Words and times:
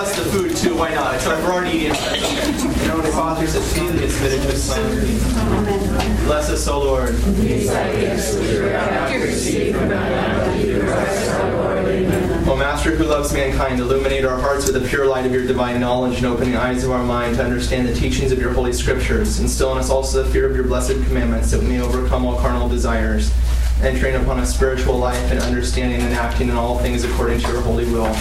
bless 0.00 0.16
the 0.16 0.24
food 0.30 0.56
too. 0.56 0.74
Why 0.76 0.94
not? 0.94 1.20
So 1.20 1.28
we're 1.44 1.52
already 1.52 1.76
eating. 1.76 1.92
That's 1.92 2.64
okay. 2.64 2.84
Heavenly 2.86 3.10
Father, 3.10 3.46
said, 3.46 3.62
feed 3.62 3.98
the 3.98 4.08
spiritual 4.08 4.52
Son. 4.52 4.96
Bless 6.24 6.48
us, 6.48 6.66
O 6.68 6.78
Lord. 6.80 7.14
O 12.48 12.56
Master 12.56 12.96
who 12.96 13.04
loves 13.04 13.34
mankind, 13.34 13.78
illuminate 13.78 14.24
our 14.24 14.40
hearts 14.40 14.70
with 14.70 14.82
the 14.82 14.88
pure 14.88 15.04
light 15.04 15.26
of 15.26 15.32
your 15.32 15.46
divine 15.46 15.78
knowledge 15.80 16.16
and 16.16 16.26
open 16.26 16.50
the 16.50 16.58
eyes 16.58 16.82
of 16.82 16.90
our 16.92 17.04
mind 17.04 17.36
to 17.36 17.44
understand 17.44 17.86
the 17.86 17.94
teachings 17.94 18.32
of 18.32 18.38
your 18.38 18.54
holy 18.54 18.72
scriptures. 18.72 19.38
Instill 19.38 19.72
in 19.72 19.78
us 19.78 19.90
also 19.90 20.22
the 20.22 20.30
fear 20.30 20.48
of 20.48 20.56
your 20.56 20.64
blessed 20.64 20.94
commandments 21.04 21.50
that 21.50 21.60
we 21.60 21.66
may 21.66 21.80
overcome 21.82 22.24
all 22.24 22.38
carnal 22.38 22.70
desires 22.70 23.30
and 23.82 23.98
train 23.98 24.14
upon 24.14 24.38
a 24.38 24.46
spiritual 24.46 24.96
life 24.96 25.30
and 25.30 25.40
understanding 25.40 26.00
and 26.00 26.14
acting 26.14 26.48
in 26.48 26.56
all 26.56 26.78
things 26.78 27.04
according 27.04 27.38
to 27.40 27.48
your 27.48 27.60
holy 27.60 27.84
will. 27.84 28.16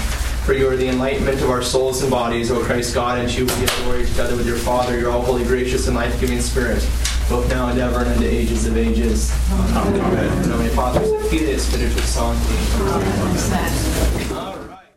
For 0.50 0.55
you 0.55 0.68
are 0.68 0.75
the 0.75 0.88
enlightenment 0.88 1.39
of 1.43 1.52
our 1.52 1.61
souls 1.61 2.02
and 2.02 2.09
bodies, 2.09 2.50
O 2.50 2.60
Christ 2.60 2.96
God, 2.96 3.19
and 3.19 3.32
you 3.32 3.46
will 3.46 3.60
be 3.60 3.68
glory 3.83 4.04
together 4.07 4.36
with 4.36 4.47
your 4.47 4.57
Father, 4.57 4.97
your 4.97 5.11
all 5.11 5.21
holy, 5.21 5.43
gracious, 5.43 5.86
and 5.86 5.96
life 5.96 6.19
giving 6.19 6.41
Spirit, 6.41 6.83
both 7.29 7.47
now 7.51 7.69
and 7.69 7.79
ever 7.79 8.00
and 8.00 8.15
into 8.15 8.28
ages 8.28 8.65
of 8.65 8.75
ages. 8.75 9.32
Amen. 9.51 10.01
Amen. 10.01 10.43
In 10.43 10.50
nomine 10.50 10.71
Patris 10.71 11.07
et 11.07 11.29
Filii 11.29 11.54
et 11.54 11.60
Spiritus 11.60 12.04
Sancti. 12.04 12.55
All 14.33 14.57
right. 14.65 14.89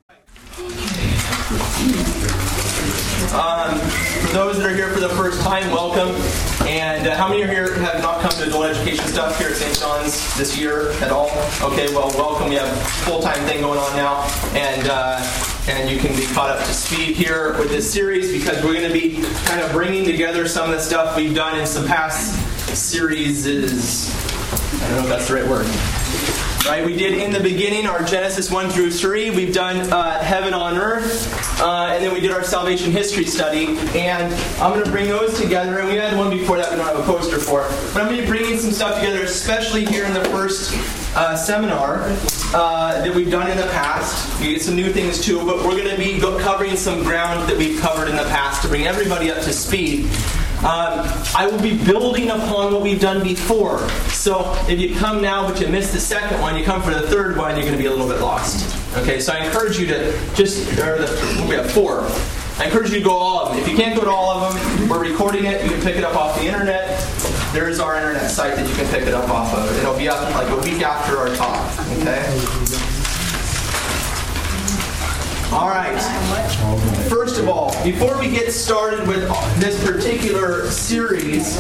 Um, 3.35 3.79
for 4.25 4.33
those 4.33 4.57
that 4.57 4.65
are 4.65 4.75
here 4.75 4.89
for 4.89 5.01
the 5.01 5.11
first 5.11 5.43
time, 5.43 5.71
welcome. 5.71 6.52
And 6.67 7.09
uh, 7.09 7.17
how 7.17 7.29
many 7.29 7.43
are 7.43 7.49
here 7.49 7.75
have 7.75 8.03
not 8.03 8.21
come 8.21 8.31
to 8.31 8.45
adult 8.45 8.67
education 8.67 9.05
stuff 9.07 9.37
here 9.39 9.49
at 9.49 9.57
St. 9.57 9.79
John's 9.79 10.37
this 10.39 10.57
year 10.57 10.93
at 11.03 11.11
all? 11.11 11.29
Okay, 11.61 11.93
well, 11.93 12.09
welcome. 12.17 12.49
We 12.49 12.55
have 12.55 12.69
a 12.69 12.81
full-time 13.05 13.45
thing 13.47 13.63
going 13.63 13.79
on 13.79 13.97
now, 13.97 14.23
and 14.55 14.89
uh, 14.89 15.21
and 15.69 15.91
you 15.91 15.99
can 15.99 16.15
be 16.17 16.27
caught 16.27 16.51
up 16.51 16.59
to 16.61 16.73
speed 16.73 17.17
here 17.17 17.59
with 17.59 17.71
this 17.71 17.93
series 17.93 18.33
because 18.33 18.63
we're 18.65 18.75
going 18.75 18.87
to 18.87 18.93
be 18.93 19.23
kind 19.45 19.61
of 19.61 19.73
bringing 19.73 20.05
together 20.05 20.47
some 20.47 20.71
of 20.71 20.77
the 20.77 20.81
stuff 20.81 21.17
we've 21.17 21.35
done 21.35 21.59
in 21.59 21.67
some 21.67 21.87
past 21.87 22.35
series. 22.77 23.47
I 23.47 24.89
don't 24.89 24.97
know 24.97 25.03
if 25.03 25.09
that's 25.09 25.29
the 25.29 25.35
right 25.35 25.49
word. 25.49 26.02
Right, 26.65 26.87
we 26.87 26.97
did 26.97 27.15
in 27.15 27.33
the 27.33 27.41
beginning 27.41 27.87
our 27.87 28.05
Genesis 28.05 28.49
1 28.49 28.71
through 28.71 28.93
3. 28.93 29.31
We've 29.31 29.53
done 29.53 29.93
uh, 29.93 30.23
Heaven 30.23 30.55
on 30.55 30.79
Earth, 30.79 31.61
uh, 31.61 31.89
and 31.91 32.05
then 32.05 32.15
we 32.15 32.21
did 32.21 32.31
our 32.31 32.45
Salvation 32.45 32.93
History 32.93 33.25
study. 33.25 33.77
And 33.99 34.33
I'm 34.63 34.73
going 34.73 34.85
to 34.85 34.91
bring 34.93 35.09
those 35.09 35.41
together. 35.41 35.81
And 35.81 35.89
we 35.89 35.97
had 35.97 36.17
one 36.17 36.31
before 36.31 36.59
that 36.59 36.71
we 36.71 36.77
don't 36.77 36.87
have 36.87 37.01
a 37.01 37.03
poster 37.03 37.41
for. 37.41 37.63
But 37.93 38.03
I'm 38.03 38.07
going 38.07 38.19
to 38.19 38.23
be 38.23 38.29
bringing 38.29 38.59
some 38.59 38.71
stuff 38.71 39.01
together, 39.01 39.25
especially 39.25 39.85
here 39.85 40.05
in 40.05 40.15
the 40.15 40.25
first 40.27 40.73
uh, 41.17 41.35
seminar 41.37 42.05
uh, 42.55 43.03
that 43.03 43.13
we've 43.13 43.31
done 43.31 43.51
in 43.51 43.57
the 43.57 43.67
past. 43.67 44.41
We 44.41 44.53
get 44.53 44.63
some 44.63 44.77
new 44.77 44.93
things 44.93 45.21
too, 45.21 45.45
but 45.45 45.67
we're 45.67 45.77
going 45.77 45.91
to 45.91 45.97
be 45.97 46.21
covering 46.21 46.77
some 46.77 47.03
ground 47.03 47.49
that 47.49 47.59
we've 47.59 47.81
covered 47.81 48.09
in 48.09 48.15
the 48.15 48.25
past 48.25 48.63
to 48.63 48.69
bring 48.69 48.87
everybody 48.87 49.33
up 49.33 49.43
to 49.43 49.53
speed. 49.53 50.09
Um, 50.63 51.03
I 51.35 51.49
will 51.51 51.61
be 51.61 51.77
building 51.77 52.31
upon 52.31 52.73
what 52.73 52.83
we've 52.83 53.01
done 53.01 53.21
before. 53.25 53.89
So 54.11 54.55
if 54.69 54.79
you 54.79 54.95
come 54.95 55.21
now 55.21 55.49
but 55.49 55.61
you 55.61 55.67
missed 55.67 55.93
the 55.93 55.99
second 55.99 56.41
one, 56.41 56.57
you 56.57 56.65
come 56.65 56.81
for 56.81 56.95
the 56.95 57.03
third 57.03 57.37
one, 57.37 57.57
you're 57.57 57.65
going 57.65 57.77
to 57.77 57.83
be 57.83 57.87
a 57.87 57.91
little 57.91 58.07
bit 58.07 58.21
lost. 58.21 58.79
Okay, 58.97 59.19
so 59.19 59.33
I 59.33 59.39
encourage 59.45 59.77
you 59.77 59.87
to 59.89 60.13
just, 60.37 60.79
or 60.79 60.99
the, 60.99 61.47
we 61.49 61.57
have 61.57 61.69
four. 61.69 62.03
I 62.59 62.67
encourage 62.67 62.91
you 62.91 62.99
to 62.99 63.05
go 63.05 63.11
all 63.11 63.41
of 63.41 63.49
them. 63.49 63.59
If 63.59 63.69
you 63.69 63.77
can't 63.77 63.97
go 63.97 64.05
to 64.05 64.11
all 64.11 64.31
of 64.31 64.55
them, 64.55 64.89
we're 64.89 65.03
recording 65.03 65.47
it. 65.47 65.65
You 65.65 65.71
can 65.71 65.81
pick 65.81 65.97
it 65.97 66.05
up 66.05 66.15
off 66.15 66.39
the 66.39 66.47
internet. 66.47 67.01
There 67.53 67.69
is 67.69 67.81
our 67.81 67.97
internet 67.97 68.31
site 68.31 68.55
that 68.55 68.69
you 68.69 68.75
can 68.77 68.87
pick 68.89 69.03
it 69.03 69.15
up 69.15 69.29
off 69.31 69.53
of. 69.53 69.77
It'll 69.79 69.99
be 69.99 70.09
up 70.09 70.33
like 70.37 70.49
a 70.49 70.57
week 70.63 70.81
after 70.83 71.19
our 71.19 71.35
talk. 71.35 71.59
Okay. 71.99 72.23
All 75.53 75.69
right. 75.69 77.02
First 77.33 77.45
of 77.45 77.49
all, 77.49 77.73
before 77.83 78.19
we 78.19 78.29
get 78.29 78.53
started 78.53 79.09
with 79.09 79.27
this 79.59 79.83
particular 79.83 80.71
series, 80.71 81.57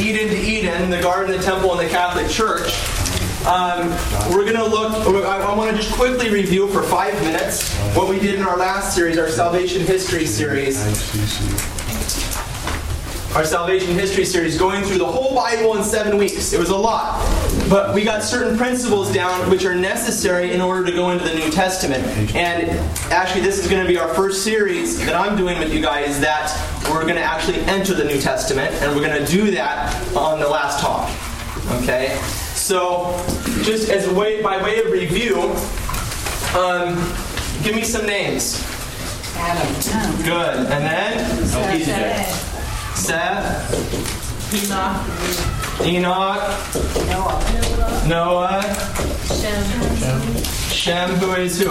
Eden 0.00 0.28
to 0.28 0.34
Eden, 0.34 0.88
the 0.88 1.02
Garden, 1.02 1.36
the 1.36 1.42
Temple, 1.42 1.78
and 1.78 1.86
the 1.86 1.92
Catholic 1.92 2.26
Church, 2.30 2.72
um, 3.46 3.90
we're 4.32 4.50
going 4.50 4.56
to 4.56 4.64
look, 4.64 4.94
I, 5.26 5.42
I 5.42 5.54
want 5.54 5.72
to 5.72 5.76
just 5.76 5.92
quickly 5.92 6.30
review 6.30 6.68
for 6.68 6.82
five 6.82 7.12
minutes 7.22 7.70
what 7.94 8.08
we 8.08 8.18
did 8.18 8.36
in 8.36 8.46
our 8.46 8.56
last 8.56 8.94
series, 8.94 9.18
our 9.18 9.28
Salvation 9.28 9.84
History 9.84 10.24
series 10.24 10.78
our 13.34 13.44
salvation 13.44 13.94
history 13.94 14.24
series, 14.24 14.58
going 14.58 14.82
through 14.82 14.98
the 14.98 15.06
whole 15.06 15.34
Bible 15.34 15.76
in 15.76 15.84
seven 15.84 16.16
weeks. 16.16 16.52
It 16.52 16.58
was 16.58 16.70
a 16.70 16.76
lot. 16.76 17.22
But 17.68 17.94
we 17.94 18.02
got 18.02 18.22
certain 18.22 18.56
principles 18.56 19.12
down 19.12 19.50
which 19.50 19.66
are 19.66 19.74
necessary 19.74 20.52
in 20.52 20.60
order 20.62 20.86
to 20.86 20.92
go 20.92 21.10
into 21.10 21.24
the 21.24 21.34
New 21.34 21.50
Testament. 21.50 22.02
And 22.34 22.70
actually, 23.12 23.42
this 23.42 23.58
is 23.58 23.70
going 23.70 23.82
to 23.82 23.88
be 23.88 23.98
our 23.98 24.08
first 24.14 24.42
series 24.42 25.04
that 25.04 25.14
I'm 25.14 25.36
doing 25.36 25.58
with 25.58 25.72
you 25.72 25.82
guys 25.82 26.18
that 26.20 26.50
we're 26.90 27.02
going 27.02 27.16
to 27.16 27.22
actually 27.22 27.60
enter 27.62 27.92
the 27.92 28.04
New 28.04 28.20
Testament, 28.20 28.74
and 28.76 28.96
we're 28.96 29.06
going 29.06 29.22
to 29.22 29.30
do 29.30 29.50
that 29.50 29.94
on 30.16 30.40
the 30.40 30.48
last 30.48 30.80
talk. 30.80 31.10
Okay? 31.82 32.18
So, 32.54 33.12
just 33.62 33.90
as 33.90 34.08
a 34.08 34.14
way, 34.14 34.40
by 34.42 34.62
way 34.62 34.80
of 34.80 34.90
review, 34.90 35.42
um, 36.58 36.96
give 37.62 37.74
me 37.74 37.84
some 37.84 38.06
names. 38.06 38.64
Adam. 39.36 40.22
Good. 40.22 40.56
And 40.72 40.84
then? 40.84 41.46
Seth. 41.46 42.96
Seth, 42.96 44.54
Enoch. 44.54 45.67
Enoch, 45.80 46.42
Noah. 47.06 48.04
Noah, 48.08 48.62
Shem. 49.28 50.36
Shem, 50.72 51.10
who 51.16 51.32
is 51.34 51.60
who? 51.60 51.68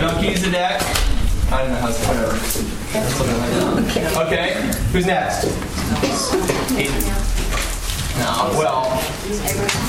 Melchizedek. 0.00 0.82
I 1.52 1.62
don't 1.62 1.70
know 1.70 1.78
how 1.78 1.88
to. 1.88 1.94
That's 2.92 3.20
like 3.20 4.26
Okay, 4.26 4.54
who's 4.92 5.06
next? 5.06 5.44
No, 8.18 8.54
well, 8.58 8.90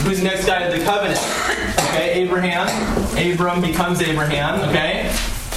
who's 0.04 0.22
next 0.24 0.46
guy 0.46 0.70
to 0.70 0.78
the 0.78 0.84
covenant? 0.86 1.20
Okay, 1.90 2.14
Abraham. 2.22 2.68
Abram 3.18 3.62
becomes 3.62 4.02
Abraham, 4.02 4.62
okay? 4.70 5.10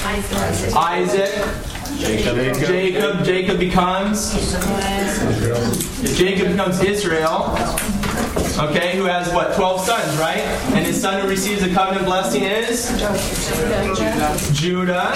Isaac. 0.04 0.74
Isaac. 0.74 1.73
Jacob. 1.98 2.36
Jacob. 2.56 3.24
Jacob 3.24 3.58
becomes. 3.58 4.32
Jacob 6.16 6.48
becomes 6.48 6.80
Israel. 6.82 7.56
Okay, 8.58 8.96
who 8.96 9.04
has 9.04 9.32
what? 9.32 9.54
12 9.54 9.80
sons, 9.80 10.16
right? 10.18 10.38
And 10.74 10.86
his 10.86 11.00
son 11.00 11.20
who 11.20 11.28
receives 11.28 11.62
the 11.62 11.72
covenant 11.72 12.06
blessing 12.06 12.42
is? 12.42 12.88
Judah. 14.52 14.52
Judah. 14.52 15.12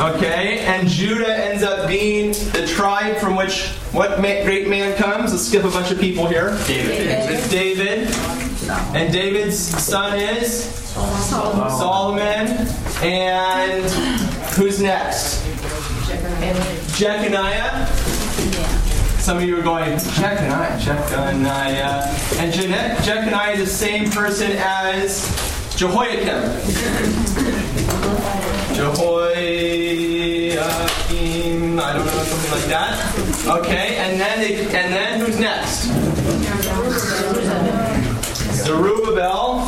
Okay, 0.00 0.60
and 0.60 0.88
Judah 0.88 1.36
ends 1.36 1.62
up 1.62 1.88
being 1.88 2.30
the 2.52 2.66
tribe 2.68 3.16
from 3.16 3.34
which 3.34 3.68
what 3.92 4.20
great 4.20 4.68
man 4.68 4.96
comes? 4.96 5.32
Let's 5.32 5.48
skip 5.48 5.64
a 5.64 5.70
bunch 5.70 5.90
of 5.90 5.98
people 5.98 6.26
here. 6.26 6.56
David. 6.66 7.30
It's 7.30 7.50
David. 7.50 8.08
And 8.94 9.12
David's 9.12 9.58
son 9.58 10.18
is? 10.18 10.64
Solomon. 10.64 11.70
Solomon. 11.70 12.68
And 13.02 13.90
who's 14.54 14.80
next? 14.80 15.47
Jeconiah. 16.96 17.86
Some 19.20 19.36
of 19.36 19.42
you 19.44 19.56
are 19.58 19.62
going, 19.62 19.96
Jeconiah, 19.98 20.78
Jeconiah. 20.80 22.02
And 22.38 22.52
Je- 22.52 22.68
Jeconiah 23.04 23.52
is 23.52 23.58
the 23.60 23.66
same 23.66 24.10
person 24.10 24.50
as 24.56 25.22
Jehoiakim. 25.76 26.24
Jehoiakim, 28.74 29.38
I 31.78 31.92
don't 31.92 32.04
know, 32.06 32.22
something 32.24 32.50
like 32.50 32.66
that. 32.66 32.98
Okay, 33.60 33.96
and 33.96 34.20
then 34.20 34.40
they, 34.40 34.54
and 34.76 34.92
then 34.92 35.20
who's 35.20 35.38
next? 35.38 35.84
Zerubbabel. 38.64 39.66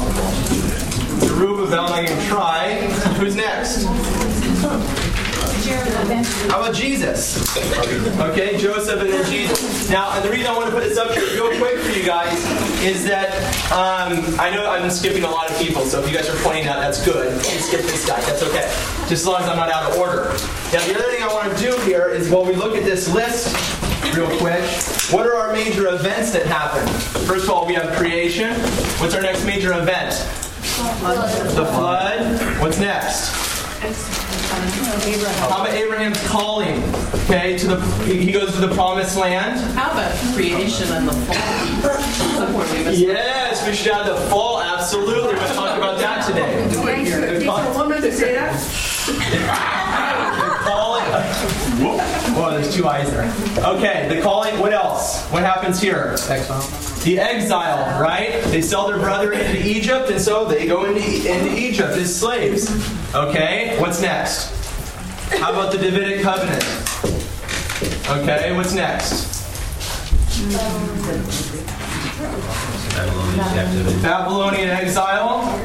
Zerubbabel, 1.21 1.87
I 1.93 2.05
can 2.07 2.19
try. 2.29 2.75
Who's 3.19 3.37
next? 3.37 3.87
How 6.01 6.63
about 6.63 6.75
Jesus? 6.75 7.37
Okay, 8.19 8.57
Joseph 8.57 9.01
and 9.01 9.11
then 9.11 9.31
Jesus. 9.31 9.91
Now, 9.91 10.11
and 10.13 10.25
the 10.25 10.31
reason 10.31 10.47
I 10.47 10.57
want 10.57 10.67
to 10.67 10.73
put 10.73 10.83
this 10.83 10.97
up 10.97 11.11
here 11.13 11.25
real 11.35 11.57
quick 11.59 11.79
for 11.79 11.91
you 11.91 12.05
guys 12.05 12.39
is 12.83 13.05
that 13.05 13.29
um, 13.71 14.25
I 14.41 14.51
know 14.51 14.71
I'm 14.71 14.89
skipping 14.91 15.25
a 15.25 15.31
lot 15.31 15.51
of 15.51 15.59
people, 15.59 15.85
so 15.85 16.03
if 16.03 16.11
you 16.11 16.17
guys 16.17 16.29
are 16.29 16.37
pointing 16.43 16.67
out, 16.67 16.81
that's 16.81 17.05
good. 17.05 17.33
You 17.45 17.51
can 17.51 17.63
skip 17.63 17.81
this 17.83 18.07
guy, 18.07 18.19
that's 18.23 18.43
okay. 18.43 18.67
Just 19.09 19.13
as 19.13 19.27
long 19.27 19.43
as 19.43 19.49
I'm 19.49 19.57
not 19.57 19.71
out 19.71 19.93
of 19.93 19.99
order. 19.99 20.25
Now, 20.73 20.85
the 20.87 20.95
other 20.95 21.11
thing 21.13 21.23
I 21.23 21.29
want 21.33 21.55
to 21.55 21.63
do 21.63 21.77
here 21.83 22.09
is 22.09 22.31
while 22.31 22.47
we 22.47 22.55
look 22.55 22.77
at 22.77 22.85
this 22.85 23.13
list 23.13 23.55
real 24.17 24.27
quick, 24.39 24.65
what 25.13 25.27
are 25.27 25.35
our 25.37 25.53
major 25.53 25.89
events 25.89 26.33
that 26.33 26.47
happen? 26.47 26.87
First 27.27 27.45
of 27.45 27.51
all, 27.51 27.67
we 27.67 27.75
have 27.75 27.95
creation. 27.97 28.55
What's 29.01 29.15
our 29.15 29.23
next 29.23 29.45
major 29.45 29.75
event? 29.75 30.13
The 31.55 31.67
flood. 31.75 32.41
What's 32.61 32.79
next? 32.81 34.30
How 34.51 35.47
about 35.63 35.71
Abraham's 35.71 36.21
calling? 36.27 36.83
Okay, 37.25 37.57
to 37.59 37.67
the 37.69 37.81
he 38.05 38.33
goes 38.33 38.53
to 38.55 38.61
the 38.61 38.75
promised 38.75 39.17
land. 39.17 39.61
How 39.77 39.93
about 39.93 40.13
creation 40.35 40.91
and 40.91 41.09
the 41.09 41.13
fall? 41.13 42.03
Somewhere 42.37 42.67
we 42.73 42.85
missed. 42.85 42.99
Yes, 43.01 43.65
we 43.67 43.73
should 43.75 43.93
add 43.93 44.09
the 44.09 44.17
fall. 44.29 44.61
Absolutely, 44.61 45.35
we'll 45.35 45.55
talk 45.55 45.77
about 45.79 45.99
that 45.99 46.27
today. 46.27 46.67
The 46.67 47.45
call- 47.45 47.75
woman 47.79 48.03
to 48.03 48.11
say 48.13 48.35
that? 48.35 48.57
calling. 50.65 51.70
Whoa, 51.81 52.51
there's 52.51 52.75
two 52.75 52.87
eyes 52.87 53.11
there. 53.11 53.33
Okay, 53.65 54.09
the 54.15 54.21
calling. 54.21 54.59
What 54.59 54.73
else? 54.73 55.25
What 55.29 55.43
happens 55.43 55.81
here? 55.81 56.15
Exile. 56.29 56.61
The 57.05 57.19
exile, 57.19 58.01
right? 58.01 58.43
They 58.45 58.61
sell 58.61 58.89
their 58.89 58.99
brother 58.99 59.33
into 59.33 59.67
Egypt, 59.67 60.11
and 60.11 60.21
so 60.21 60.45
they 60.45 60.67
go 60.67 60.85
into, 60.85 61.01
into 61.01 61.57
Egypt 61.57 61.93
as 61.93 62.15
slaves. 62.15 62.71
Okay, 63.15 63.77
what's 63.81 64.03
next? 64.03 64.53
How 65.39 65.53
about 65.53 65.73
the 65.73 65.79
Davidic 65.79 66.23
covenant? 66.23 66.63
Okay, 68.11 68.55
what's 68.55 68.75
next? 68.75 69.31
Babylonian 74.03 74.69
exile. 74.69 75.59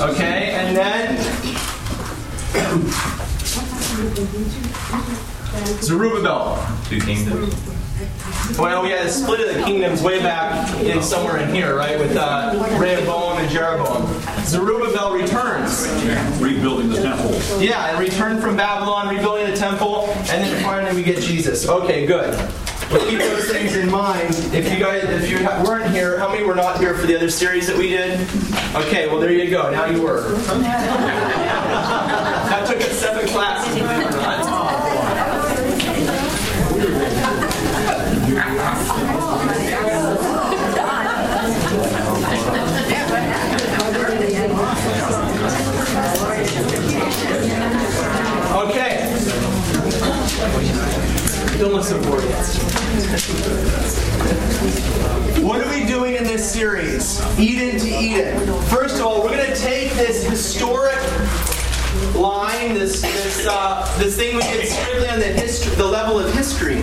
Okay, 0.00 0.50
and 0.52 0.76
then 0.76 1.16
Zerubbabel. 5.80 6.66
Two 6.88 7.00
kingdoms. 7.00 7.54
Well, 8.58 8.82
we 8.82 8.90
had 8.90 9.06
a 9.06 9.10
split 9.10 9.40
of 9.40 9.54
the 9.54 9.62
kingdoms 9.62 10.02
way 10.02 10.18
back 10.18 10.68
in 10.80 11.02
somewhere 11.02 11.38
in 11.38 11.54
here, 11.54 11.76
right, 11.76 11.98
with 11.98 12.16
uh, 12.16 12.76
Rehoboam 12.78 13.38
and 13.38 13.50
Jeroboam. 13.50 14.06
Zerubbabel 14.44 15.14
returns. 15.14 15.86
Rebuilding 16.40 16.88
the 16.88 17.00
temple. 17.00 17.30
Yeah, 17.62 17.90
and 17.90 17.98
returned 18.00 18.42
from 18.42 18.56
Babylon, 18.56 19.14
rebuilding 19.14 19.50
the 19.50 19.56
temple, 19.56 20.08
and 20.08 20.26
then 20.26 20.62
finally 20.64 20.96
we 20.96 21.02
get 21.04 21.22
Jesus. 21.22 21.68
Okay, 21.68 22.04
good. 22.06 22.36
But 22.90 23.08
keep 23.08 23.20
those 23.20 23.48
things 23.50 23.76
in 23.76 23.90
mind. 23.90 24.34
If 24.52 24.70
you 24.70 24.78
guys, 24.78 25.04
if 25.04 25.30
you 25.30 25.46
weren't 25.64 25.90
here, 25.92 26.18
how 26.18 26.28
many 26.28 26.44
were 26.44 26.54
not 26.54 26.78
here 26.78 26.94
for 26.94 27.06
the 27.06 27.16
other 27.16 27.30
series 27.30 27.66
that 27.68 27.76
we 27.76 27.88
did? 27.88 28.20
Okay, 28.74 29.06
well 29.06 29.18
there 29.18 29.32
you 29.32 29.48
go. 29.48 29.70
Now 29.70 29.86
you 29.86 30.02
were. 30.02 30.34
took 32.72 32.88
us 32.88 32.98
seven 32.98 33.28
or. 33.28 33.68
Okay. 48.56 49.08
Don't 51.58 51.72
look 51.72 51.84
so 51.84 52.00
bored. 52.02 52.24
What 55.44 55.60
are 55.60 55.68
we 55.68 55.84
doing 55.86 56.14
in 56.14 56.24
this 56.24 56.50
series? 56.50 57.20
Eden 57.38 57.78
to 57.80 57.88
Eden. 57.88 58.62
First 58.64 58.96
of 58.96 59.02
all, 59.02 59.22
we're 59.22 59.36
going 59.36 59.46
to 59.46 59.56
take 59.56 59.92
this 59.92 60.24
historic 60.24 60.96
line, 62.14 62.74
this 62.74 63.02
this 63.02 63.46
uh, 63.48 63.96
this 63.98 64.16
thing 64.16 64.36
we 64.36 64.42
did 64.42 64.68
strictly 64.68 65.08
on 65.08 65.18
the 65.18 65.26
history, 65.26 65.74
the 65.76 65.86
level 65.86 66.18
of 66.18 66.32
history. 66.34 66.82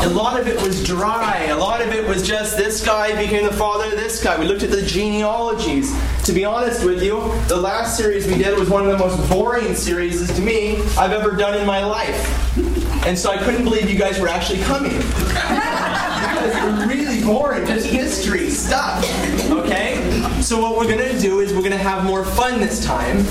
A 0.00 0.08
lot 0.08 0.38
of 0.38 0.46
it 0.46 0.60
was 0.62 0.84
dry. 0.84 1.46
A 1.46 1.56
lot 1.56 1.80
of 1.80 1.88
it 1.92 2.06
was 2.06 2.26
just 2.26 2.56
this 2.56 2.84
guy 2.84 3.16
became 3.20 3.44
the 3.44 3.52
father 3.52 3.86
of 3.86 3.92
this 3.92 4.22
guy. 4.22 4.38
We 4.38 4.46
looked 4.46 4.62
at 4.62 4.70
the 4.70 4.82
genealogies. 4.82 5.94
To 6.24 6.32
be 6.32 6.44
honest 6.44 6.84
with 6.84 7.02
you, 7.02 7.32
the 7.48 7.56
last 7.56 7.96
series 7.96 8.26
we 8.26 8.36
did 8.36 8.58
was 8.58 8.68
one 8.68 8.84
of 8.84 8.90
the 8.90 8.98
most 8.98 9.30
boring 9.30 9.74
series 9.74 10.26
to 10.34 10.42
me 10.42 10.80
I've 10.98 11.12
ever 11.12 11.36
done 11.36 11.58
in 11.58 11.66
my 11.66 11.84
life. 11.84 12.56
And 13.06 13.16
so 13.16 13.30
I 13.30 13.38
couldn't 13.38 13.64
believe 13.64 13.88
you 13.88 13.98
guys 13.98 14.18
were 14.18 14.28
actually 14.28 14.60
coming. 14.62 14.92
Really 16.88 17.22
boring, 17.22 17.66
just 17.66 17.86
history 17.86 18.50
stuff. 18.50 19.04
So 20.46 20.60
what 20.60 20.76
we're 20.76 20.86
gonna 20.86 21.18
do 21.18 21.40
is 21.40 21.52
we're 21.52 21.64
gonna 21.64 21.76
have 21.76 22.04
more 22.04 22.24
fun 22.24 22.60
this 22.60 22.84
time 22.84 23.24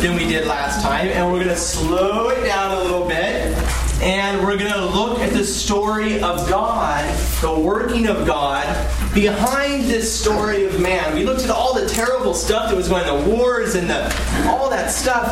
than 0.00 0.16
we 0.16 0.26
did 0.26 0.46
last 0.46 0.82
time, 0.82 1.08
and 1.08 1.30
we're 1.30 1.40
gonna 1.40 1.54
slow 1.54 2.30
it 2.30 2.42
down 2.42 2.70
a 2.78 2.80
little 2.80 3.06
bit, 3.06 3.54
and 4.00 4.42
we're 4.42 4.56
gonna 4.56 4.86
look 4.86 5.18
at 5.18 5.34
the 5.34 5.44
story 5.44 6.22
of 6.22 6.48
God, 6.48 7.04
the 7.42 7.52
working 7.52 8.06
of 8.06 8.26
God 8.26 8.64
behind 9.12 9.84
this 9.84 10.10
story 10.10 10.64
of 10.64 10.80
man. 10.80 11.14
We 11.14 11.24
looked 11.24 11.42
at 11.42 11.50
all 11.50 11.74
the 11.74 11.86
terrible 11.86 12.32
stuff 12.32 12.70
that 12.70 12.76
was 12.76 12.88
going 12.88 13.04
on, 13.04 13.24
the 13.24 13.36
wars 13.36 13.74
and 13.74 13.90
the 13.90 14.04
all 14.48 14.70
that 14.70 14.90
stuff. 14.90 15.28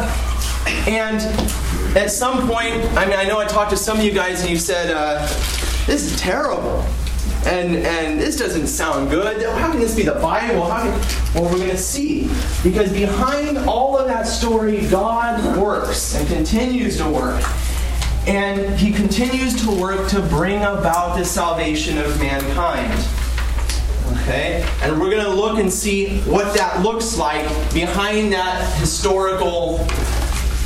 And 0.86 1.16
at 1.96 2.10
some 2.10 2.46
point, 2.46 2.74
I 2.94 3.06
mean, 3.06 3.18
I 3.18 3.24
know 3.24 3.38
I 3.38 3.46
talked 3.46 3.70
to 3.70 3.78
some 3.78 3.96
of 3.96 4.04
you 4.04 4.12
guys 4.12 4.42
and 4.42 4.50
you 4.50 4.58
said, 4.58 4.90
uh, 4.90 5.26
this 5.86 6.12
is 6.12 6.20
terrible. 6.20 6.84
And, 7.44 7.76
and 7.76 8.20
this 8.20 8.36
doesn't 8.36 8.68
sound 8.68 9.10
good. 9.10 9.42
How 9.42 9.70
can 9.70 9.80
this 9.80 9.96
be 9.96 10.04
the 10.04 10.12
Bible? 10.12 10.64
How 10.70 10.82
can, 10.82 11.34
well, 11.34 11.50
we're 11.50 11.58
going 11.58 11.70
to 11.70 11.76
see. 11.76 12.30
Because 12.62 12.92
behind 12.92 13.58
all 13.58 13.98
of 13.98 14.06
that 14.06 14.28
story, 14.28 14.86
God 14.86 15.58
works 15.58 16.14
and 16.14 16.26
continues 16.28 16.98
to 16.98 17.10
work. 17.10 17.42
And 18.28 18.78
he 18.78 18.92
continues 18.92 19.60
to 19.64 19.72
work 19.72 20.08
to 20.10 20.20
bring 20.22 20.58
about 20.58 21.18
the 21.18 21.24
salvation 21.24 21.98
of 21.98 22.16
mankind. 22.20 22.92
Okay? 24.18 24.64
And 24.82 25.00
we're 25.00 25.10
going 25.10 25.24
to 25.24 25.34
look 25.34 25.58
and 25.58 25.72
see 25.72 26.20
what 26.20 26.56
that 26.56 26.82
looks 26.82 27.18
like 27.18 27.44
behind 27.74 28.32
that 28.32 28.78
historical 28.78 29.84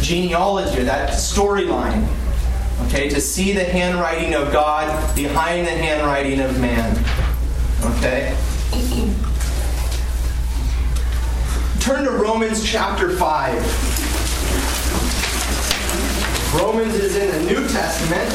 genealogy, 0.03 0.83
that 0.83 1.11
storyline. 1.11 2.07
Okay, 2.83 3.09
to 3.09 3.21
see 3.21 3.53
the 3.53 3.65
handwriting 3.65 4.35
of 4.35 4.53
God 4.53 5.15
behind 5.17 5.67
the 5.67 5.71
handwriting 5.71 6.41
of 6.41 6.61
man. 6.61 6.97
Okay? 7.97 8.37
Turn 11.81 12.05
to 12.05 12.11
Romans 12.11 12.63
chapter 12.65 13.11
5. 13.17 13.53
Romans 16.55 16.95
is 16.95 17.17
in 17.17 17.31
the 17.33 17.41
New 17.51 17.67
Testament 17.69 18.31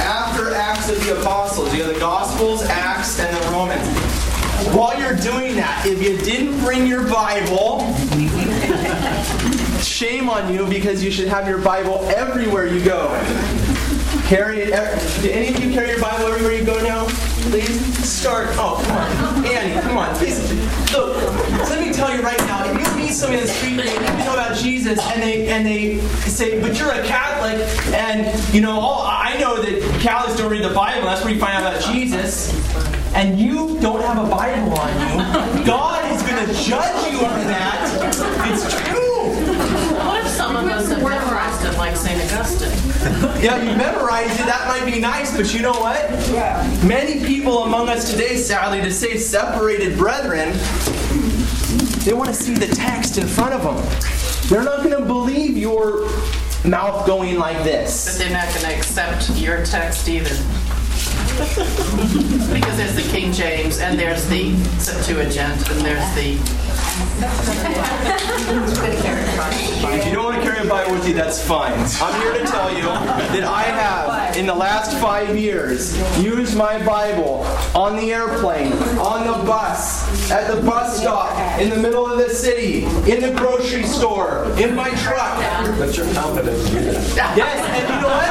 after 0.00 0.54
Acts 0.54 0.88
of 0.90 1.04
the 1.04 1.20
Apostles. 1.20 1.72
You 1.74 1.84
have 1.84 1.94
the 1.94 2.00
Gospels, 2.00 2.62
Acts, 2.62 3.18
and 3.20 3.36
the 3.36 3.50
Romans. 3.50 3.86
While 4.74 4.98
you're 4.98 5.16
doing 5.16 5.56
that, 5.56 5.84
if 5.86 6.02
you 6.02 6.16
didn't 6.18 6.58
bring 6.60 6.86
your 6.86 7.02
Bible, 7.08 7.80
shame 10.04 10.28
on 10.28 10.52
you 10.52 10.66
because 10.66 11.02
you 11.02 11.10
should 11.10 11.28
have 11.28 11.48
your 11.48 11.56
Bible 11.56 12.04
everywhere 12.14 12.66
you 12.66 12.84
go. 12.84 13.08
Carry 14.26 14.60
it. 14.60 15.22
Do 15.22 15.30
any 15.30 15.48
of 15.48 15.64
you 15.64 15.72
carry 15.72 15.92
your 15.92 16.00
Bible 16.00 16.26
everywhere 16.26 16.52
you 16.52 16.64
go 16.64 16.78
now? 16.82 17.06
Please 17.48 17.80
start. 18.06 18.48
Oh, 18.52 18.82
come 18.84 19.38
on, 19.38 19.46
Annie, 19.46 19.80
come 19.80 19.96
on, 19.96 20.14
please. 20.16 20.38
Look, 20.92 21.16
let 21.70 21.80
me 21.80 21.90
tell 21.90 22.14
you 22.14 22.22
right 22.22 22.38
now. 22.40 22.70
If 22.70 22.86
you 22.86 22.96
meet 23.02 23.12
somebody 23.12 23.40
in 23.40 23.46
the 23.46 23.52
street 23.52 23.80
and 23.80 24.18
need 24.18 24.24
know 24.24 24.34
about 24.34 24.58
Jesus, 24.58 24.98
and 24.98 25.22
they 25.22 25.48
and 25.48 25.64
they 25.66 26.00
say, 26.28 26.60
"But 26.60 26.78
you're 26.78 26.92
a 26.92 27.02
Catholic," 27.06 27.56
and 27.94 28.54
you 28.54 28.60
know, 28.60 28.78
all, 28.78 29.06
I 29.06 29.38
know 29.38 29.62
that 29.62 30.00
Catholics 30.02 30.38
don't 30.38 30.50
read 30.50 30.64
the 30.64 30.74
Bible. 30.74 31.06
That's 31.06 31.24
where 31.24 31.32
you 31.32 31.40
find 31.40 31.54
out 31.54 31.74
about 31.74 31.94
Jesus. 31.94 32.52
And 33.14 33.38
you 33.38 33.78
don't 33.80 34.02
have 34.02 34.18
a 34.18 34.28
Bible 34.28 34.78
on 34.78 34.92
you. 35.00 35.64
God 35.64 36.04
is 36.12 36.22
going 36.22 36.44
to 36.44 36.52
judge 36.52 37.12
you 37.12 37.18
for 37.18 37.44
that. 37.46 38.50
It's 38.50 38.68
true. 38.88 39.04
What 40.04 40.24
if 40.24 40.28
some 40.28 40.56
of 40.56 40.64
us 40.64 40.88
have 40.88 40.98
memorized 40.98 41.64
it 41.64 41.78
like 41.78 41.93
St. 42.04 42.32
Augustine? 42.34 42.70
Yeah, 43.42 43.62
you 43.62 43.76
memorize 43.76 44.38
it, 44.38 44.46
that 44.46 44.66
might 44.68 44.90
be 44.90 45.00
nice, 45.00 45.34
but 45.36 45.52
you 45.54 45.62
know 45.62 45.72
what? 45.72 46.10
Many 46.84 47.24
people 47.24 47.64
among 47.64 47.88
us 47.88 48.10
today, 48.10 48.36
sadly 48.36 48.80
to 48.82 48.90
say, 48.90 49.16
separated 49.16 49.96
brethren, 49.96 50.52
they 52.04 52.12
want 52.12 52.28
to 52.28 52.34
see 52.34 52.54
the 52.54 52.66
text 52.74 53.16
in 53.16 53.26
front 53.26 53.54
of 53.54 53.62
them. 53.62 53.76
They're 54.48 54.64
not 54.64 54.84
going 54.84 54.98
to 54.98 55.04
believe 55.04 55.56
your 55.56 56.08
mouth 56.66 57.06
going 57.06 57.38
like 57.38 57.62
this. 57.64 58.06
But 58.06 58.24
they're 58.24 58.36
not 58.36 58.48
going 58.54 58.66
to 58.66 58.76
accept 58.76 59.30
your 59.38 59.64
text 59.64 60.08
either. 60.08 60.34
because 62.54 62.76
there's 62.76 62.94
the 62.94 63.08
King 63.10 63.32
James, 63.32 63.80
and 63.80 63.98
there's 63.98 64.26
the 64.28 64.54
Septuagint, 64.78 65.70
and 65.70 65.80
there's 65.80 66.14
the. 66.14 66.38
If 69.86 70.06
you 70.06 70.12
don't 70.14 70.24
want 70.24 70.36
to 70.36 70.42
carry 70.42 70.64
a 70.64 70.70
Bible 70.70 70.92
with 70.92 71.08
you, 71.08 71.14
that's 71.14 71.44
fine. 71.44 71.72
I'm 72.00 72.22
here 72.22 72.32
to 72.34 72.46
tell 72.46 72.72
you 72.72 72.84
that 72.84 73.42
I 73.42 73.62
have, 73.62 74.36
in 74.36 74.46
the 74.46 74.54
last 74.54 74.96
five 75.00 75.36
years, 75.36 75.96
used 76.22 76.56
my 76.56 76.84
Bible 76.84 77.44
on 77.74 77.96
the 77.96 78.12
airplane, 78.12 78.72
on 78.98 79.26
the 79.26 79.44
bus, 79.44 80.30
at 80.30 80.54
the 80.54 80.62
bus 80.62 81.00
stop, 81.00 81.36
in 81.60 81.70
the 81.70 81.76
middle 81.76 82.08
of 82.08 82.18
the 82.18 82.28
city, 82.30 82.84
in 83.10 83.20
the 83.20 83.32
grocery 83.36 83.82
store, 83.82 84.44
in 84.58 84.76
my 84.76 84.90
truck. 84.90 85.38
That's 85.78 85.96
your 85.96 86.12
confidence 86.14 86.64
to 86.68 86.70
do 86.70 86.80
that. 86.80 87.36
Yes, 87.36 87.58
and 87.70 87.88
you 87.92 88.00
know 88.00 88.08
what? 88.08 88.28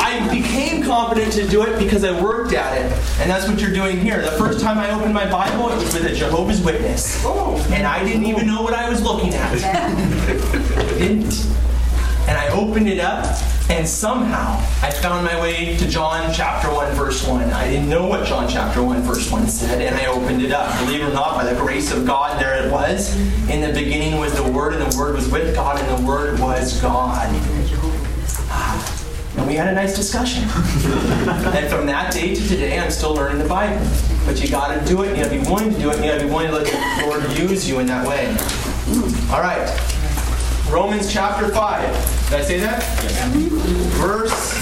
I 0.00 0.28
became 0.32 0.82
confident 0.84 1.32
to 1.32 1.46
do 1.48 1.62
it 1.64 1.78
because 1.78 2.04
I 2.04 2.20
worked 2.20 2.52
at 2.52 2.78
it. 2.78 2.92
And 3.20 3.30
that's 3.30 3.48
what 3.48 3.60
you're 3.60 3.72
doing 3.72 3.98
here. 4.00 4.22
The 4.22 4.32
first 4.32 4.60
time 4.60 4.78
I 4.78 4.90
opened 4.90 5.14
my 5.14 5.28
Bible, 5.30 5.70
it 5.70 5.76
was 5.76 5.92
with 5.94 6.06
a 6.06 6.14
Jehovah's 6.14 6.60
Witness. 6.60 7.20
Oh. 7.24 7.56
And 7.80 7.86
I 7.86 8.04
didn't 8.04 8.26
even 8.26 8.46
know 8.46 8.60
what 8.60 8.74
I 8.74 8.90
was 8.90 9.02
looking 9.02 9.32
at. 9.32 9.52
didn't. 10.98 11.46
And 12.28 12.36
I 12.36 12.50
opened 12.50 12.90
it 12.90 13.00
up, 13.00 13.24
and 13.70 13.88
somehow 13.88 14.58
I 14.82 14.90
found 14.90 15.24
my 15.24 15.40
way 15.40 15.78
to 15.78 15.88
John 15.88 16.30
chapter 16.30 16.70
1, 16.70 16.94
verse 16.94 17.26
1. 17.26 17.42
I 17.42 17.70
didn't 17.70 17.88
know 17.88 18.06
what 18.06 18.26
John 18.26 18.46
chapter 18.50 18.82
1, 18.82 19.00
verse 19.00 19.30
1 19.32 19.48
said, 19.48 19.80
and 19.80 19.96
I 19.96 20.08
opened 20.08 20.42
it 20.42 20.52
up. 20.52 20.78
Believe 20.84 21.00
it 21.00 21.04
or 21.04 21.14
not, 21.14 21.36
by 21.36 21.50
the 21.50 21.58
grace 21.58 21.90
of 21.90 22.06
God, 22.06 22.38
there 22.38 22.62
it 22.62 22.70
was. 22.70 23.16
In 23.48 23.62
the 23.62 23.72
beginning 23.72 24.20
was 24.20 24.34
the 24.34 24.52
Word, 24.52 24.74
and 24.74 24.92
the 24.92 24.98
Word 24.98 25.14
was 25.14 25.30
with 25.30 25.54
God, 25.54 25.80
and 25.80 26.04
the 26.04 26.06
Word 26.06 26.38
was 26.38 26.78
God. 26.82 27.34
And 29.40 29.48
we 29.48 29.54
had 29.54 29.68
a 29.68 29.72
nice 29.72 29.96
discussion. 29.96 30.42
and 30.50 31.70
from 31.70 31.86
that 31.86 32.12
day 32.12 32.34
to 32.34 32.40
today, 32.46 32.78
I'm 32.78 32.90
still 32.90 33.14
learning 33.14 33.38
the 33.38 33.48
Bible. 33.48 33.82
But 34.26 34.38
you 34.38 34.50
got 34.50 34.78
to 34.78 34.86
do 34.86 35.02
it, 35.02 35.16
you 35.16 35.24
got 35.24 35.30
to 35.32 35.38
be 35.38 35.48
willing 35.48 35.72
to 35.72 35.80
do 35.80 35.90
it, 35.90 35.96
you 35.96 36.10
got 36.10 36.18
to 36.18 36.26
be 36.26 36.30
willing 36.30 36.48
to 36.48 36.56
let 36.56 36.66
the 36.66 37.06
Lord 37.06 37.38
use 37.38 37.66
you 37.66 37.78
in 37.78 37.86
that 37.86 38.06
way. 38.06 38.28
All 39.32 39.40
right. 39.40 39.66
Romans 40.70 41.10
chapter 41.10 41.48
5. 41.48 42.28
Did 42.28 42.38
I 42.38 42.42
say 42.42 42.60
that? 42.60 42.82
Verse. 43.96 44.52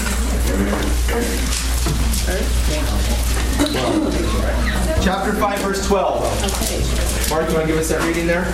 Chapter 5.03 5.33
5, 5.33 5.59
verse 5.59 5.85
12. 5.87 7.29
Mark, 7.29 7.49
you 7.49 7.55
want 7.55 7.67
to 7.67 7.73
give 7.73 7.77
us 7.77 7.89
that 7.89 8.01
reading 8.07 8.27
there? 8.27 8.45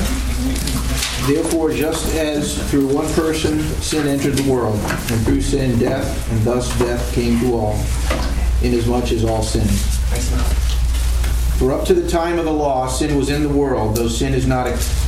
Therefore, 1.27 1.71
just 1.71 2.13
as 2.13 2.55
through 2.69 2.93
one 2.93 3.11
person 3.13 3.59
sin 3.81 4.07
entered 4.07 4.35
the 4.35 4.51
world, 4.51 4.75
and 4.75 5.25
through 5.25 5.41
sin 5.41 5.79
death, 5.79 6.31
and 6.31 6.43
thus 6.43 6.77
death 6.77 7.13
came 7.15 7.39
to 7.39 7.55
all, 7.55 7.83
inasmuch 8.61 9.11
as 9.11 9.25
all 9.25 9.41
sinned. 9.41 9.67
For 11.57 11.71
up 11.71 11.83
to 11.85 11.95
the 11.95 12.07
time 12.07 12.37
of 12.37 12.45
the 12.45 12.53
law, 12.53 12.85
sin 12.85 13.17
was 13.17 13.31
in 13.31 13.41
the 13.41 13.49
world, 13.49 13.95
though 13.95 14.07
sin 14.07 14.35
is 14.35 14.45
not 14.45 14.67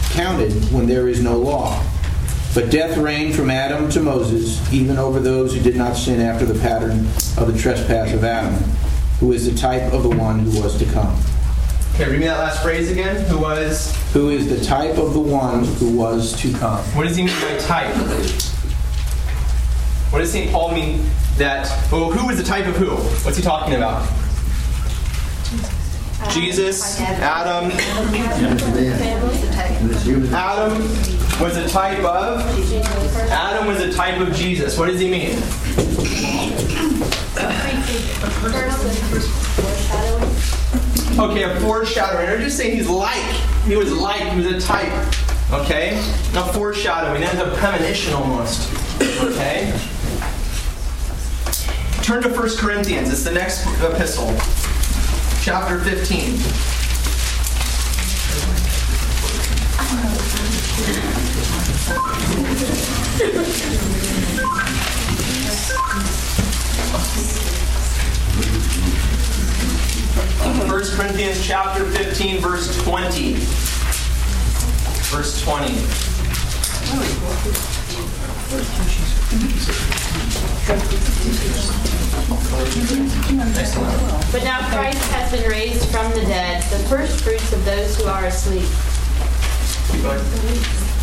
counted 0.09 0.51
when 0.71 0.87
there 0.87 1.07
is 1.07 1.21
no 1.21 1.37
law. 1.37 1.83
But 2.55 2.71
death 2.71 2.97
reigned 2.97 3.35
from 3.35 3.51
Adam 3.51 3.87
to 3.91 3.99
Moses, 3.99 4.59
even 4.73 4.97
over 4.97 5.19
those 5.19 5.53
who 5.53 5.61
did 5.61 5.75
not 5.75 5.95
sin 5.95 6.19
after 6.19 6.45
the 6.47 6.59
pattern 6.59 7.05
of 7.37 7.53
the 7.53 7.59
trespass 7.59 8.11
of 8.13 8.23
Adam, 8.23 8.55
who 9.19 9.33
is 9.33 9.45
the 9.45 9.55
type 9.55 9.93
of 9.93 10.01
the 10.01 10.09
one 10.09 10.39
who 10.39 10.63
was 10.63 10.79
to 10.79 10.85
come. 10.85 11.15
Okay, 11.99 12.11
read 12.11 12.19
me 12.19 12.27
that 12.27 12.37
last 12.37 12.61
phrase 12.61 12.91
again. 12.91 13.25
Who 13.25 13.39
was. 13.39 13.91
Who 14.13 14.29
is 14.29 14.47
the 14.47 14.63
type 14.63 14.99
of 14.99 15.13
the 15.13 15.19
one 15.19 15.63
who 15.63 15.97
was 15.97 16.39
to 16.41 16.53
come. 16.53 16.77
What 16.93 17.07
does 17.07 17.17
he 17.17 17.23
mean 17.23 17.33
by 17.41 17.57
type? 17.57 17.91
What 20.11 20.19
does 20.19 20.31
St. 20.31 20.51
Paul 20.51 20.75
mean 20.75 21.09
that. 21.37 21.65
Well, 21.91 22.11
who 22.11 22.29
is 22.29 22.37
the 22.37 22.43
type 22.43 22.67
of 22.67 22.75
who? 22.75 22.91
What's 23.25 23.35
he 23.35 23.41
talking 23.41 23.73
about? 23.73 24.07
Jesus, 26.31 27.01
Adam. 27.01 27.71
Adam 30.35 30.77
was 31.41 31.57
a 31.57 31.67
type 31.67 32.03
of. 32.03 32.41
Adam 33.31 33.65
was 33.65 33.81
a 33.81 33.91
type 33.91 34.21
of 34.21 34.35
Jesus. 34.35 34.77
What 34.77 34.85
does 34.85 34.99
he 34.99 35.09
mean? 35.09 35.39
Okay, 41.19 41.41
a 41.41 41.59
foreshadowing. 41.61 42.29
Or 42.29 42.37
just 42.37 42.57
saying 42.57 42.77
he's 42.77 42.87
like. 42.87 43.17
He 43.65 43.75
was 43.75 43.91
like. 43.91 44.21
He 44.21 44.37
was 44.37 44.45
a 44.45 44.61
type. 44.61 44.93
Okay? 45.51 45.95
Not 46.33 46.53
foreshadowing. 46.53 47.21
That's 47.21 47.39
a 47.39 47.49
premonition 47.57 48.13
almost. 48.13 48.71
Okay? 49.01 49.71
Turn 52.03 52.21
to 52.21 52.29
1 52.29 52.57
Corinthians. 52.57 53.09
It's 53.09 53.23
the 53.23 53.31
next 53.31 53.65
epistle. 53.81 54.31
Chapter 55.41 55.79
15. 55.79 56.37
First 70.67 70.93
Corinthians 70.93 71.45
chapter 71.45 71.85
15, 71.85 72.41
verse 72.41 72.75
20. 72.83 73.33
Verse 75.13 75.41
20. 75.43 75.73
But 84.31 84.43
now 84.43 84.67
Christ 84.69 85.11
has 85.11 85.31
been 85.31 85.49
raised 85.49 85.87
from 85.89 86.09
the 86.11 86.21
dead, 86.21 86.63
the 86.71 86.79
first 86.89 87.23
fruits 87.23 87.53
of 87.53 87.63
those 87.65 87.97
who 87.97 88.05
are 88.05 88.25
asleep. 88.25 88.67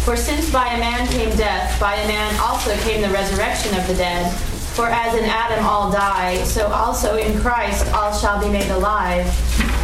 For 0.05 0.17
since 0.17 0.51
by 0.51 0.75
a 0.75 0.79
man 0.79 1.07
came 1.09 1.35
death, 1.37 1.79
by 1.79 1.95
a 1.95 2.09
man 2.09 2.39
also 2.41 2.77
came 2.79 3.01
the 3.01 3.11
resurrection 3.11 3.75
of 3.79 3.87
the 3.87 3.95
dead. 3.95 4.54
For 4.75 4.89
as 4.89 5.15
in 5.15 5.25
Adam 5.25 5.65
all 5.65 5.93
die, 5.93 6.43
so 6.43 6.67
also 6.67 7.17
in 7.17 7.39
Christ 7.39 7.87
all 7.95 8.13
shall 8.13 8.41
be 8.41 8.49
made 8.49 8.69
alive. 8.71 9.25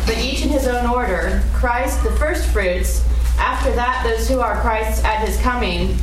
But 0.04 0.18
each 0.18 0.42
in 0.42 0.48
his 0.48 0.66
own 0.66 0.90
order 0.90 1.44
Christ 1.52 2.02
the 2.02 2.10
firstfruits, 2.16 3.04
after 3.38 3.70
that 3.76 4.02
those 4.02 4.28
who 4.28 4.40
are 4.40 4.60
Christ's 4.60 5.04
at 5.04 5.24
his 5.24 5.40
coming. 5.42 5.96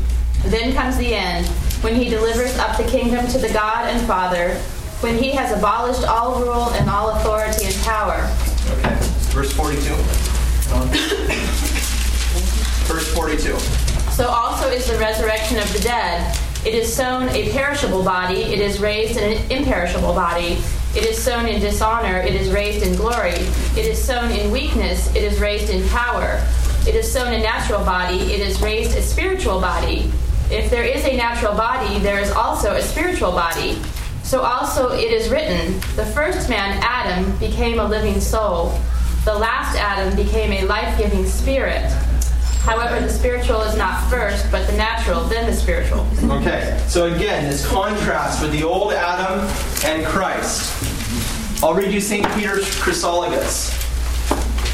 Then 0.45 0.73
comes 0.73 0.95
the 0.95 1.13
end, 1.13 1.47
when 1.83 1.95
he 1.95 2.09
delivers 2.09 2.57
up 2.59 2.77
the 2.77 2.85
kingdom 2.85 3.27
to 3.27 3.37
the 3.37 3.49
God 3.49 3.89
and 3.89 4.07
Father, 4.07 4.53
when 5.01 5.17
he 5.17 5.31
has 5.31 5.51
abolished 5.51 6.07
all 6.07 6.41
rule 6.41 6.69
and 6.75 6.89
all 6.89 7.09
authority 7.09 7.65
and 7.65 7.75
power. 7.83 8.33
Okay. 8.71 8.95
Verse 9.35 9.51
42. 9.51 9.83
Verse 12.87 13.13
42. 13.13 13.59
So 14.13 14.29
also 14.29 14.69
is 14.69 14.87
the 14.87 14.97
resurrection 14.97 15.59
of 15.59 15.73
the 15.73 15.79
dead. 15.79 16.39
It 16.65 16.73
is 16.73 16.93
sown 16.93 17.29
a 17.29 17.51
perishable 17.51 18.03
body, 18.03 18.43
it 18.43 18.59
is 18.59 18.79
raised 18.79 19.17
an 19.17 19.39
imperishable 19.51 20.13
body. 20.13 20.57
It 20.95 21.05
is 21.05 21.21
sown 21.21 21.45
in 21.45 21.61
dishonor, 21.61 22.17
it 22.17 22.33
is 22.33 22.49
raised 22.49 22.85
in 22.85 22.95
glory. 22.95 23.35
It 23.75 23.85
is 23.85 24.03
sown 24.03 24.31
in 24.31 24.51
weakness, 24.51 25.13
it 25.15 25.23
is 25.23 25.39
raised 25.39 25.69
in 25.69 25.87
power. 25.89 26.43
It 26.87 26.95
is 26.95 27.11
sown 27.11 27.33
a 27.33 27.39
natural 27.39 27.83
body, 27.83 28.17
it 28.33 28.39
is 28.39 28.61
raised 28.61 28.97
a 28.97 29.01
spiritual 29.01 29.61
body. 29.61 30.11
If 30.49 30.69
there 30.71 30.83
is 30.83 31.05
a 31.05 31.15
natural 31.15 31.53
body, 31.53 31.99
there 31.99 32.19
is 32.19 32.31
also 32.31 32.73
a 32.73 32.81
spiritual 32.81 33.31
body. 33.31 33.79
So 34.23 34.41
also 34.41 34.91
it 34.91 35.11
is 35.11 35.29
written 35.29 35.73
the 35.95 36.05
first 36.05 36.49
man, 36.49 36.79
Adam, 36.83 37.37
became 37.37 37.79
a 37.79 37.87
living 37.87 38.19
soul. 38.19 38.77
The 39.25 39.35
last 39.35 39.77
Adam 39.77 40.15
became 40.15 40.51
a 40.51 40.65
life 40.65 40.97
giving 40.97 41.25
spirit. 41.25 41.91
However, 42.67 42.99
the 42.99 43.09
spiritual 43.09 43.61
is 43.61 43.77
not 43.77 44.09
first, 44.09 44.51
but 44.51 44.67
the 44.67 44.75
natural, 44.75 45.23
then 45.23 45.45
the 45.45 45.53
spiritual. 45.53 46.05
Okay, 46.29 46.77
so 46.85 47.05
again, 47.13 47.49
this 47.49 47.65
contrast 47.65 48.41
with 48.41 48.51
the 48.51 48.61
old 48.61 48.91
Adam 48.91 49.39
and 49.85 50.05
Christ. 50.05 51.63
I'll 51.63 51.73
read 51.73 51.93
you 51.93 52.01
St. 52.01 52.27
Peter's 52.33 52.65
Chrysologus. 52.81 53.71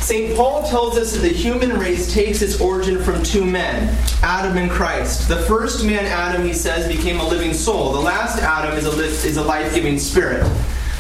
St. 0.01 0.35
Paul 0.35 0.63
tells 0.63 0.97
us 0.97 1.13
that 1.13 1.19
the 1.19 1.29
human 1.29 1.77
race 1.77 2.12
takes 2.12 2.41
its 2.41 2.59
origin 2.59 3.00
from 3.00 3.21
two 3.21 3.45
men, 3.45 3.95
Adam 4.23 4.57
and 4.57 4.71
Christ. 4.71 5.29
The 5.29 5.43
first 5.43 5.85
man, 5.85 6.07
Adam, 6.07 6.47
he 6.47 6.53
says, 6.53 6.88
became 6.88 7.19
a 7.19 7.27
living 7.27 7.53
soul. 7.53 7.93
The 7.93 8.01
last 8.01 8.41
Adam 8.41 8.75
is 8.75 8.85
a, 8.85 8.91
li- 8.91 9.05
is 9.05 9.38
a 9.38 9.43
life 9.43 9.71
giving 9.75 10.00
spirit. 10.00 10.41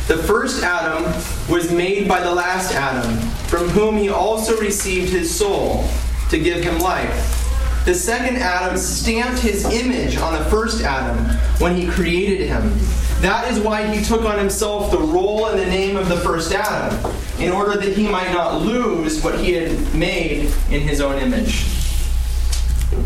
The 0.07 0.17
first 0.17 0.61
Adam 0.61 1.05
was 1.49 1.71
made 1.71 2.07
by 2.07 2.19
the 2.19 2.31
last 2.31 2.75
Adam, 2.75 3.17
from 3.47 3.67
whom 3.69 3.97
he 3.97 4.09
also 4.09 4.55
received 4.57 5.09
his 5.09 5.35
soul 5.35 5.89
to 6.33 6.39
give 6.39 6.63
him 6.63 6.79
life. 6.79 7.85
The 7.85 7.93
second 7.93 8.37
Adam 8.37 8.75
stamped 8.75 9.39
his 9.39 9.65
image 9.65 10.17
on 10.17 10.33
the 10.33 10.43
first 10.45 10.81
Adam 10.81 11.25
when 11.59 11.75
he 11.75 11.85
created 11.87 12.47
him. 12.47 12.73
That 13.21 13.51
is 13.51 13.59
why 13.59 13.85
he 13.85 14.03
took 14.03 14.23
on 14.25 14.39
himself 14.39 14.89
the 14.89 14.97
role 14.97 15.45
and 15.45 15.59
the 15.59 15.65
name 15.67 15.95
of 15.95 16.09
the 16.09 16.17
first 16.17 16.51
Adam, 16.51 17.13
in 17.39 17.51
order 17.51 17.79
that 17.79 17.95
he 17.95 18.07
might 18.07 18.31
not 18.31 18.63
lose 18.63 19.23
what 19.23 19.39
he 19.39 19.51
had 19.51 19.93
made 19.93 20.51
in 20.71 20.81
his 20.81 21.01
own 21.01 21.21
image. 21.21 21.67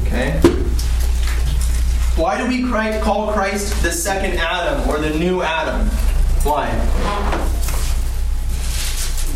Okay? 0.06 0.40
Why 2.16 2.38
do 2.38 2.48
we 2.48 2.64
call 3.02 3.34
Christ 3.34 3.84
the 3.84 3.92
second 3.92 4.38
Adam 4.38 4.90
or 4.90 5.00
the 5.00 5.12
new 5.20 5.42
Adam? 5.42 5.86
Why? 6.44 6.70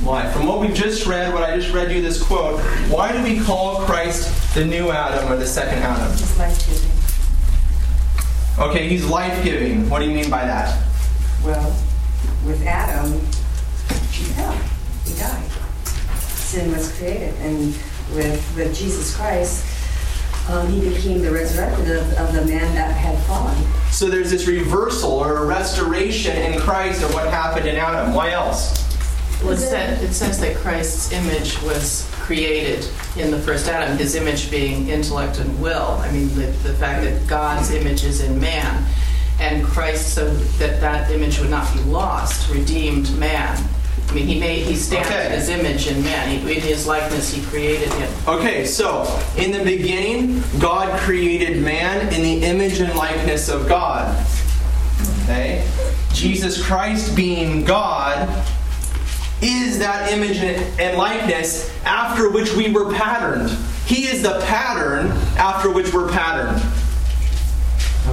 Why? 0.03 0.31
From 0.31 0.47
what 0.47 0.59
we 0.59 0.69
just 0.69 1.05
read, 1.05 1.31
what 1.31 1.43
I 1.43 1.55
just 1.55 1.71
read 1.71 1.91
you 1.91 2.01
this 2.01 2.21
quote, 2.21 2.59
why 2.89 3.11
do 3.11 3.21
we 3.23 3.39
call 3.39 3.81
Christ 3.81 4.55
the 4.55 4.65
new 4.65 4.89
Adam 4.89 5.31
or 5.31 5.35
the 5.37 5.45
second 5.45 5.79
Adam? 5.79 6.11
He's 6.11 6.39
life 6.39 6.67
giving. 6.67 6.91
Okay, 8.69 8.89
he's 8.89 9.05
life 9.05 9.43
giving. 9.43 9.87
What 9.89 9.99
do 9.99 10.05
you 10.05 10.15
mean 10.15 10.29
by 10.29 10.43
that? 10.43 10.83
Well, 11.45 11.75
with 12.45 12.65
Adam, 12.65 13.11
he 14.11 14.23
fell. 14.33 14.57
He 15.05 15.13
died. 15.19 15.51
Sin 16.17 16.71
was 16.71 16.91
created. 16.97 17.35
And 17.41 17.67
with, 18.15 18.55
with 18.55 18.75
Jesus 18.75 19.15
Christ, 19.15 19.65
um, 20.49 20.67
he 20.67 20.89
became 20.89 21.21
the 21.21 21.31
resurrected 21.31 21.95
of, 21.95 22.11
of 22.13 22.33
the 22.33 22.43
man 22.45 22.73
that 22.73 22.91
had 22.91 23.17
fallen. 23.25 23.55
So 23.91 24.09
there's 24.09 24.31
this 24.31 24.47
reversal 24.47 25.11
or 25.11 25.37
a 25.37 25.45
restoration 25.45 26.35
in 26.35 26.59
Christ 26.59 27.03
of 27.03 27.13
what 27.13 27.27
happened 27.27 27.67
in 27.67 27.75
Adam. 27.75 28.15
Why 28.15 28.31
else? 28.31 28.80
Well, 29.43 29.53
it 29.53 29.57
said- 29.57 30.03
it 30.03 30.13
says 30.13 30.39
that 30.39 30.55
Christ's 30.57 31.11
image 31.11 31.59
was 31.63 32.07
created 32.11 32.87
in 33.17 33.31
the 33.31 33.39
first 33.39 33.67
Adam, 33.67 33.97
his 33.97 34.15
image 34.15 34.51
being 34.51 34.87
intellect 34.89 35.39
and 35.39 35.59
will. 35.59 35.99
I 36.01 36.11
mean, 36.11 36.27
the, 36.35 36.45
the 36.67 36.73
fact 36.75 37.03
that 37.03 37.27
God's 37.27 37.71
image 37.71 38.03
is 38.03 38.21
in 38.21 38.39
man, 38.39 38.85
and 39.39 39.65
Christ, 39.65 40.13
so 40.13 40.31
that 40.59 40.79
that 40.81 41.09
image 41.11 41.39
would 41.39 41.49
not 41.49 41.71
be 41.73 41.79
lost, 41.81 42.49
redeemed 42.53 43.11
man. 43.17 43.57
I 44.09 44.13
mean, 44.13 44.27
he 44.27 44.39
made, 44.39 44.63
he 44.67 44.75
stamped 44.75 45.09
Okay. 45.09 45.29
his 45.29 45.49
image 45.49 45.87
in 45.87 46.03
man. 46.03 46.29
He, 46.29 46.55
in 46.55 46.61
his 46.61 46.85
likeness, 46.85 47.33
he 47.33 47.41
created 47.43 47.91
him. 47.93 48.09
Okay, 48.27 48.65
so 48.65 49.07
in 49.37 49.51
the 49.51 49.63
beginning, 49.63 50.43
God 50.59 50.99
created 50.99 51.61
man 51.63 52.13
in 52.13 52.21
the 52.21 52.45
image 52.45 52.79
and 52.79 52.93
likeness 52.95 53.49
of 53.49 53.67
God. 53.67 54.15
Okay? 55.23 55.65
Jesus 56.13 56.61
Christ 56.63 57.15
being 57.15 57.63
God 57.63 58.27
is 59.41 59.79
that 59.79 60.11
image 60.11 60.37
and 60.37 60.97
likeness 60.97 61.69
after 61.83 62.29
which 62.29 62.53
we 62.53 62.71
were 62.71 62.93
patterned. 62.93 63.49
He 63.85 64.05
is 64.05 64.21
the 64.21 64.39
pattern 64.45 65.07
after 65.37 65.71
which 65.71 65.93
we're 65.93 66.09
patterned. 66.11 66.61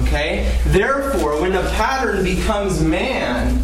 Okay? 0.03 0.57
Therefore, 0.67 1.39
when 1.39 1.51
the 1.51 1.61
pattern 1.75 2.23
becomes 2.23 2.81
man, 2.81 3.57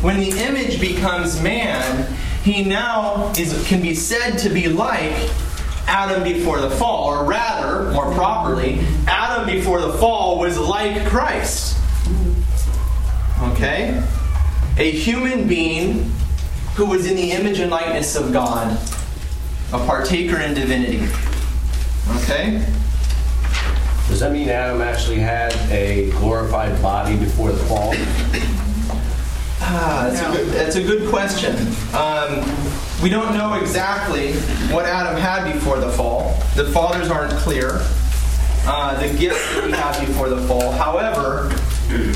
when 0.00 0.18
the 0.18 0.30
image 0.30 0.80
becomes 0.80 1.40
man, 1.40 2.12
he 2.42 2.64
now 2.64 3.32
is 3.38 3.66
can 3.68 3.80
be 3.80 3.94
said 3.94 4.36
to 4.38 4.48
be 4.50 4.68
like 4.68 5.30
Adam 5.86 6.22
before 6.22 6.60
the 6.60 6.70
fall, 6.70 7.08
or 7.08 7.24
rather, 7.24 7.90
more 7.92 8.12
properly, 8.14 8.80
Adam 9.06 9.46
before 9.46 9.80
the 9.80 9.92
fall 9.94 10.38
was 10.38 10.58
like 10.58 11.06
Christ. 11.06 11.78
Okay? 13.42 14.02
A 14.78 14.90
human 14.90 15.46
being 15.46 16.10
who 16.74 16.86
was 16.86 17.06
in 17.06 17.16
the 17.16 17.30
image 17.30 17.60
and 17.60 17.70
likeness 17.70 18.16
of 18.16 18.32
God, 18.32 18.76
a 19.72 19.78
partaker 19.86 20.40
in 20.40 20.54
divinity. 20.54 21.06
Okay? 22.16 22.64
Does 24.08 24.20
that 24.20 24.32
mean 24.32 24.48
Adam 24.48 24.82
actually 24.82 25.18
had 25.18 25.54
a 25.70 26.10
glorified 26.12 26.80
body 26.82 27.16
before 27.16 27.52
the 27.52 27.62
fall? 27.64 27.94
Ah, 29.66 30.10
that's, 30.10 30.20
a 30.20 30.36
good, 30.36 30.52
that's 30.52 30.76
a 30.76 30.82
good 30.82 31.08
question. 31.08 31.56
Um, 31.94 32.44
we 33.02 33.08
don't 33.08 33.34
know 33.34 33.54
exactly 33.54 34.34
what 34.74 34.84
Adam 34.84 35.18
had 35.18 35.50
before 35.52 35.78
the 35.78 35.90
fall. 35.90 36.36
The 36.54 36.64
fathers 36.66 37.08
aren't 37.08 37.32
clear. 37.32 37.80
Uh, 38.66 39.00
the 39.00 39.16
gifts 39.18 39.54
that 39.54 39.64
he 39.64 39.70
had 39.72 40.06
before 40.06 40.28
the 40.28 40.42
fall. 40.46 40.72
However, 40.72 41.50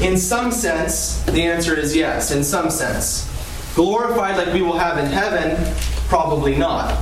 in 0.02 0.16
some 0.16 0.50
sense, 0.50 1.22
the 1.24 1.42
answer 1.42 1.74
is 1.74 1.96
yes. 1.96 2.30
In 2.30 2.42
some 2.44 2.70
sense, 2.70 3.28
glorified 3.74 4.36
like 4.36 4.52
we 4.52 4.62
will 4.62 4.78
have 4.78 4.98
in 4.98 5.06
heaven, 5.06 5.74
probably 6.08 6.56
not. 6.56 6.98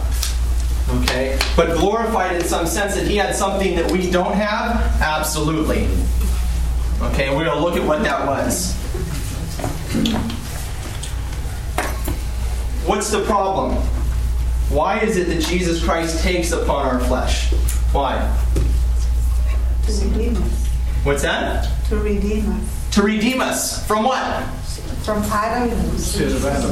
Okay, 0.88 1.36
but 1.56 1.76
glorified 1.78 2.36
in 2.36 2.44
some 2.44 2.66
sense 2.66 2.94
that 2.94 3.06
he 3.06 3.16
had 3.16 3.34
something 3.34 3.74
that 3.74 3.90
we 3.90 4.08
don't 4.10 4.34
have, 4.34 5.00
absolutely. 5.00 5.88
Okay, 7.02 7.28
we're 7.34 7.44
going 7.44 7.56
to 7.56 7.62
look 7.62 7.76
at 7.76 7.86
what 7.86 8.02
that 8.04 8.26
was. 8.26 8.74
What's 12.86 13.10
the 13.10 13.24
problem? 13.24 13.74
Why 14.68 15.00
is 15.00 15.16
it 15.16 15.26
that 15.26 15.42
Jesus 15.42 15.82
Christ 15.82 16.22
takes 16.22 16.52
upon 16.52 16.86
our 16.86 17.00
flesh? 17.00 17.52
Why? 17.92 18.16
To 19.86 19.92
redeem 19.92 20.36
us. 20.36 20.66
What's 21.02 21.22
that? 21.22 21.68
To 21.88 21.96
redeem 21.96 22.48
us. 22.50 22.90
To 22.92 23.02
redeem 23.02 23.40
us. 23.40 23.86
From 23.86 24.04
what? 24.04 24.44
From 25.06 25.22
Adam's 25.22 26.16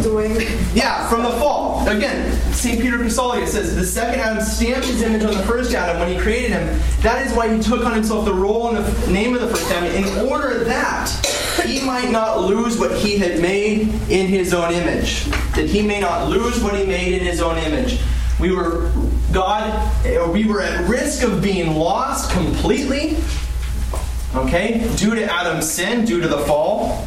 doing. 0.02 0.32
Yeah, 0.74 1.08
from 1.08 1.22
the 1.22 1.30
fall. 1.38 1.88
Again, 1.88 2.36
St. 2.52 2.82
Peter 2.82 2.98
Chrysologus 2.98 3.50
says 3.50 3.76
the 3.76 3.86
second 3.86 4.18
Adam 4.18 4.42
stamped 4.42 4.88
his 4.88 5.02
image 5.02 5.22
on 5.22 5.34
the 5.34 5.42
first 5.44 5.72
Adam 5.72 6.00
when 6.00 6.12
he 6.12 6.20
created 6.20 6.50
him. 6.50 6.66
That 7.02 7.24
is 7.24 7.32
why 7.32 7.54
he 7.54 7.62
took 7.62 7.86
on 7.86 7.94
himself 7.94 8.24
the 8.24 8.34
role 8.34 8.74
and 8.74 8.84
the 8.84 9.10
name 9.12 9.36
of 9.36 9.40
the 9.40 9.46
first 9.46 9.70
Adam 9.70 9.88
in 9.94 10.26
order 10.26 10.64
that 10.64 11.10
he 11.64 11.80
might 11.86 12.10
not 12.10 12.40
lose 12.40 12.76
what 12.76 12.98
he 12.98 13.18
had 13.18 13.40
made 13.40 13.82
in 14.10 14.26
his 14.26 14.52
own 14.52 14.72
image. 14.72 15.26
That 15.54 15.68
he 15.68 15.80
may 15.82 16.00
not 16.00 16.28
lose 16.28 16.60
what 16.60 16.74
he 16.76 16.84
made 16.84 17.14
in 17.14 17.24
his 17.24 17.40
own 17.40 17.56
image. 17.58 18.00
We 18.40 18.52
were, 18.52 18.90
God, 19.32 19.70
uh, 20.04 20.28
we 20.28 20.44
were 20.44 20.60
at 20.60 20.88
risk 20.88 21.22
of 21.22 21.40
being 21.40 21.76
lost 21.76 22.32
completely, 22.32 23.16
okay, 24.34 24.92
due 24.96 25.14
to 25.14 25.32
Adam's 25.32 25.70
sin, 25.70 26.04
due 26.04 26.20
to 26.20 26.26
the 26.26 26.38
fall. 26.38 27.06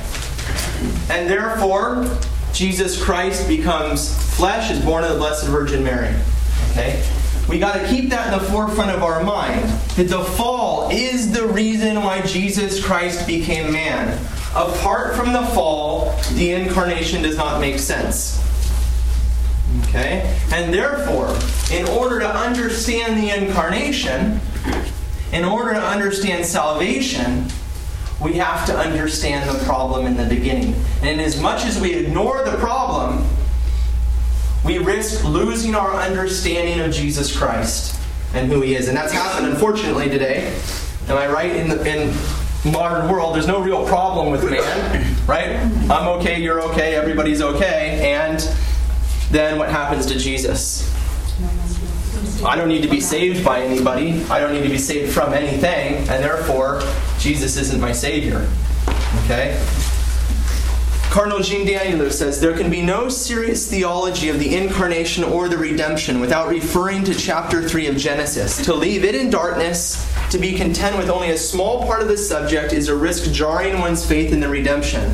And 1.10 1.30
therefore, 1.30 2.06
Jesus 2.54 3.02
Christ 3.02 3.48
becomes 3.48 4.14
flesh, 4.36 4.72
is 4.72 4.84
born 4.84 5.04
of 5.04 5.12
the 5.12 5.18
Blessed 5.18 5.48
Virgin 5.48 5.84
Mary. 5.84 6.14
Okay? 6.72 7.04
We 7.50 7.60
got 7.60 7.80
to 7.80 7.88
keep 7.88 8.10
that 8.10 8.34
in 8.34 8.40
the 8.40 8.46
forefront 8.52 8.92
of 8.92 9.04
our 9.04 9.24
mind 9.24 9.64
that 9.96 10.10
the 10.10 10.24
fall 10.24 10.90
is 10.92 11.32
the 11.32 11.48
reason 11.48 12.04
why 12.04 12.22
Jesus 12.22 12.84
Christ 12.84 13.26
became 13.26 13.72
man. 13.72 14.18
Apart 14.56 15.16
from 15.16 15.34
the 15.34 15.44
fall, 15.48 16.20
the 16.34 16.52
incarnation 16.52 17.22
does 17.22 17.38
not 17.38 17.62
make 17.62 17.80
sense. 17.80 18.44
Okay? 19.84 20.38
And 20.52 20.74
therefore, 20.74 21.38
in 21.72 21.88
order 21.88 22.20
to 22.20 22.30
understand 22.30 23.22
the 23.22 23.30
incarnation, 23.30 24.42
in 25.32 25.46
order 25.46 25.74
to 25.74 25.82
understand 25.82 26.46
salvation, 26.46 27.48
we 28.22 28.34
have 28.34 28.66
to 28.66 28.78
understand 28.78 29.50
the 29.50 29.64
problem 29.66 30.06
in 30.06 30.18
the 30.18 30.26
beginning. 30.26 30.76
And 31.02 31.22
as 31.22 31.40
much 31.40 31.66
as 31.66 31.80
we 31.80 31.94
ignore 31.94 32.44
the 32.44 32.58
problem, 32.58 33.26
we 34.66 34.80
risk 34.80 35.24
losing 35.24 35.76
our 35.76 35.94
understanding 35.94 36.80
of 36.80 36.92
Jesus 36.92 37.36
Christ 37.36 38.00
and 38.34 38.52
who 38.52 38.62
He 38.62 38.76
is. 38.76 38.88
And 38.88 38.98
that's 38.98 39.14
happened, 39.14 39.48
unfortunately, 39.48 40.10
today. 40.10 40.54
Am 41.08 41.18
I 41.18 41.28
right? 41.28 41.56
In 41.56 41.70
the 41.70 41.84
in 41.86 42.14
modern 42.72 43.10
world, 43.10 43.36
there's 43.36 43.48
no 43.48 43.62
real 43.62 43.86
problem 43.86 44.32
with 44.32 44.44
man, 44.50 45.16
right? 45.26 45.58
I'm 45.90 46.08
okay, 46.20 46.42
you're 46.42 46.62
okay, 46.72 46.96
everybody's 46.96 47.42
okay, 47.42 48.14
and 48.14 48.40
then 49.32 49.58
what 49.58 49.70
happens 49.70 50.06
to 50.08 50.18
Jesus? 50.18 50.94
I 52.44 52.56
don't 52.56 52.68
need 52.68 52.82
to 52.84 52.90
be 52.90 53.00
saved 53.00 53.46
by 53.46 53.62
anybody. 53.62 54.24
I 54.26 54.40
don't 54.40 54.54
need 54.54 54.64
to 54.64 54.70
be 54.70 54.78
saved 54.78 55.14
from 55.14 55.34
anything, 55.34 55.96
and 56.10 56.24
therefore, 56.24 56.82
Jesus 57.20 57.58
isn't 57.58 57.80
my 57.80 57.92
Savior. 57.92 58.48
Okay? 59.24 59.62
Cardinal 61.10 61.40
Jean 61.40 61.66
Danielou 61.66 62.12
says 62.12 62.40
there 62.40 62.56
can 62.56 62.70
be 62.70 62.82
no 62.82 63.10
serious 63.10 63.70
theology 63.70 64.30
of 64.30 64.40
the 64.40 64.56
incarnation 64.56 65.24
or 65.24 65.50
the 65.50 65.58
redemption 65.58 66.20
without 66.20 66.50
referring 66.50 67.04
to 67.06 67.16
chapter 67.16 67.68
3 67.68 67.88
of 67.88 67.98
Genesis. 67.98 68.64
To 68.66 68.74
leave 68.74 69.04
it 69.04 69.16
in 69.16 69.30
darkness, 69.30 70.06
to 70.30 70.38
be 70.38 70.56
content 70.56 70.98
with 70.98 71.10
only 71.10 71.32
a 71.32 71.38
small 71.38 71.86
part 71.86 72.02
of 72.02 72.08
the 72.10 72.18
subject, 72.18 72.74
is 72.74 72.90
a 72.90 72.96
risk 72.96 73.32
jarring 73.32 73.80
one's 73.80 74.06
faith 74.06 74.34
in 74.34 74.40
the 74.40 74.50
redemption. 74.50 75.10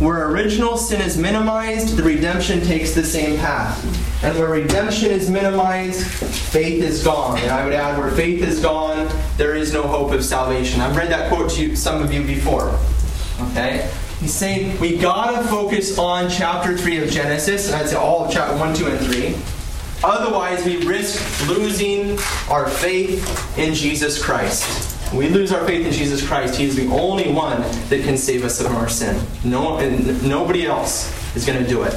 Where 0.00 0.28
original 0.28 0.76
sin 0.76 1.00
is 1.00 1.16
minimized, 1.16 1.96
the 1.96 2.02
redemption 2.02 2.60
takes 2.60 2.92
the 2.92 3.04
same 3.04 3.38
path. 3.38 3.82
And 4.24 4.36
where 4.38 4.48
redemption 4.48 5.10
is 5.10 5.30
minimized, 5.30 6.04
faith 6.06 6.82
is 6.82 7.04
gone. 7.04 7.38
And 7.38 7.50
I 7.50 7.64
would 7.64 7.74
add, 7.74 7.98
where 7.98 8.10
faith 8.10 8.42
is 8.42 8.60
gone, 8.60 9.08
there 9.36 9.54
is 9.54 9.72
no 9.72 9.82
hope 9.82 10.12
of 10.12 10.24
salvation. 10.24 10.80
I've 10.80 10.96
read 10.96 11.10
that 11.10 11.28
quote 11.32 11.50
to 11.52 11.62
you, 11.62 11.76
some 11.76 12.02
of 12.02 12.12
you 12.12 12.24
before. 12.24 12.76
Okay? 13.50 13.90
He's 14.20 14.34
saying 14.34 14.80
we 14.80 14.96
gotta 14.96 15.46
focus 15.46 15.98
on 15.98 16.28
chapter 16.30 16.76
3 16.76 17.04
of 17.04 17.10
Genesis. 17.10 17.70
That's 17.70 17.94
all 17.94 18.24
of 18.24 18.32
chapter 18.32 18.56
1, 18.56 18.74
2, 18.74 18.86
and 18.86 19.06
3. 19.06 19.55
Otherwise, 20.04 20.64
we 20.64 20.86
risk 20.86 21.48
losing 21.48 22.18
our 22.50 22.68
faith 22.68 23.58
in 23.58 23.74
Jesus 23.74 24.22
Christ. 24.22 25.14
We 25.14 25.28
lose 25.28 25.52
our 25.52 25.64
faith 25.66 25.86
in 25.86 25.92
Jesus 25.92 26.26
Christ, 26.26 26.56
He 26.56 26.64
is 26.64 26.76
the 26.76 26.88
only 26.88 27.32
one 27.32 27.62
that 27.88 28.02
can 28.04 28.16
save 28.16 28.44
us 28.44 28.60
from 28.60 28.76
our 28.76 28.88
sin. 28.88 29.24
No, 29.44 29.78
nobody 30.20 30.66
else 30.66 31.12
is 31.36 31.46
going 31.46 31.62
to 31.62 31.68
do 31.68 31.84
it. 31.84 31.94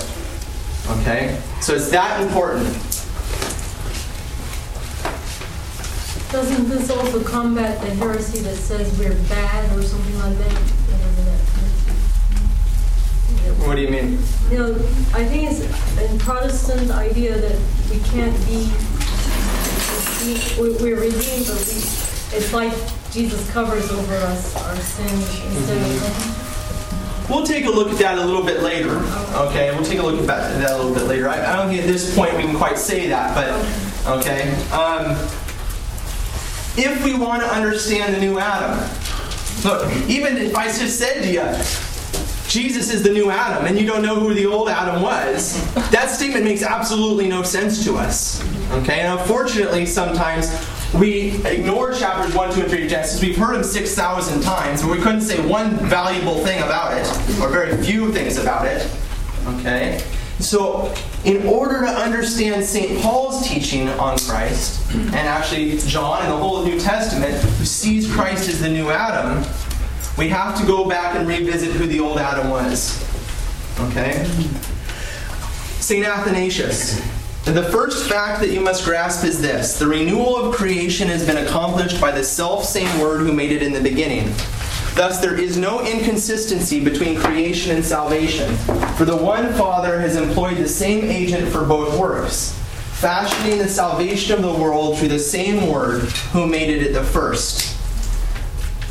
Okay? 0.89 1.41
So 1.61 1.75
it's 1.75 1.89
that 1.91 2.21
important. 2.21 2.67
Doesn't 6.31 6.69
this 6.69 6.91
also 6.91 7.23
combat 7.23 7.81
the 7.81 7.89
heresy 7.95 8.41
that 8.41 8.55
says 8.55 8.97
we're 8.99 9.15
bad 9.27 9.77
or 9.77 9.81
something 9.81 10.19
like 10.19 10.37
that? 10.37 10.88
What 13.65 13.75
do 13.75 13.81
you 13.81 13.89
mean? 13.89 14.17
You 14.49 14.57
know, 14.57 14.75
I 15.13 15.25
think 15.25 15.51
it's 15.51 15.61
a 15.61 16.17
Protestant 16.23 16.91
idea 16.91 17.37
that 17.37 17.59
we 17.91 17.99
can't 18.09 18.35
be 18.47 18.71
we're 20.59 20.99
redeemed, 20.99 21.47
but 21.47 21.57
we, 21.67 21.79
it's 22.35 22.53
like 22.53 22.73
Jesus 23.11 23.49
covers 23.51 23.89
over 23.91 24.15
us 24.15 24.55
our 24.55 24.75
sins 24.75 25.45
instead 25.45 25.77
of, 25.77 27.29
We'll 27.29 27.45
take 27.45 27.65
a 27.65 27.69
look 27.69 27.89
at 27.91 27.99
that 27.99 28.17
a 28.17 28.25
little 28.25 28.43
bit 28.43 28.63
later. 28.63 28.97
Okay, 29.33 29.71
we'll 29.75 29.85
take 29.85 29.99
a 29.99 30.03
look 30.03 30.19
at 30.19 30.25
that 30.27 30.59
that 30.61 30.71
a 30.71 30.77
little 30.77 30.93
bit 30.93 31.03
later. 31.03 31.29
I, 31.29 31.53
I 31.53 31.55
don't 31.57 31.69
think 31.69 31.81
at 31.81 31.87
this 31.87 32.15
point 32.15 32.35
we 32.35 32.43
can 32.43 32.55
quite 32.55 32.77
say 32.77 33.07
that, 33.07 33.35
but 33.35 34.17
okay. 34.17 34.49
Um, 34.71 35.11
if 36.75 37.03
we 37.03 37.13
want 37.13 37.43
to 37.43 37.47
understand 37.47 38.15
the 38.15 38.19
new 38.19 38.39
Adam, 38.39 38.79
look, 39.63 39.91
even 40.09 40.37
if 40.37 40.55
I 40.55 40.65
just 40.65 40.97
said 40.97 41.21
to 41.21 41.31
you, 41.31 41.41
Jesus 42.49 42.91
is 42.91 43.03
the 43.03 43.11
new 43.11 43.29
Adam, 43.29 43.67
and 43.67 43.77
you 43.77 43.85
don't 43.85 44.01
know 44.01 44.19
who 44.19 44.33
the 44.33 44.47
old 44.47 44.69
Adam 44.69 45.03
was, 45.03 45.63
that 45.91 46.09
statement 46.09 46.43
makes 46.43 46.63
absolutely 46.63 47.29
no 47.29 47.43
sense 47.43 47.83
to 47.83 47.95
us. 47.95 48.41
Okay, 48.71 49.01
and 49.01 49.19
unfortunately, 49.19 49.85
sometimes 49.85 50.51
we 50.95 51.45
ignore 51.45 51.93
chapters 51.93 52.33
1, 52.33 52.53
2, 52.55 52.61
and 52.61 52.69
3 52.71 52.83
of 52.85 52.89
Genesis. 52.89 53.21
We've 53.21 53.37
heard 53.37 53.53
them 53.53 53.63
6,000 53.63 54.41
times, 54.41 54.81
but 54.81 54.89
we 54.89 54.97
couldn't 54.97 55.21
say 55.21 55.39
one 55.47 55.75
valuable 55.87 56.43
thing 56.43 56.59
about 56.63 56.97
it, 56.97 57.07
or 57.39 57.49
very 57.49 57.77
few 57.83 58.11
things 58.11 58.39
about 58.39 58.65
it. 58.65 58.91
Okay? 59.45 60.03
So, 60.39 60.91
in 61.25 61.45
order 61.45 61.81
to 61.81 61.91
understand 61.91 62.65
St. 62.65 62.99
Paul's 63.01 63.47
teaching 63.47 63.89
on 63.89 64.17
Christ, 64.17 64.89
and 64.91 65.13
actually 65.13 65.77
John 65.77 66.23
and 66.23 66.31
the 66.31 66.37
whole 66.37 66.65
New 66.65 66.79
Testament, 66.79 67.35
who 67.35 67.65
sees 67.65 68.11
Christ 68.11 68.49
as 68.49 68.59
the 68.59 68.69
new 68.69 68.89
Adam, 68.89 69.43
we 70.19 70.27
have 70.27 70.59
to 70.59 70.67
go 70.67 70.87
back 70.87 71.15
and 71.15 71.25
revisit 71.25 71.71
who 71.71 71.87
the 71.87 72.01
old 72.01 72.17
Adam 72.17 72.49
was. 72.49 73.01
Okay? 73.79 74.25
St. 75.79 76.05
Athanasius. 76.05 76.99
The 77.45 77.63
first 77.63 78.09
fact 78.09 78.41
that 78.41 78.49
you 78.49 78.59
must 78.59 78.83
grasp 78.83 79.23
is 79.23 79.41
this 79.41 79.79
the 79.79 79.87
renewal 79.87 80.35
of 80.35 80.53
creation 80.53 81.07
has 81.07 81.25
been 81.25 81.37
accomplished 81.37 82.01
by 82.01 82.11
the 82.11 82.23
self 82.23 82.65
same 82.65 82.99
Word 82.99 83.21
who 83.21 83.31
made 83.31 83.53
it 83.53 83.63
in 83.63 83.71
the 83.71 83.79
beginning. 83.79 84.25
Thus, 84.93 85.21
there 85.21 85.39
is 85.39 85.55
no 85.55 85.85
inconsistency 85.87 86.83
between 86.83 87.17
creation 87.17 87.73
and 87.73 87.83
salvation, 87.83 88.53
for 88.97 89.05
the 89.05 89.15
one 89.15 89.53
Father 89.53 90.01
has 90.01 90.17
employed 90.17 90.57
the 90.57 90.67
same 90.67 91.05
agent 91.05 91.47
for 91.47 91.63
both 91.63 91.97
works, 91.97 92.51
fashioning 92.99 93.57
the 93.57 93.69
salvation 93.69 94.33
of 94.35 94.41
the 94.41 94.53
world 94.53 94.97
through 94.99 95.07
the 95.07 95.17
same 95.17 95.71
Word 95.71 96.01
who 96.33 96.45
made 96.45 96.69
it 96.69 96.87
at 96.87 96.93
the 96.93 97.03
first. 97.03 97.78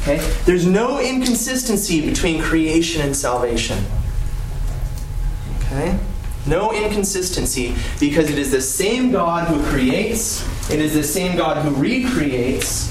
Okay? 0.08 0.26
There's 0.46 0.66
no 0.66 1.00
inconsistency 1.00 2.08
between 2.08 2.40
creation 2.40 3.02
and 3.02 3.14
salvation. 3.14 3.84
Okay? 5.60 5.98
No 6.46 6.72
inconsistency 6.72 7.74
because 8.00 8.30
it 8.30 8.38
is 8.38 8.50
the 8.50 8.60
same 8.60 9.10
God 9.10 9.48
who 9.48 9.62
creates, 9.70 10.42
it 10.70 10.80
is 10.80 10.94
the 10.94 11.02
same 11.02 11.36
God 11.36 11.62
who 11.62 11.74
recreates. 11.74 12.90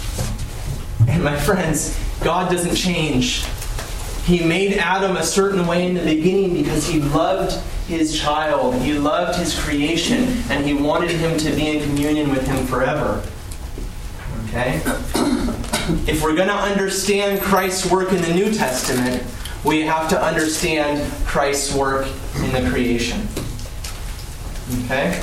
And 1.08 1.24
my 1.24 1.36
friends, 1.36 2.00
God 2.22 2.52
doesn't 2.52 2.76
change. 2.76 3.46
He 4.26 4.44
made 4.44 4.78
Adam 4.78 5.18
a 5.18 5.24
certain 5.24 5.66
way 5.66 5.88
in 5.88 5.96
the 5.96 6.04
beginning 6.04 6.54
because 6.54 6.88
he 6.88 7.00
loved 7.00 7.54
his 7.88 8.20
child, 8.20 8.76
he 8.76 8.94
loved 8.94 9.40
his 9.40 9.58
creation, 9.60 10.26
and 10.52 10.66
he 10.66 10.76
wanted 10.76 11.12
him 11.12 11.36
to 11.40 11.50
be 11.52 11.78
in 11.78 11.84
communion 11.84 12.30
with 12.30 12.46
him 12.46 12.68
forever. 12.68 13.24
Okay? 14.46 14.82
If 16.08 16.22
we're 16.22 16.36
going 16.36 16.50
to 16.50 16.54
understand 16.54 17.42
Christ's 17.42 17.90
work 17.90 18.12
in 18.12 18.22
the 18.22 18.34
New 18.34 18.54
Testament, 18.54 19.24
we 19.64 19.82
have 19.82 20.10
to 20.10 20.22
understand 20.22 21.12
Christ's 21.26 21.74
work 21.74 22.08
in 22.36 22.52
the 22.52 22.70
creation. 22.70 23.28
Okay? 24.86 25.22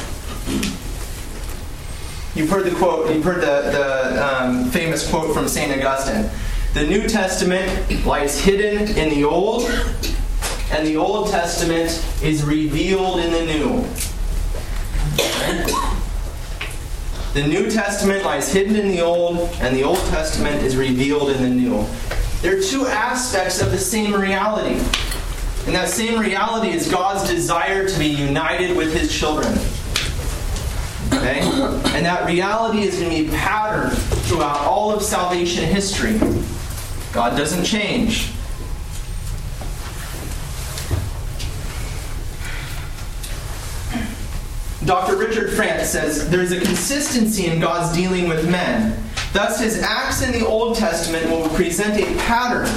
You've 2.34 2.50
heard 2.50 2.64
the 2.64 2.74
quote, 2.76 3.14
you've 3.14 3.24
heard 3.24 3.42
the, 3.42 3.70
the 3.70 4.26
um, 4.26 4.70
famous 4.70 5.08
quote 5.08 5.34
from 5.34 5.48
St. 5.48 5.70
Augustine. 5.70 6.30
The 6.72 6.84
New 6.84 7.08
Testament 7.08 8.04
lies 8.04 8.40
hidden 8.40 8.96
in 8.96 9.10
the 9.10 9.24
Old, 9.24 9.70
and 10.70 10.86
the 10.86 10.96
Old 10.96 11.30
Testament 11.30 12.04
is 12.22 12.42
revealed 12.42 13.20
in 13.20 13.30
the 13.30 13.44
New. 13.44 13.86
The 17.34 17.44
New 17.44 17.68
Testament 17.68 18.24
lies 18.24 18.52
hidden 18.52 18.76
in 18.76 18.86
the 18.86 19.00
Old, 19.00 19.50
and 19.60 19.74
the 19.74 19.82
Old 19.82 19.98
Testament 20.06 20.62
is 20.62 20.76
revealed 20.76 21.30
in 21.30 21.42
the 21.42 21.48
New. 21.48 21.84
They're 22.40 22.62
two 22.62 22.86
aspects 22.86 23.60
of 23.60 23.72
the 23.72 23.78
same 23.78 24.14
reality. 24.14 24.78
And 25.66 25.74
that 25.74 25.88
same 25.88 26.20
reality 26.20 26.68
is 26.68 26.88
God's 26.88 27.28
desire 27.28 27.88
to 27.88 27.98
be 27.98 28.06
united 28.06 28.76
with 28.76 28.94
his 28.94 29.12
children. 29.12 29.52
Okay? 31.12 31.40
And 31.96 32.06
that 32.06 32.24
reality 32.24 32.82
is 32.82 33.00
going 33.00 33.10
to 33.10 33.24
be 33.24 33.36
patterned 33.36 33.98
throughout 34.28 34.58
all 34.58 34.92
of 34.92 35.02
salvation 35.02 35.64
history. 35.64 36.20
God 37.12 37.36
doesn't 37.36 37.64
change. 37.64 38.33
Dr. 44.86 45.16
Richard 45.16 45.54
France 45.54 45.88
says 45.88 46.28
there's 46.28 46.52
a 46.52 46.60
consistency 46.60 47.46
in 47.46 47.58
God's 47.58 47.96
dealing 47.96 48.28
with 48.28 48.50
men. 48.50 48.94
Thus, 49.32 49.58
his 49.58 49.80
acts 49.82 50.22
in 50.22 50.30
the 50.32 50.46
Old 50.46 50.76
Testament 50.76 51.30
will 51.30 51.48
present 51.50 51.98
a 51.98 52.18
pattern 52.22 52.68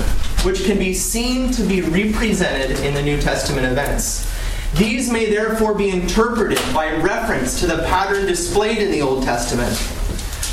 which 0.43 0.63
can 0.63 0.79
be 0.79 0.93
seen 0.93 1.51
to 1.51 1.63
be 1.63 1.81
represented 1.81 2.79
in 2.79 2.93
the 2.93 3.01
New 3.01 3.19
Testament 3.19 3.67
events. 3.67 4.31
These 4.75 5.11
may 5.11 5.29
therefore 5.29 5.73
be 5.73 5.89
interpreted 5.89 6.59
by 6.73 6.95
reference 6.95 7.59
to 7.59 7.67
the 7.67 7.83
pattern 7.83 8.25
displayed 8.25 8.77
in 8.77 8.91
the 8.91 9.01
Old 9.01 9.23
Testament. 9.23 9.71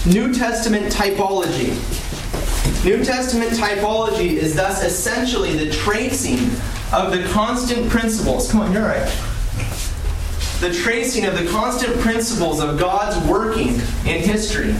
New 0.06 0.34
Testament 0.34 0.92
typology. 0.92 1.72
New 2.84 3.04
Testament 3.04 3.52
typology 3.52 4.32
is 4.32 4.54
thus 4.56 4.82
essentially 4.82 5.56
the 5.56 5.70
tracing 5.70 6.50
of 6.92 7.12
the 7.12 7.24
constant 7.32 7.88
principles. 7.88 8.50
Come 8.50 8.60
on, 8.60 8.72
you're 8.72 8.82
right. 8.82 9.33
The 10.64 10.72
tracing 10.72 11.26
of 11.26 11.38
the 11.38 11.46
constant 11.50 11.94
principles 12.00 12.58
of 12.58 12.78
God's 12.78 13.18
working 13.28 13.74
in 14.06 14.22
history. 14.22 14.72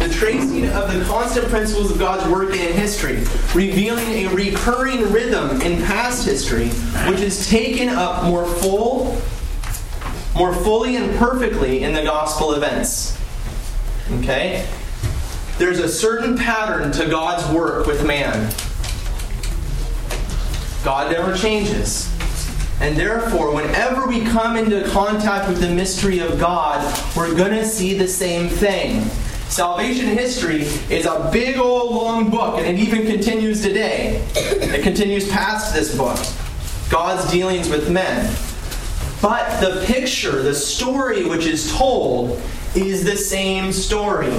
The 0.00 0.12
tracing 0.12 0.70
of 0.70 0.92
the 0.92 1.04
constant 1.04 1.46
principles 1.46 1.92
of 1.92 2.00
God's 2.00 2.28
working 2.32 2.58
in 2.58 2.72
history, 2.72 3.18
revealing 3.54 4.08
a 4.08 4.26
recurring 4.34 5.08
rhythm 5.12 5.60
in 5.60 5.80
past 5.84 6.26
history, 6.26 6.70
which 7.08 7.20
is 7.20 7.48
taken 7.48 7.88
up 7.88 8.24
more 8.24 8.44
full, 8.44 9.22
more 10.34 10.52
fully 10.52 10.96
and 10.96 11.16
perfectly 11.16 11.84
in 11.84 11.94
the 11.94 12.02
gospel 12.02 12.54
events. 12.54 13.16
Okay? 14.14 14.68
There's 15.58 15.78
a 15.78 15.88
certain 15.88 16.36
pattern 16.36 16.90
to 16.94 17.06
God's 17.06 17.48
work 17.54 17.86
with 17.86 18.04
man. 18.04 18.52
God 20.84 21.12
never 21.12 21.36
changes. 21.36 22.12
And 22.80 22.96
therefore, 22.96 23.52
whenever 23.54 24.06
we 24.06 24.24
come 24.24 24.56
into 24.56 24.88
contact 24.90 25.48
with 25.48 25.60
the 25.60 25.68
mystery 25.68 26.20
of 26.20 26.38
God, 26.38 26.80
we're 27.16 27.34
going 27.34 27.50
to 27.50 27.64
see 27.64 27.94
the 27.94 28.06
same 28.06 28.48
thing. 28.48 29.02
Salvation 29.48 30.06
history 30.06 30.62
is 30.94 31.06
a 31.06 31.28
big 31.32 31.56
old 31.56 31.92
long 31.92 32.30
book, 32.30 32.58
and 32.58 32.66
it 32.66 32.78
even 32.78 33.06
continues 33.06 33.62
today. 33.62 34.24
It 34.34 34.82
continues 34.82 35.28
past 35.30 35.74
this 35.74 35.96
book 35.96 36.18
God's 36.90 37.30
dealings 37.30 37.68
with 37.68 37.90
men. 37.90 38.34
But 39.20 39.60
the 39.60 39.84
picture, 39.86 40.42
the 40.42 40.54
story 40.54 41.24
which 41.24 41.46
is 41.46 41.76
told, 41.76 42.40
is 42.76 43.04
the 43.04 43.16
same 43.16 43.72
story. 43.72 44.32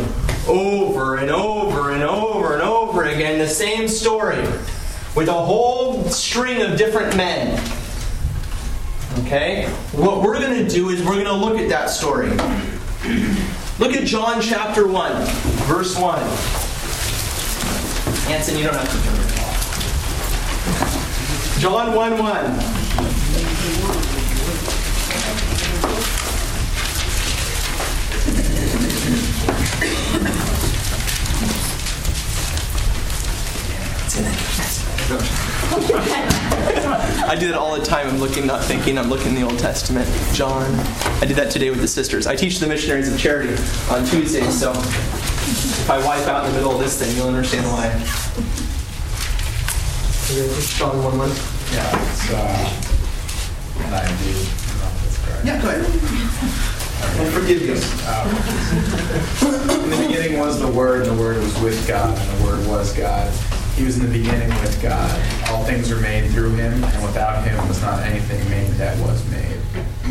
Over 0.48 1.18
and 1.18 1.30
over 1.30 1.92
and 1.92 2.04
over 2.04 2.54
and 2.54 2.62
over 2.62 3.04
again, 3.04 3.40
the 3.40 3.48
same 3.48 3.88
story. 3.90 4.48
With 5.20 5.28
a 5.28 5.34
whole 5.34 6.06
string 6.06 6.62
of 6.62 6.78
different 6.78 7.18
men. 7.18 7.60
Okay? 9.26 9.68
What 9.92 10.22
we're 10.22 10.40
going 10.40 10.66
to 10.66 10.70
do 10.70 10.92
is 10.92 11.04
we're 11.04 11.22
going 11.22 11.26
to 11.26 11.34
look 11.34 11.58
at 11.58 11.68
that 11.68 11.90
story. 11.90 12.30
Look 13.80 13.92
at 13.92 14.08
John 14.08 14.42
chapter 14.42 14.88
1, 14.88 15.26
verse 15.68 16.00
1. 16.00 16.22
Anson, 18.32 18.58
you 18.58 18.64
don't 18.64 18.76
have 18.76 18.90
to 18.90 18.98
turn 19.04 19.20
it 19.20 19.40
off. 19.42 19.60
John 21.60 21.94
1 21.94 22.18
1. 22.18 22.80
I 37.30 37.36
do 37.40 37.48
that 37.48 37.56
all 37.58 37.76
the 37.76 37.84
time. 37.84 38.08
I'm 38.08 38.20
looking, 38.20 38.46
not 38.46 38.64
thinking. 38.64 38.96
I'm 39.00 39.10
looking 39.10 39.30
in 39.30 39.36
the 39.36 39.42
Old 39.42 39.58
Testament. 39.58 40.08
John. 40.34 40.72
I 41.20 41.26
did 41.26 41.36
that 41.38 41.50
today 41.50 41.72
with 41.72 41.82
the 41.82 41.88
sisters. 41.88 42.28
I 42.28 42.36
teach 42.36 42.60
the 42.60 42.68
missionaries 42.68 43.12
of 43.12 43.20
charity 43.20 43.56
on 43.90 44.06
Tuesdays, 44.06 44.60
so 44.60 44.70
if 44.72 45.90
I 45.90 45.98
wipe 46.06 46.28
out 46.28 46.46
in 46.46 46.52
the 46.52 46.58
middle 46.60 46.74
of 46.74 46.80
this 46.80 47.00
thing, 47.00 47.16
you'll 47.18 47.28
understand 47.28 47.66
why. 47.66 47.90
John 50.78 51.04
1 51.04 51.18
1. 51.18 51.30
Yeah, 51.74 52.12
it's 52.12 52.30
uh, 52.30 52.70
90. 53.90 54.60
Yeah, 55.44 55.60
go 55.60 55.70
ahead. 55.70 55.86
I 57.02 57.26
forgive 57.32 57.64
you. 57.64 57.74
In 59.84 59.90
the 59.90 59.98
beginning 60.08 60.38
was 60.40 60.60
the 60.60 60.72
Word, 60.72 61.08
and 61.08 61.18
the 61.18 61.20
Word 61.20 61.38
was 61.38 61.60
with 61.62 61.88
God, 61.88 62.16
and 62.16 62.40
the 62.40 62.46
Word 62.46 62.68
was 62.68 62.94
God. 62.96 63.34
He 63.80 63.86
was 63.86 63.98
in 63.98 64.12
the 64.12 64.20
beginning 64.20 64.50
with 64.60 64.82
God. 64.82 65.10
All 65.48 65.64
things 65.64 65.90
were 65.90 66.02
made 66.02 66.30
through 66.32 66.50
him, 66.50 66.84
and 66.84 67.02
without 67.02 67.48
him 67.48 67.66
was 67.66 67.82
not 67.82 68.04
anything 68.04 68.38
made 68.50 68.68
that 68.72 69.00
was 69.00 69.26
made. 69.32 69.58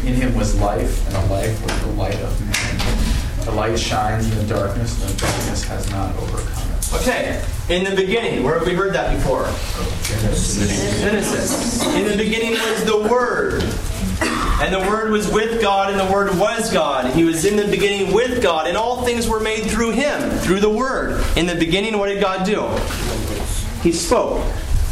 In 0.07 0.15
him 0.15 0.35
was 0.35 0.59
life, 0.59 1.05
and 1.05 1.15
the 1.15 1.35
life 1.35 1.63
was 1.63 1.81
the 1.83 1.89
light 1.89 2.15
of 2.15 2.41
man. 2.41 3.45
The 3.45 3.53
light 3.53 3.79
shines 3.79 4.27
in 4.33 4.39
the 4.39 4.55
darkness, 4.55 4.99
and 5.03 5.11
the 5.11 5.21
darkness 5.21 5.65
has 5.65 5.91
not 5.91 6.17
overcome 6.17 6.71
it. 6.73 6.95
Okay, 6.95 7.45
in 7.69 7.85
the 7.85 7.95
beginning, 7.95 8.43
where 8.43 8.59
have 8.59 8.67
we 8.67 8.73
heard 8.73 8.95
that 8.95 9.15
before? 9.15 9.45
Genesis. 10.03 11.01
Genesis. 11.03 11.85
In 11.95 12.09
the 12.09 12.17
beginning 12.17 12.53
was 12.53 12.85
the 12.87 13.07
Word. 13.07 13.65
And 14.63 14.73
the 14.73 14.81
Word 14.91 15.13
was 15.13 15.31
with 15.31 15.61
God, 15.61 15.91
and 15.91 16.01
the 16.01 16.11
Word 16.11 16.37
was 16.39 16.73
God. 16.73 17.15
He 17.15 17.23
was 17.23 17.45
in 17.45 17.57
the 17.57 17.69
beginning 17.69 18.15
with 18.15 18.43
God, 18.43 18.67
and 18.67 18.79
all 18.79 19.05
things 19.05 19.29
were 19.29 19.41
made 19.41 19.65
through 19.71 19.91
Him, 19.91 20.31
through 20.39 20.61
the 20.61 20.71
Word. 20.71 21.23
In 21.37 21.45
the 21.45 21.55
beginning, 21.55 21.99
what 21.99 22.09
did 22.09 22.23
God 22.23 22.47
do? 22.47 22.67
He 23.83 23.93
spoke, 23.93 24.45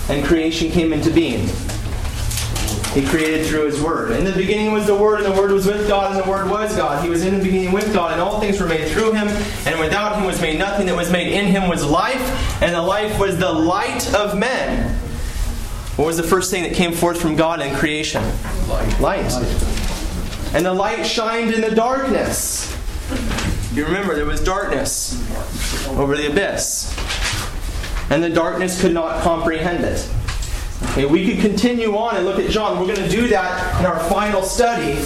and 0.09 0.25
creation 0.25 0.71
came 0.71 0.93
into 0.93 1.11
being. 1.11 1.49
He 2.95 3.05
created 3.05 3.47
through 3.47 3.67
His 3.67 3.81
Word. 3.81 4.13
In 4.13 4.25
the 4.25 4.33
beginning 4.33 4.73
was 4.73 4.87
the 4.87 4.95
Word, 4.95 5.21
and 5.23 5.35
the 5.35 5.39
Word 5.39 5.51
was 5.51 5.67
with 5.67 5.87
God, 5.87 6.15
and 6.15 6.25
the 6.25 6.31
Word 6.31 6.49
was 6.49 6.75
God. 6.77 7.05
He 7.05 7.11
was 7.11 7.27
in 7.27 7.37
the 7.37 7.45
beginning 7.45 7.73
with 7.73 7.93
God, 7.93 8.13
and 8.13 8.21
all 8.23 8.41
things 8.41 8.59
were 8.59 8.67
made 8.67 8.89
through 8.89 9.13
Him, 9.13 9.29
and 9.67 9.79
without 9.79 10.17
Him 10.17 10.25
was 10.25 10.41
made 10.41 10.59
nothing 10.59 10.87
that 10.87 10.97
was 10.97 11.11
made. 11.11 11.31
In 11.33 11.47
Him 11.47 11.69
was 11.69 11.85
life, 11.85 12.63
and 12.63 12.75
the 12.75 12.81
life 12.81 13.19
was 13.19 13.39
the 13.39 13.53
light 13.53 14.15
of 14.15 14.39
men. 14.39 14.95
What 15.97 16.07
was 16.07 16.17
the 16.17 16.23
first 16.23 16.51
thing 16.51 16.63
that 16.63 16.75
came 16.75 16.93
forth 16.93 17.21
from 17.21 17.37
God 17.37 17.61
in 17.61 17.75
creation? 17.75 18.23
Light. 18.69 19.01
Light. 19.01 19.33
And 20.55 20.65
the 20.65 20.73
light 20.73 21.05
shined 21.05 21.53
in 21.53 21.61
the 21.61 21.75
darkness. 21.75 22.75
You 23.75 23.85
remember, 23.85 24.15
there 24.15 24.25
was 24.25 24.43
darkness 24.43 25.23
over 25.89 26.17
the 26.17 26.31
abyss. 26.31 26.95
And 28.11 28.23
the 28.23 28.31
darkness 28.31 28.81
could 28.81 28.95
not 28.95 29.23
comprehend 29.23 29.85
it. 29.85 30.09
Okay, 30.91 31.07
we 31.07 31.27
could 31.27 31.41
continue 31.41 31.97
on 31.97 32.17
and 32.17 32.25
look 32.25 32.39
at 32.39 32.51
John. 32.51 32.79
We're 32.79 32.95
going 32.95 33.09
to 33.09 33.15
do 33.15 33.29
that 33.29 33.81
in 33.81 33.87
our 33.87 33.99
final 34.09 34.43
study. 34.43 34.99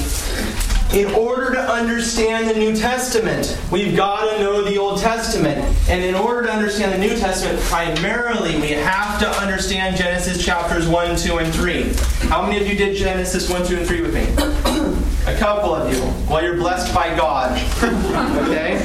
In 0.92 1.14
order 1.14 1.52
to 1.52 1.60
understand 1.60 2.50
the 2.50 2.54
New 2.54 2.74
Testament, 2.74 3.56
we've 3.70 3.96
got 3.96 4.28
to 4.32 4.40
know 4.40 4.64
the 4.64 4.76
Old 4.76 4.98
Testament. 4.98 5.58
And 5.88 6.04
in 6.04 6.16
order 6.16 6.46
to 6.46 6.52
understand 6.52 6.92
the 6.92 6.98
New 6.98 7.16
Testament, 7.16 7.60
primarily 7.60 8.60
we 8.60 8.70
have 8.70 9.20
to 9.20 9.28
understand 9.28 9.96
Genesis 9.96 10.44
chapters 10.44 10.88
1, 10.88 11.16
2, 11.16 11.38
and 11.38 11.54
3. 11.54 11.92
How 12.28 12.42
many 12.42 12.60
of 12.60 12.66
you 12.66 12.76
did 12.76 12.96
Genesis 12.96 13.48
1, 13.48 13.66
2, 13.66 13.76
and 13.76 13.86
3 13.86 14.00
with 14.02 14.14
me? 14.14 14.69
A 15.26 15.37
couple 15.37 15.74
of 15.74 15.92
you. 15.92 16.02
Well, 16.28 16.42
you're 16.42 16.56
blessed 16.56 16.94
by 16.94 17.14
God. 17.16 17.61
Okay? 18.50 18.83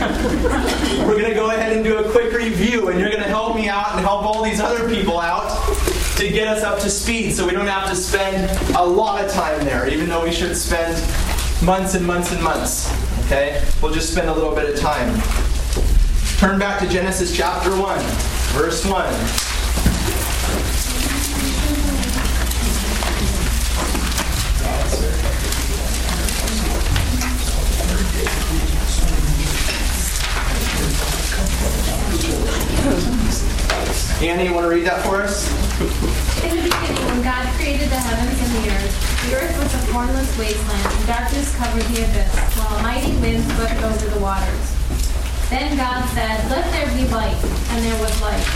We're 1.06 1.20
going 1.20 1.30
to 1.30 1.34
go 1.34 1.50
ahead 1.50 1.74
and 1.74 1.84
do 1.84 1.98
a 1.98 2.12
quick 2.12 2.34
review, 2.34 2.90
and 2.90 3.00
you're 3.00 3.10
going 3.10 3.24
to 3.24 3.28
help 3.28 3.56
me 3.56 3.68
out 3.68 3.94
and 3.94 4.02
help 4.02 4.24
all 4.24 4.44
these 4.44 4.60
other 4.60 4.88
people 4.88 5.20
out 5.20 5.50
to 6.18 6.30
get 6.30 6.48
us 6.48 6.64
up 6.64 6.80
to 6.80 6.90
speed 6.90 7.32
so 7.32 7.46
we 7.46 7.52
don't 7.52 7.68
have 7.68 7.90
to 7.90 7.96
spend 7.96 8.50
a 8.76 8.84
lot 8.84 9.24
of 9.24 9.32
time 9.32 9.66
there, 9.66 9.90
even 9.90 10.08
though 10.08 10.24
we 10.24 10.32
should 10.32 10.56
spend 10.56 10.94
months 11.64 11.96
and 11.96 12.06
months 12.06 12.32
and 12.32 12.44
months. 12.44 12.92
Okay? 13.26 13.64
We'll 13.82 13.94
just 13.94 14.12
spend 14.12 14.30
a 14.30 14.34
little 14.34 14.54
bit 14.54 14.70
of 14.70 14.80
time. 14.80 15.14
Turn 16.38 16.60
back 16.60 16.80
to 16.82 16.88
Genesis 16.88 17.36
chapter 17.36 17.72
1, 17.72 18.00
verse 18.54 18.86
1. 18.86 19.45
Annie, 34.24 34.48
you 34.48 34.54
want 34.54 34.64
to 34.64 34.72
read 34.72 34.88
that 34.88 35.04
for 35.04 35.20
us? 35.20 35.44
In 36.48 36.56
the 36.56 36.64
beginning, 36.64 37.04
when 37.12 37.20
God 37.20 37.44
created 37.60 37.92
the 37.92 38.00
heavens 38.00 38.40
and 38.40 38.52
the 38.64 38.72
earth, 38.72 38.96
the 39.28 39.36
earth 39.36 39.56
was 39.60 39.76
a 39.76 39.82
formless 39.92 40.32
wasteland, 40.40 40.88
and 40.88 41.04
darkness 41.04 41.52
covered 41.60 41.84
the 41.92 42.00
abyss, 42.00 42.32
while 42.56 42.80
a 42.80 42.82
mighty 42.82 43.12
wind 43.20 43.44
swept 43.44 43.76
over 43.84 44.08
the 44.16 44.22
waters. 44.24 44.66
Then 45.52 45.76
God 45.76 46.00
said, 46.16 46.40
Let 46.48 46.64
there 46.72 46.88
be 46.96 47.04
light, 47.12 47.36
and 47.76 47.84
there 47.84 48.00
was 48.00 48.16
light. 48.24 48.48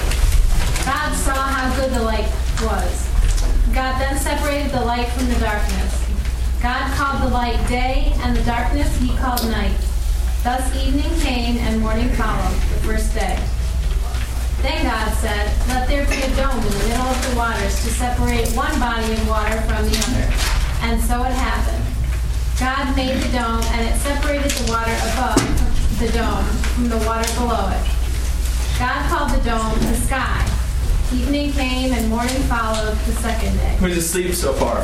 God 0.87 1.11
saw 1.19 1.35
how 1.35 1.67
good 1.75 1.91
the 1.91 2.07
light 2.07 2.31
was. 2.63 3.03
God 3.75 3.99
then 3.99 4.15
separated 4.15 4.71
the 4.71 4.87
light 4.87 5.11
from 5.11 5.27
the 5.27 5.39
darkness. 5.43 5.91
God 6.63 6.87
called 6.95 7.27
the 7.27 7.35
light 7.35 7.59
day, 7.67 8.15
and 8.23 8.31
the 8.31 8.43
darkness 8.47 8.87
he 8.95 9.11
called 9.19 9.43
night. 9.51 9.75
Thus 10.41 10.63
evening 10.79 11.11
came, 11.19 11.59
and 11.67 11.83
morning 11.83 12.07
followed, 12.15 12.55
the 12.71 12.79
first 12.87 13.13
day. 13.13 13.35
Then 14.61 14.83
God 14.83 15.13
said, 15.15 15.47
Let 15.69 15.87
there 15.87 16.05
be 16.05 16.21
a 16.21 16.35
dome 16.35 16.57
in 16.59 16.67
the 16.67 16.83
middle 16.89 17.07
of 17.07 17.29
the 17.29 17.35
waters 17.37 17.75
to 17.83 17.89
separate 17.95 18.49
one 18.51 18.77
body 18.79 19.13
of 19.13 19.27
water 19.29 19.61
from 19.61 19.85
the 19.87 19.95
other. 19.95 20.27
And 20.83 21.01
so 21.01 21.23
it 21.23 21.31
happened. 21.31 21.83
God 22.59 22.95
made 22.95 23.15
the 23.23 23.31
dome, 23.31 23.63
and 23.71 23.87
it 23.87 23.95
separated 24.01 24.51
the 24.51 24.71
water 24.71 24.91
above 25.15 25.39
the 25.99 26.11
dome 26.11 26.43
from 26.75 26.89
the 26.89 26.97
water 27.07 27.27
below 27.39 27.71
it. 27.71 27.87
God 28.77 29.09
called 29.09 29.31
the 29.31 29.43
dome 29.47 29.79
the 29.79 29.95
sky. 29.95 30.45
Evening 31.13 31.53
came, 31.53 31.93
and 31.93 32.09
morning 32.09 32.43
followed 32.43 32.97
the 33.07 33.13
second 33.13 33.55
day. 33.57 33.77
Who's 33.79 33.97
asleep 33.97 34.33
so 34.33 34.51
far? 34.53 34.83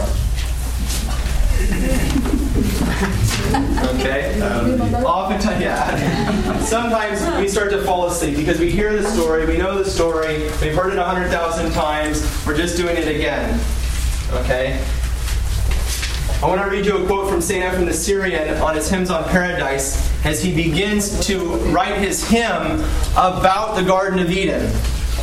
Okay. 2.95 4.39
Um, 4.41 4.81
oftentimes, 5.03 5.62
yeah. 5.62 6.60
Sometimes 6.65 7.21
we 7.39 7.47
start 7.47 7.71
to 7.71 7.84
fall 7.84 8.08
asleep 8.08 8.38
because 8.38 8.60
we 8.60 8.71
hear 8.71 8.95
the 8.95 9.08
story, 9.10 9.45
we 9.45 9.58
know 9.58 9.77
the 9.81 9.89
story, 9.89 10.43
we've 10.62 10.75
heard 10.75 10.93
it 10.93 10.99
a 10.99 11.03
hundred 11.03 11.29
thousand 11.29 11.71
times. 11.73 12.23
We're 12.45 12.55
just 12.55 12.77
doing 12.77 12.95
it 12.95 13.08
again. 13.08 13.60
Okay. 14.31 14.81
I 16.41 16.47
want 16.47 16.62
to 16.62 16.69
read 16.69 16.86
you 16.86 16.97
a 16.97 17.05
quote 17.05 17.29
from 17.29 17.41
St. 17.41 17.63
Ephrem 17.63 17.86
the 17.86 17.93
Syrian 17.93 18.62
on 18.62 18.75
his 18.75 18.89
hymns 18.89 19.10
on 19.10 19.23
paradise 19.25 20.12
as 20.25 20.43
he 20.43 20.53
begins 20.53 21.25
to 21.27 21.39
write 21.71 21.97
his 21.97 22.27
hymn 22.27 22.81
about 23.12 23.75
the 23.75 23.84
Garden 23.84 24.19
of 24.19 24.29
Eden. 24.29 24.65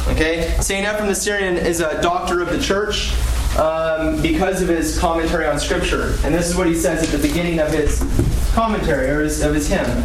Okay? 0.08 0.56
St. 0.60 0.86
Ephrem 0.86 1.06
the 1.06 1.14
Syrian 1.14 1.56
is 1.56 1.80
a 1.80 2.00
doctor 2.02 2.40
of 2.40 2.50
the 2.50 2.60
church 2.60 3.12
um, 3.58 4.20
because 4.22 4.62
of 4.62 4.68
his 4.68 4.98
commentary 4.98 5.46
on 5.46 5.58
Scripture. 5.58 6.14
And 6.24 6.34
this 6.34 6.48
is 6.48 6.56
what 6.56 6.66
he 6.66 6.74
says 6.74 7.02
at 7.02 7.18
the 7.18 7.26
beginning 7.26 7.58
of 7.58 7.70
his 7.70 7.98
commentary, 8.54 9.08
or 9.08 9.22
his, 9.22 9.42
of 9.42 9.54
his 9.54 9.68
hymn. 9.68 10.04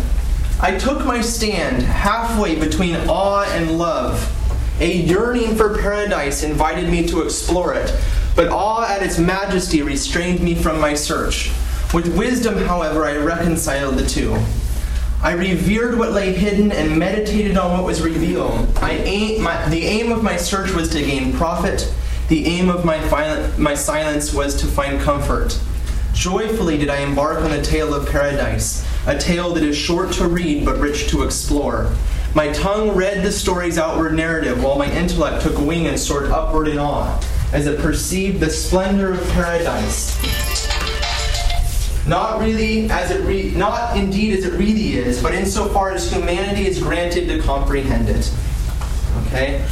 I 0.59 0.77
took 0.77 1.05
my 1.05 1.21
stand 1.21 1.83
halfway 1.83 2.59
between 2.59 2.95
awe 3.07 3.43
and 3.51 3.77
love. 3.77 4.33
A 4.79 4.91
yearning 4.91 5.55
for 5.55 5.77
paradise 5.77 6.43
invited 6.43 6.89
me 6.89 7.07
to 7.07 7.21
explore 7.21 7.73
it, 7.73 7.95
but 8.35 8.49
awe 8.49 8.87
at 8.87 9.03
its 9.03 9.17
majesty 9.17 9.81
restrained 9.81 10.41
me 10.41 10.55
from 10.55 10.79
my 10.79 10.93
search. 10.93 11.51
With 11.93 12.15
wisdom, 12.17 12.57
however, 12.57 13.05
I 13.05 13.17
reconciled 13.17 13.95
the 13.95 14.05
two. 14.05 14.37
I 15.21 15.31
revered 15.31 15.97
what 15.97 16.11
lay 16.11 16.33
hidden 16.33 16.71
and 16.71 16.97
meditated 16.97 17.57
on 17.57 17.71
what 17.71 17.83
was 17.83 18.01
revealed. 18.01 18.67
I 18.77 18.91
aim, 18.91 19.41
my, 19.41 19.67
the 19.69 19.83
aim 19.83 20.11
of 20.11 20.21
my 20.21 20.37
search 20.37 20.71
was 20.71 20.89
to 20.89 21.01
gain 21.01 21.33
profit. 21.33 21.91
The 22.27 22.45
aim 22.45 22.69
of 22.69 22.83
my, 22.83 22.99
my 23.57 23.73
silence 23.73 24.33
was 24.33 24.55
to 24.59 24.67
find 24.67 24.99
comfort. 24.99 25.57
Joyfully 26.13 26.77
did 26.77 26.89
I 26.89 26.97
embark 26.97 27.41
on 27.41 27.51
the 27.51 27.61
tale 27.61 27.93
of 27.93 28.09
paradise, 28.09 28.85
a 29.05 29.17
tale 29.17 29.53
that 29.53 29.63
is 29.63 29.77
short 29.77 30.11
to 30.13 30.27
read 30.27 30.65
but 30.65 30.77
rich 30.77 31.07
to 31.11 31.23
explore. 31.23 31.89
My 32.35 32.51
tongue 32.51 32.95
read 32.95 33.23
the 33.23 33.31
story's 33.31 33.77
outward 33.77 34.13
narrative, 34.13 34.61
while 34.61 34.77
my 34.77 34.91
intellect 34.91 35.41
took 35.41 35.57
wing 35.57 35.87
and 35.87 35.97
soared 35.97 36.29
upward 36.29 36.67
in 36.67 36.79
awe, 36.79 37.17
as 37.53 37.65
it 37.65 37.79
perceived 37.79 38.41
the 38.41 38.49
splendor 38.49 39.13
of 39.13 39.29
paradise. 39.29 40.17
Not 42.05 42.41
really 42.41 42.89
as 42.89 43.11
it 43.11 43.23
re- 43.23 43.51
not 43.51 43.95
indeed 43.95 44.37
as 44.37 44.45
it 44.45 44.53
really 44.53 44.97
is, 44.97 45.21
but 45.21 45.33
insofar 45.33 45.91
as 45.91 46.11
humanity 46.11 46.67
is 46.67 46.81
granted 46.81 47.27
to 47.29 47.39
comprehend 47.39 48.09
it. 48.09 48.33
Okay? 49.27 49.65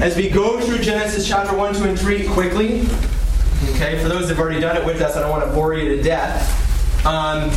As 0.00 0.16
we 0.16 0.28
go 0.28 0.60
through 0.60 0.78
Genesis 0.78 1.28
chapter 1.28 1.56
1, 1.56 1.74
2, 1.74 1.84
and 1.84 1.98
3 1.98 2.28
quickly, 2.28 2.80
okay, 3.70 4.00
for 4.02 4.08
those 4.08 4.28
who've 4.28 4.38
already 4.38 4.60
done 4.60 4.76
it 4.76 4.84
with 4.84 5.00
us, 5.00 5.16
I 5.16 5.20
don't 5.20 5.30
want 5.30 5.44
to 5.44 5.50
bore 5.52 5.74
you 5.74 5.96
to 5.96 6.02
death. 6.02 7.06
Um, 7.06 7.50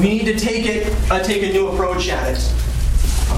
we 0.00 0.08
need 0.08 0.24
to 0.26 0.38
take 0.38 0.66
it, 0.66 0.92
uh, 1.10 1.22
take 1.22 1.42
a 1.42 1.52
new 1.52 1.68
approach 1.68 2.08
at 2.08 2.36
it. 2.36 2.52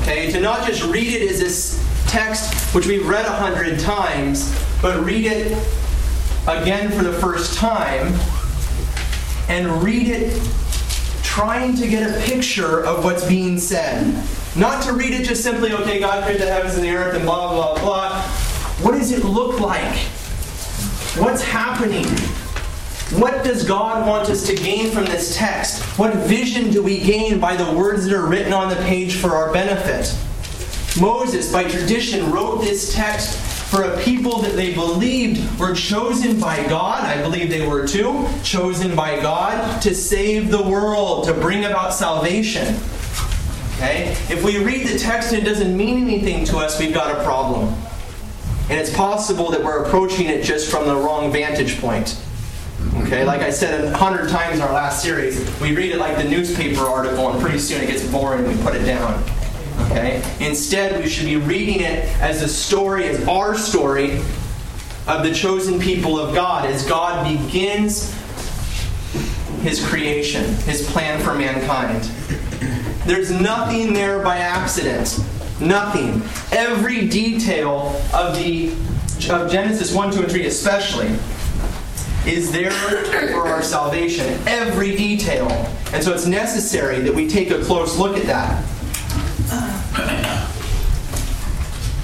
Okay, 0.03 0.31
to 0.33 0.41
not 0.41 0.67
just 0.67 0.83
read 0.85 1.13
it 1.13 1.31
as 1.31 1.39
this 1.39 2.05
text 2.07 2.75
which 2.75 2.87
we've 2.87 3.07
read 3.07 3.27
a 3.27 3.33
hundred 3.33 3.79
times, 3.79 4.55
but 4.81 5.05
read 5.05 5.27
it 5.27 5.53
again 6.49 6.91
for 6.91 7.05
the 7.05 7.13
first 7.13 7.59
time 7.59 8.15
and 9.49 9.83
read 9.83 10.09
it 10.09 10.41
trying 11.23 11.75
to 11.77 11.87
get 11.87 12.09
a 12.09 12.21
picture 12.23 12.85
of 12.85 13.05
what's 13.05 13.27
being 13.27 13.59
said. 13.59 14.07
Not 14.57 14.83
to 14.85 14.93
read 14.93 15.13
it 15.13 15.25
just 15.25 15.45
simply, 15.45 15.73
okay, 15.73 16.01
God 16.01 16.25
created 16.25 16.47
the 16.47 16.53
heavens 16.53 16.75
and 16.75 16.83
the 16.83 16.91
earth 16.91 17.15
and 17.15 17.25
blah, 17.25 17.53
blah, 17.53 17.79
blah. 17.81 18.23
What 18.83 18.93
does 18.93 19.13
it 19.13 19.25
look 19.25 19.61
like? 19.61 19.97
What's 21.17 21.43
happening? 21.43 22.07
What 23.21 23.45
does 23.45 23.67
God 23.67 24.07
want 24.09 24.29
us 24.29 24.47
to 24.47 24.57
gain 24.57 24.91
from 24.91 25.05
this 25.05 25.37
text? 25.37 25.83
What 25.99 26.15
vision 26.15 26.71
do 26.71 26.83
we 26.83 27.01
gain 27.01 27.39
by 27.39 27.57
the 27.57 27.73
words 27.73 28.05
that 28.05 28.15
are 28.15 28.27
written 28.27 28.53
on 28.53 28.71
the 28.71 28.77
page 28.77 29.17
for 29.17 29.31
our 29.31 29.53
benefit? 29.53 30.17
Moses, 31.01 31.53
by 31.53 31.65
tradition, 31.65 32.31
wrote 32.33 32.61
this 32.61 32.93
text 32.93 33.39
for 33.71 33.85
a 33.85 34.01
people 34.01 34.41
that 34.43 34.57
they 34.57 34.75
believed 34.75 35.61
were 35.61 35.75
chosen 35.75 36.41
by 36.41 36.67
God. 36.69 37.05
I 37.05 37.23
believe 37.23 37.51
they 37.51 37.67
were 37.67 37.87
too. 37.87 38.29
Chosen 38.43 38.97
by 38.97 39.21
God 39.21 39.81
to 39.83 39.95
save 39.95 40.51
the 40.51 40.63
world, 40.63 41.27
to 41.27 41.35
bring 41.35 41.65
about 41.65 41.95
salvation. 41.95 42.77
Okay? 43.81 44.11
If 44.29 44.45
we 44.45 44.63
read 44.63 44.87
the 44.87 44.99
text 44.99 45.33
and 45.33 45.43
it 45.43 45.47
doesn't 45.47 45.75
mean 45.75 46.03
anything 46.03 46.45
to 46.47 46.59
us, 46.59 46.79
we've 46.79 46.93
got 46.93 47.19
a 47.19 47.25
problem. 47.25 47.75
And 48.69 48.79
it's 48.79 48.95
possible 48.95 49.51
that 49.53 49.65
we're 49.65 49.85
approaching 49.85 50.27
it 50.27 50.45
just 50.45 50.71
from 50.71 50.87
the 50.87 50.95
wrong 50.95 51.33
vantage 51.33 51.81
point. 51.81 52.23
Okay, 52.99 53.25
like 53.25 53.41
I 53.41 53.49
said 53.49 53.83
a 53.83 53.97
hundred 53.97 54.29
times 54.29 54.57
in 54.57 54.63
our 54.63 54.73
last 54.73 55.03
series, 55.03 55.39
we 55.63 55.75
read 55.75 55.93
it 55.93 55.99
like 55.99 56.19
the 56.19 56.29
newspaper 56.29 56.83
article, 56.83 57.31
and 57.31 57.41
pretty 57.41 57.59
soon 57.59 57.81
it 57.81 57.87
gets 57.87 58.07
boring 58.07 58.45
and 58.45 58.55
we 58.55 58.63
put 58.63 58.77
it 58.77 58.85
down. 58.85 59.25
Okay? 59.87 60.23
Instead, 60.41 61.03
we 61.03 61.09
should 61.09 61.25
be 61.25 61.37
reading 61.37 61.81
it 61.81 62.05
as 62.21 62.43
a 62.43 62.49
story, 62.49 63.07
as 63.07 63.27
our 63.27 63.57
story 63.57 64.19
of 65.09 65.23
the 65.23 65.33
chosen 65.33 65.81
people 65.81 66.21
of 66.21 66.35
God, 66.35 66.67
as 66.67 66.87
God 66.87 67.27
begins 67.27 68.15
his 69.63 69.83
creation, 69.87 70.45
his 70.65 70.87
plan 70.91 71.19
for 71.23 71.35
mankind. 71.35 72.05
There's 73.11 73.33
nothing 73.33 73.93
there 73.93 74.23
by 74.23 74.37
accident. 74.37 75.19
Nothing. 75.61 76.23
Every 76.57 77.09
detail 77.09 78.01
of 78.15 78.37
the 78.37 78.71
of 79.29 79.51
Genesis 79.51 79.93
1, 79.93 80.13
2, 80.13 80.21
and 80.21 80.31
3 80.31 80.47
especially 80.47 81.09
is 82.25 82.53
there 82.53 82.71
for 82.71 83.49
our 83.49 83.65
salvation. 83.65 84.41
Every 84.47 84.95
detail. 84.95 85.51
And 85.93 86.05
so 86.05 86.15
it's 86.15 86.27
necessary 86.27 87.01
that 87.01 87.13
we 87.13 87.29
take 87.29 87.51
a 87.51 87.61
close 87.65 87.99
look 87.99 88.17
at 88.17 88.27
that. 88.27 88.65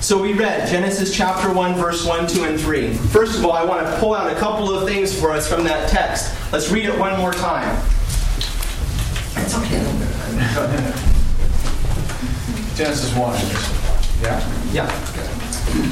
So 0.01 0.21
we 0.21 0.33
read 0.33 0.69
Genesis 0.69 1.15
chapter 1.15 1.53
1, 1.53 1.75
verse 1.77 2.05
1, 2.05 2.27
2, 2.27 2.43
and 2.43 2.61
3. 2.61 2.95
First 2.95 3.39
of 3.39 3.45
all, 3.45 3.53
I 3.53 3.65
want 3.65 3.87
to 3.87 3.97
pull 4.01 4.13
out 4.13 4.29
a 4.29 4.35
couple 4.41 4.77
of 4.77 4.89
things 4.89 5.17
for 5.17 5.31
us 5.31 5.49
from 5.49 5.63
that 5.63 5.89
text. 5.89 6.35
Let's 6.51 6.73
read 6.73 6.87
it 6.87 6.99
one 6.99 7.17
more 7.17 7.33
time. 7.33 7.81
It's 9.37 9.57
okay. 9.57 9.96
Genesis 12.77 13.15
1. 13.17 13.35
Yeah? 14.23 14.41
Yeah. 14.73 14.91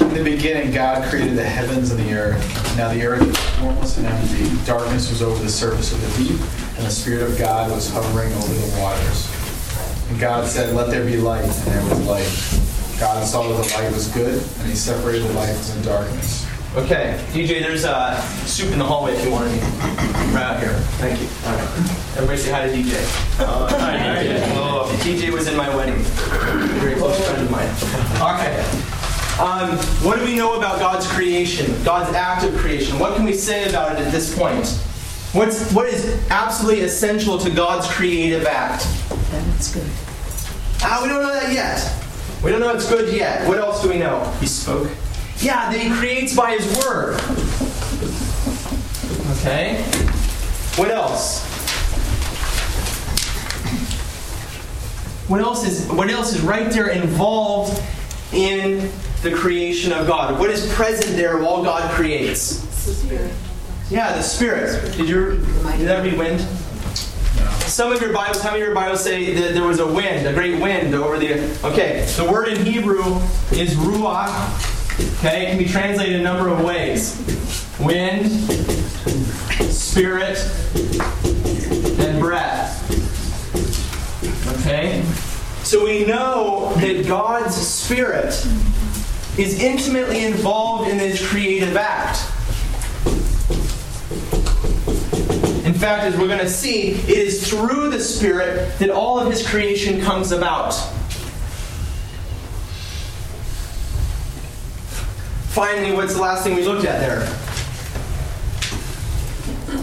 In 0.03 0.15
the 0.15 0.23
beginning, 0.23 0.71
God 0.73 1.09
created 1.09 1.37
the 1.37 1.45
heavens 1.45 1.91
and 1.91 2.01
the 2.01 2.13
earth. 2.15 2.77
Now 2.77 2.93
the 2.93 3.05
earth 3.07 3.27
was 3.27 3.39
formless 3.59 3.97
and 3.99 4.07
empty. 4.07 4.51
Darkness 4.67 5.11
was 5.11 5.23
over 5.23 5.43
the 5.43 5.51
surface 5.51 5.93
of 5.93 6.01
the 6.01 6.09
deep, 6.25 6.41
and 6.77 6.87
the 6.87 6.91
Spirit 6.91 7.23
of 7.23 7.39
God 7.39 7.71
was 7.71 7.91
hovering 7.91 8.33
over 8.35 8.55
the 8.55 8.81
waters. 8.81 9.31
And 10.11 10.21
God 10.21 10.47
said, 10.47 10.75
Let 10.75 10.91
there 10.91 11.05
be 11.05 11.17
light, 11.17 11.45
and 11.45 11.53
there 11.53 11.83
was 11.85 12.07
light. 12.07 13.01
God 13.01 13.27
saw 13.27 13.49
that 13.49 13.63
the 13.63 13.75
light 13.75 13.93
was 13.93 14.09
good, 14.09 14.43
and 14.43 14.69
he 14.69 14.75
separated 14.75 15.25
the 15.25 15.33
light 15.33 15.55
from 15.57 15.81
the 15.81 15.89
darkness. 15.89 16.47
Okay, 16.77 17.25
DJ, 17.31 17.61
there's 17.61 17.85
uh, 17.85 18.21
soup 18.47 18.73
in 18.73 18.81
the 18.81 18.85
hallway 18.85 19.13
if 19.13 19.25
you 19.25 19.31
want 19.31 19.47
any. 19.47 19.61
Right 20.35 20.43
out 20.43 20.59
here. 20.59 20.73
Thank 20.99 21.21
you. 21.21 21.29
All 21.47 21.55
right. 21.55 21.69
Everybody 22.17 22.37
say 22.37 22.51
hi 22.51 22.67
to 22.67 22.73
DJ. 22.73 22.99
Uh, 23.39 23.69
hi, 23.79 24.25
DJ. 24.25 24.43
Oh, 24.57 24.99
DJ 25.05 25.31
was 25.31 25.47
in 25.47 25.57
my 25.57 25.73
wedding. 25.77 25.95
A 25.95 26.81
very 26.81 26.97
close 26.97 27.17
friend 27.25 27.45
of 27.45 27.51
mine. 27.53 27.69
Okay. 28.19 28.59
Um, 29.41 29.79
what 30.05 30.19
do 30.19 30.25
we 30.25 30.35
know 30.35 30.59
about 30.59 30.81
God's 30.81 31.07
creation, 31.07 31.81
God's 31.85 32.13
act 32.13 32.45
of 32.45 32.57
creation? 32.57 32.99
What 32.99 33.15
can 33.15 33.25
we 33.25 33.35
say 33.35 33.69
about 33.69 33.93
it 33.93 34.05
at 34.05 34.11
this 34.11 34.37
point? 34.37 34.67
What's, 35.33 35.73
what 35.73 35.87
is 35.87 36.29
absolutely 36.29 36.83
essential 36.83 37.39
to 37.39 37.51
God's 37.51 37.87
creative 37.87 38.47
act? 38.47 38.85
That's 39.31 39.73
good. 39.73 39.89
Ah, 40.83 40.99
we 41.05 41.09
don't 41.09 41.23
know 41.23 41.33
that 41.33 41.53
yet. 41.53 41.89
We 42.43 42.51
don't 42.51 42.61
know 42.61 42.75
it's 42.75 42.89
good 42.89 43.15
yet. 43.15 43.47
What 43.47 43.59
else 43.59 43.81
do 43.81 43.91
we 43.91 43.99
know? 43.99 44.25
He 44.41 44.47
spoke. 44.47 44.91
Yeah, 45.41 45.71
that 45.71 45.79
he 45.79 45.91
creates 45.91 46.35
by 46.35 46.57
his 46.57 46.67
word. 46.79 47.21
Okay. 49.39 49.83
What 50.77 50.91
else? 50.91 51.45
What 55.29 55.41
else 55.41 55.67
is 55.67 55.87
what 55.89 56.11
else 56.11 56.35
is 56.35 56.43
right 56.43 56.71
there 56.71 56.89
involved 56.89 57.83
in 58.33 58.91
the 59.23 59.33
creation 59.33 59.93
of 59.93 60.07
God? 60.07 60.39
What 60.39 60.51
is 60.51 60.73
present 60.75 61.17
there 61.17 61.39
while 61.39 61.63
God 61.63 61.91
creates? 61.93 62.61
The. 62.85 63.31
Yeah, 63.91 64.15
the 64.15 64.23
Spirit. 64.23 64.97
Did 64.97 65.09
you 65.09 65.39
did 65.77 65.89
that 65.89 66.03
read 66.05 66.19
wind? 66.19 66.41
Some 67.63 67.93
of 67.93 68.01
your 68.01 68.13
Bibles, 68.13 68.43
how 68.43 68.51
many 68.51 68.63
of 68.63 68.67
your 68.67 68.75
Bibles 68.75 69.03
say 69.03 69.35
that 69.35 69.55
there 69.55 69.65
was 69.65 69.81
a 69.81 69.87
wind, 69.87 70.27
a 70.27 70.33
great 70.33 70.61
wind 70.61 70.95
over 70.95 71.19
the. 71.19 71.35
Okay, 71.65 72.07
the 72.17 72.31
word 72.31 72.49
in 72.49 72.65
Hebrew 72.65 73.17
is 73.51 73.75
ruach. 73.77 74.74
Okay, 75.01 75.47
it 75.47 75.49
can 75.51 75.59
be 75.59 75.67
translated 75.67 76.21
a 76.21 76.23
number 76.23 76.49
of 76.49 76.63
ways 76.63 77.21
wind, 77.81 78.31
spirit, 79.73 80.39
and 81.99 82.21
breath. 82.21 82.81
Okay? 84.61 85.03
So 85.63 85.85
we 85.85 86.05
know 86.05 86.73
that 86.77 87.07
God's 87.07 87.57
Spirit 87.57 88.35
is 89.37 89.61
intimately 89.61 90.25
involved 90.25 90.89
in 90.89 90.99
this 90.99 91.27
creative 91.27 91.77
act. 91.77 92.19
In 95.67 95.75
fact, 95.75 96.05
as 96.05 96.17
we're 96.17 96.29
going 96.29 96.39
to 96.39 96.49
see, 96.49 96.93
it 96.93 97.09
is 97.09 97.49
through 97.49 97.91
the 97.91 98.01
Spirit 98.01 98.79
that 98.79 98.91
all 98.91 99.19
of 99.19 99.31
His 99.31 99.47
creation 99.47 100.01
comes 100.01 100.31
about. 100.31 100.75
Finally, 105.55 105.93
what's 105.93 106.15
the 106.15 106.21
last 106.21 106.43
thing 106.43 106.57
we 106.57 106.65
looked 106.65 106.85
at 106.85 106.99
there? 106.99 107.21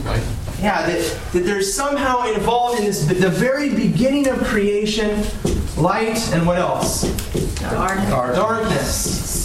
Light. 0.03 0.21
Yeah, 0.59 0.85
that, 0.85 1.19
that 1.31 1.39
there's 1.45 1.73
somehow 1.73 2.29
involved 2.29 2.79
in 2.79 2.85
this, 2.87 3.05
the 3.05 3.29
very 3.29 3.73
beginning 3.73 4.27
of 4.27 4.37
creation, 4.43 5.23
light 5.77 6.19
and 6.33 6.45
what 6.45 6.57
else? 6.57 7.03
Darkness. 7.61 8.09
Darkness. 8.35 9.41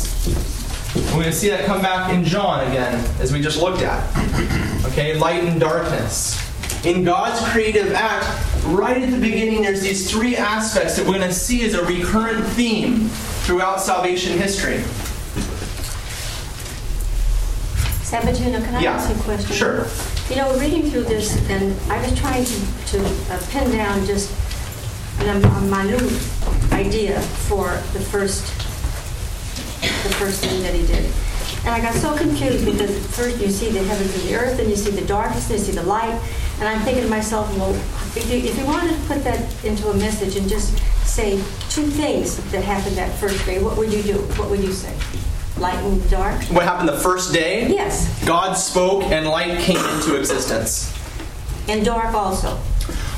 We're 0.96 1.12
going 1.12 1.24
to 1.26 1.32
see 1.32 1.48
that 1.48 1.64
come 1.64 1.80
back 1.80 2.12
in 2.12 2.24
John 2.24 2.66
again, 2.66 2.94
as 3.20 3.32
we 3.32 3.40
just 3.40 3.62
looked 3.62 3.82
at. 3.82 4.04
Okay, 4.86 5.16
light 5.16 5.44
and 5.44 5.60
darkness. 5.60 6.42
In 6.84 7.04
God's 7.04 7.40
creative 7.52 7.92
act, 7.92 8.26
right 8.64 9.00
at 9.00 9.10
the 9.12 9.20
beginning, 9.20 9.62
there's 9.62 9.80
these 9.80 10.10
three 10.10 10.36
aspects 10.36 10.96
that 10.96 11.06
we're 11.06 11.14
going 11.14 11.28
to 11.28 11.32
see 11.32 11.64
as 11.64 11.74
a 11.74 11.84
recurrent 11.84 12.44
theme 12.48 13.08
throughout 13.44 13.80
salvation 13.80 14.36
history. 14.36 14.82
Sabatino, 18.06 18.62
can 18.64 18.76
I 18.76 18.82
Yeah, 18.82 18.92
ask 18.94 19.10
you 19.10 19.16
a 19.16 19.24
question? 19.24 19.50
sure. 19.52 19.86
You 20.30 20.36
know, 20.36 20.56
reading 20.60 20.88
through 20.90 21.04
this, 21.10 21.34
and 21.50 21.74
I 21.90 22.00
was 22.00 22.16
trying 22.16 22.44
to, 22.44 22.56
to 22.92 22.98
uh, 23.34 23.40
pin 23.50 23.72
down 23.72 24.06
just 24.06 24.30
a, 25.22 25.30
a 25.34 25.60
minute 25.62 26.02
idea 26.72 27.20
for 27.50 27.66
the 27.94 28.00
first, 28.00 28.44
the 29.82 30.14
first 30.22 30.44
thing 30.44 30.62
that 30.62 30.72
he 30.72 30.86
did. 30.86 31.10
And 31.64 31.74
I 31.74 31.80
got 31.80 31.94
so 31.94 32.16
confused 32.16 32.64
because 32.64 32.94
first 33.16 33.40
you 33.40 33.50
see 33.50 33.70
the 33.70 33.82
heavens 33.82 34.14
and 34.14 34.22
the 34.28 34.36
earth, 34.36 34.60
and 34.60 34.70
you 34.70 34.76
see 34.76 34.92
the 34.92 35.04
darkness, 35.04 35.50
and 35.50 35.58
you 35.58 35.64
see 35.64 35.72
the 35.72 35.82
light, 35.82 36.14
and 36.60 36.68
I'm 36.68 36.80
thinking 36.82 37.02
to 37.02 37.10
myself, 37.10 37.50
well, 37.58 37.74
if 38.14 38.30
you, 38.30 38.38
if 38.38 38.56
you 38.56 38.64
wanted 38.66 38.94
to 38.94 39.02
put 39.08 39.24
that 39.24 39.42
into 39.64 39.88
a 39.88 39.96
message 39.96 40.36
and 40.36 40.48
just 40.48 40.78
say 41.04 41.38
two 41.70 41.82
things 41.86 42.36
that 42.52 42.62
happened 42.62 42.96
that 42.98 43.10
first 43.18 43.44
day, 43.44 43.60
what 43.60 43.76
would 43.76 43.92
you 43.92 44.02
do? 44.04 44.18
What 44.38 44.48
would 44.48 44.60
you 44.60 44.72
say? 44.72 44.94
Light 45.58 45.78
and 45.82 46.10
dark? 46.10 46.42
What 46.44 46.64
happened 46.64 46.88
the 46.88 46.98
first 46.98 47.32
day? 47.32 47.68
Yes. 47.68 48.24
God 48.26 48.54
spoke 48.54 49.04
and 49.04 49.26
light 49.26 49.58
came 49.60 49.78
into 49.94 50.16
existence. 50.16 50.92
And 51.68 51.84
dark 51.84 52.14
also. 52.14 52.58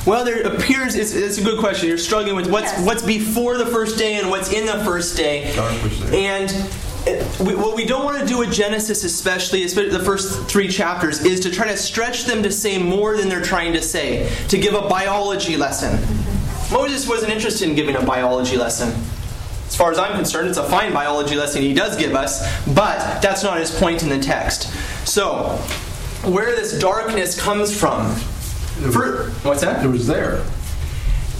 Well, 0.07 0.25
there 0.25 0.43
appears 0.43 0.95
it's, 0.95 1.13
it's 1.15 1.39
a 1.39 1.43
good 1.43 1.59
question. 1.59 1.89
You're 1.89 1.99
struggling 1.99 2.37
with 2.37 2.49
what's 2.49 2.73
Yes. 2.73 2.87
what's 2.87 3.03
before 3.03 3.59
the 3.59 3.67
first 3.67 3.99
day 3.99 4.15
and 4.15 4.31
what's 4.31 4.53
in 4.53 4.67
the 4.67 4.83
first 4.85 5.17
day. 5.17 5.53
And 6.13 6.51
it, 7.07 7.41
we, 7.41 7.55
what 7.57 7.75
we 7.77 7.85
don't 7.85 8.05
want 8.05 8.19
to 8.21 8.27
do 8.27 8.39
with 8.39 8.53
Genesis, 8.53 9.03
especially, 9.05 9.65
especially 9.65 9.91
the 9.91 10.05
first 10.05 10.49
three 10.49 10.69
chapters, 10.69 11.25
is 11.25 11.41
to 11.41 11.51
try 11.51 11.67
to 11.67 11.77
stretch 11.77 12.25
them 12.25 12.43
to 12.45 12.53
say 12.53 12.79
more 12.79 13.17
than 13.17 13.29
they're 13.29 13.43
trying 13.43 13.73
to 13.73 13.83
say, 13.83 14.31
to 14.49 14.57
give 14.59 14.75
a 14.75 14.89
biology 14.89 15.57
lesson. 15.57 15.99
Mm-hmm. 15.99 16.75
Moses 16.75 17.09
wasn't 17.09 17.33
interested 17.33 17.69
in 17.69 17.75
giving 17.75 17.97
a 17.97 18.03
biology 18.03 18.57
lesson. 18.57 18.93
As 19.79 19.81
far 19.81 19.93
as 19.93 19.99
I'm 20.01 20.17
concerned, 20.17 20.49
it's 20.49 20.59
a 20.59 20.65
fine 20.65 20.93
biology 20.93 21.37
lesson 21.37 21.63
he 21.63 21.73
does 21.73 21.97
give 21.97 22.17
us, 22.17 22.43
but 22.67 23.23
that's 23.23 23.45
not 23.45 23.61
his 23.61 23.71
point 23.71 24.03
in 24.03 24.09
the 24.09 24.19
text. 24.19 24.73
So, 25.07 25.51
where 26.25 26.57
this 26.57 26.81
darkness 26.81 27.41
comes 27.41 27.79
from. 27.79 28.13
For, 28.91 29.31
what's 29.45 29.61
that? 29.61 29.85
It 29.85 29.89
was 29.89 30.09
there. 30.09 30.45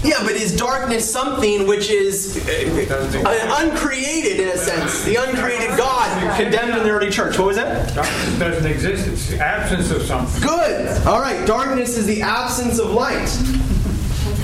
Yeah, 0.05 0.23
but 0.23 0.35
is 0.35 0.55
darkness 0.55 1.11
something 1.11 1.67
which 1.67 1.89
is 1.89 2.37
uh, 2.47 3.57
uncreated 3.59 4.39
in 4.39 4.47
a 4.47 4.57
sense? 4.57 5.03
The 5.03 5.17
uncreated 5.17 5.77
God 5.77 6.37
condemned 6.37 6.77
in 6.77 6.83
the 6.83 6.91
early 6.91 7.09
church. 7.09 7.37
What 7.37 7.47
was 7.47 7.57
that? 7.57 7.93
Darkness 7.93 8.39
doesn't 8.39 8.71
exist. 8.71 9.05
It's 9.05 9.27
the 9.31 9.39
absence 9.39 9.91
of 9.91 10.03
something. 10.03 10.41
Good. 10.41 11.05
All 11.05 11.19
right. 11.19 11.45
Darkness 11.45 11.97
is 11.97 12.05
the 12.05 12.21
absence 12.21 12.79
of 12.79 12.91
light. 12.91 13.37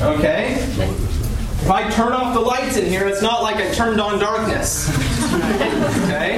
Okay. 0.02 0.68
If 1.66 1.72
I 1.72 1.90
turn 1.90 2.14
off 2.14 2.36
the 2.36 2.40
lights 2.40 2.78
in 2.78 2.86
here, 2.86 3.08
it's 3.08 3.24
not 3.24 3.42
like 3.42 3.56
I 3.56 3.72
turned 3.74 4.00
on 4.00 4.20
darkness. 4.20 4.88
Okay. 6.04 6.38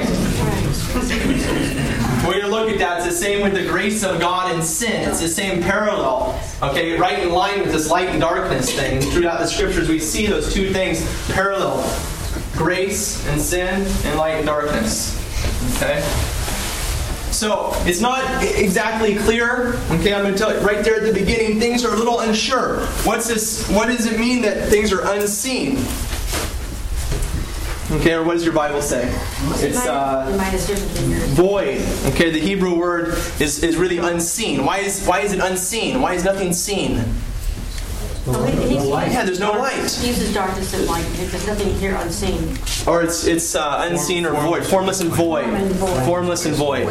Way 2.26 2.40
to 2.40 2.48
look 2.48 2.70
at 2.70 2.78
that, 2.78 2.96
it's 2.96 3.06
the 3.06 3.12
same 3.12 3.42
with 3.42 3.52
the 3.52 3.66
grace 3.68 4.02
of 4.02 4.20
God 4.20 4.54
and 4.54 4.64
sin. 4.64 5.06
It's 5.06 5.20
the 5.20 5.28
same 5.28 5.62
parallel. 5.62 6.40
Okay, 6.62 6.98
right 6.98 7.18
in 7.18 7.30
line 7.30 7.60
with 7.60 7.72
this 7.72 7.90
light 7.90 8.08
and 8.08 8.22
darkness 8.22 8.74
thing. 8.74 9.02
Throughout 9.02 9.38
the 9.40 9.46
scriptures, 9.46 9.86
we 9.86 9.98
see 9.98 10.26
those 10.26 10.54
two 10.54 10.72
things 10.72 11.06
parallel 11.32 11.82
grace 12.54 13.28
and 13.28 13.38
sin, 13.38 13.86
and 14.06 14.18
light 14.18 14.36
and 14.36 14.46
darkness. 14.46 15.14
Okay? 15.76 16.37
So, 17.38 17.70
it's 17.86 18.00
not 18.00 18.42
exactly 18.42 19.14
clear. 19.14 19.74
Okay, 19.92 20.12
I'm 20.12 20.22
going 20.22 20.32
to 20.32 20.36
tell 20.36 20.52
you 20.52 20.58
right 20.66 20.84
there 20.84 20.96
at 20.96 21.04
the 21.06 21.12
beginning, 21.12 21.60
things 21.60 21.84
are 21.84 21.94
a 21.94 21.96
little 21.96 22.18
unsure. 22.18 22.80
What's 23.04 23.28
this? 23.28 23.68
What 23.70 23.86
does 23.86 24.06
it 24.06 24.18
mean 24.18 24.42
that 24.42 24.68
things 24.70 24.92
are 24.92 25.08
unseen? 25.14 25.76
Okay, 28.00 28.14
or 28.14 28.24
what 28.24 28.32
does 28.32 28.44
your 28.44 28.54
Bible 28.54 28.82
say? 28.82 29.04
It's 29.64 29.86
uh, 29.86 30.34
Mine 30.36 30.52
is 30.52 30.66
different 30.66 30.92
than 30.94 31.10
yours. 31.12 31.30
void. 31.30 32.12
Okay, 32.12 32.30
the 32.30 32.40
Hebrew 32.40 32.74
word 32.76 33.10
is, 33.40 33.62
is 33.62 33.76
really 33.76 33.98
unseen. 33.98 34.64
Why 34.64 34.78
is 34.78 35.06
why 35.06 35.20
is 35.20 35.32
it 35.32 35.38
unseen? 35.38 36.00
Why 36.02 36.14
is 36.14 36.24
nothing 36.24 36.52
seen? 36.52 37.04
Yeah, 38.28 39.24
there's 39.24 39.40
no 39.40 39.52
light. 39.52 39.90
He 39.90 40.08
uses 40.08 40.34
darkness 40.34 40.74
and 40.74 40.86
light. 40.86 41.06
There's 41.14 41.46
nothing 41.46 41.74
here 41.74 41.94
unseen. 41.96 42.58
Or 42.86 43.02
it's 43.02 43.24
it's 43.24 43.54
uh, 43.54 43.86
unseen 43.88 44.26
or 44.26 44.34
void, 44.34 44.66
formless 44.66 45.00
and 45.00 45.10
void, 45.10 45.46
formless 46.04 46.44
and 46.44 46.54
void. 46.54 46.88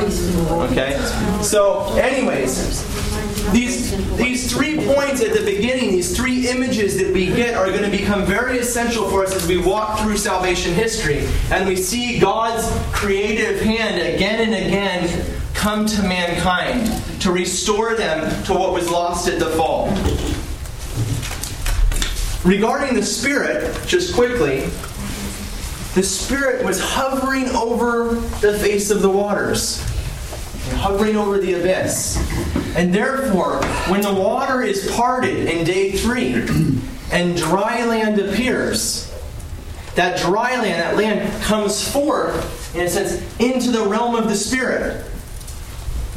Okay. 0.71 0.97
So, 1.43 1.93
anyways, 1.97 2.83
these 3.51 4.15
these 4.17 4.51
three 4.51 4.77
points 4.85 5.21
at 5.21 5.33
the 5.33 5.45
beginning, 5.45 5.91
these 5.91 6.15
three 6.15 6.49
images 6.49 6.97
that 6.97 7.13
we 7.13 7.27
get, 7.27 7.53
are 7.55 7.67
going 7.67 7.83
to 7.83 7.95
become 7.95 8.25
very 8.25 8.57
essential 8.57 9.07
for 9.09 9.23
us 9.23 9.35
as 9.35 9.47
we 9.47 9.57
walk 9.57 9.99
through 9.99 10.17
salvation 10.17 10.73
history, 10.73 11.27
and 11.51 11.67
we 11.67 11.75
see 11.75 12.19
God's 12.19 12.67
creative 12.91 13.61
hand 13.61 14.01
again 14.01 14.41
and 14.41 14.65
again 14.65 15.25
come 15.53 15.85
to 15.85 16.01
mankind 16.03 16.87
to 17.19 17.31
restore 17.31 17.95
them 17.95 18.43
to 18.43 18.53
what 18.53 18.73
was 18.73 18.89
lost 18.89 19.27
at 19.27 19.39
the 19.39 19.49
fall. 19.51 19.87
Regarding 22.47 22.95
the 22.95 23.03
Spirit, 23.03 23.77
just 23.85 24.15
quickly, 24.15 24.61
the 25.95 26.01
Spirit 26.01 26.63
was 26.63 26.79
hovering 26.79 27.49
over 27.49 28.15
the 28.39 28.57
face 28.59 28.89
of 28.89 29.01
the 29.01 29.09
waters, 29.09 29.81
hovering 30.75 31.17
over 31.17 31.39
the 31.39 31.55
abyss. 31.55 32.15
And 32.77 32.95
therefore, 32.95 33.61
when 33.89 33.99
the 33.99 34.13
water 34.13 34.61
is 34.61 34.89
parted 34.95 35.49
in 35.49 35.65
day 35.65 35.91
three 35.91 36.35
and 37.11 37.35
dry 37.35 37.83
land 37.83 38.17
appears, 38.17 39.13
that 39.95 40.21
dry 40.21 40.55
land, 40.61 40.79
that 40.79 40.95
land 40.95 41.43
comes 41.43 41.85
forth, 41.85 42.73
in 42.73 42.85
a 42.85 42.89
sense, 42.89 43.21
into 43.41 43.71
the 43.71 43.83
realm 43.83 44.15
of 44.15 44.29
the 44.29 44.35
Spirit. 44.35 45.05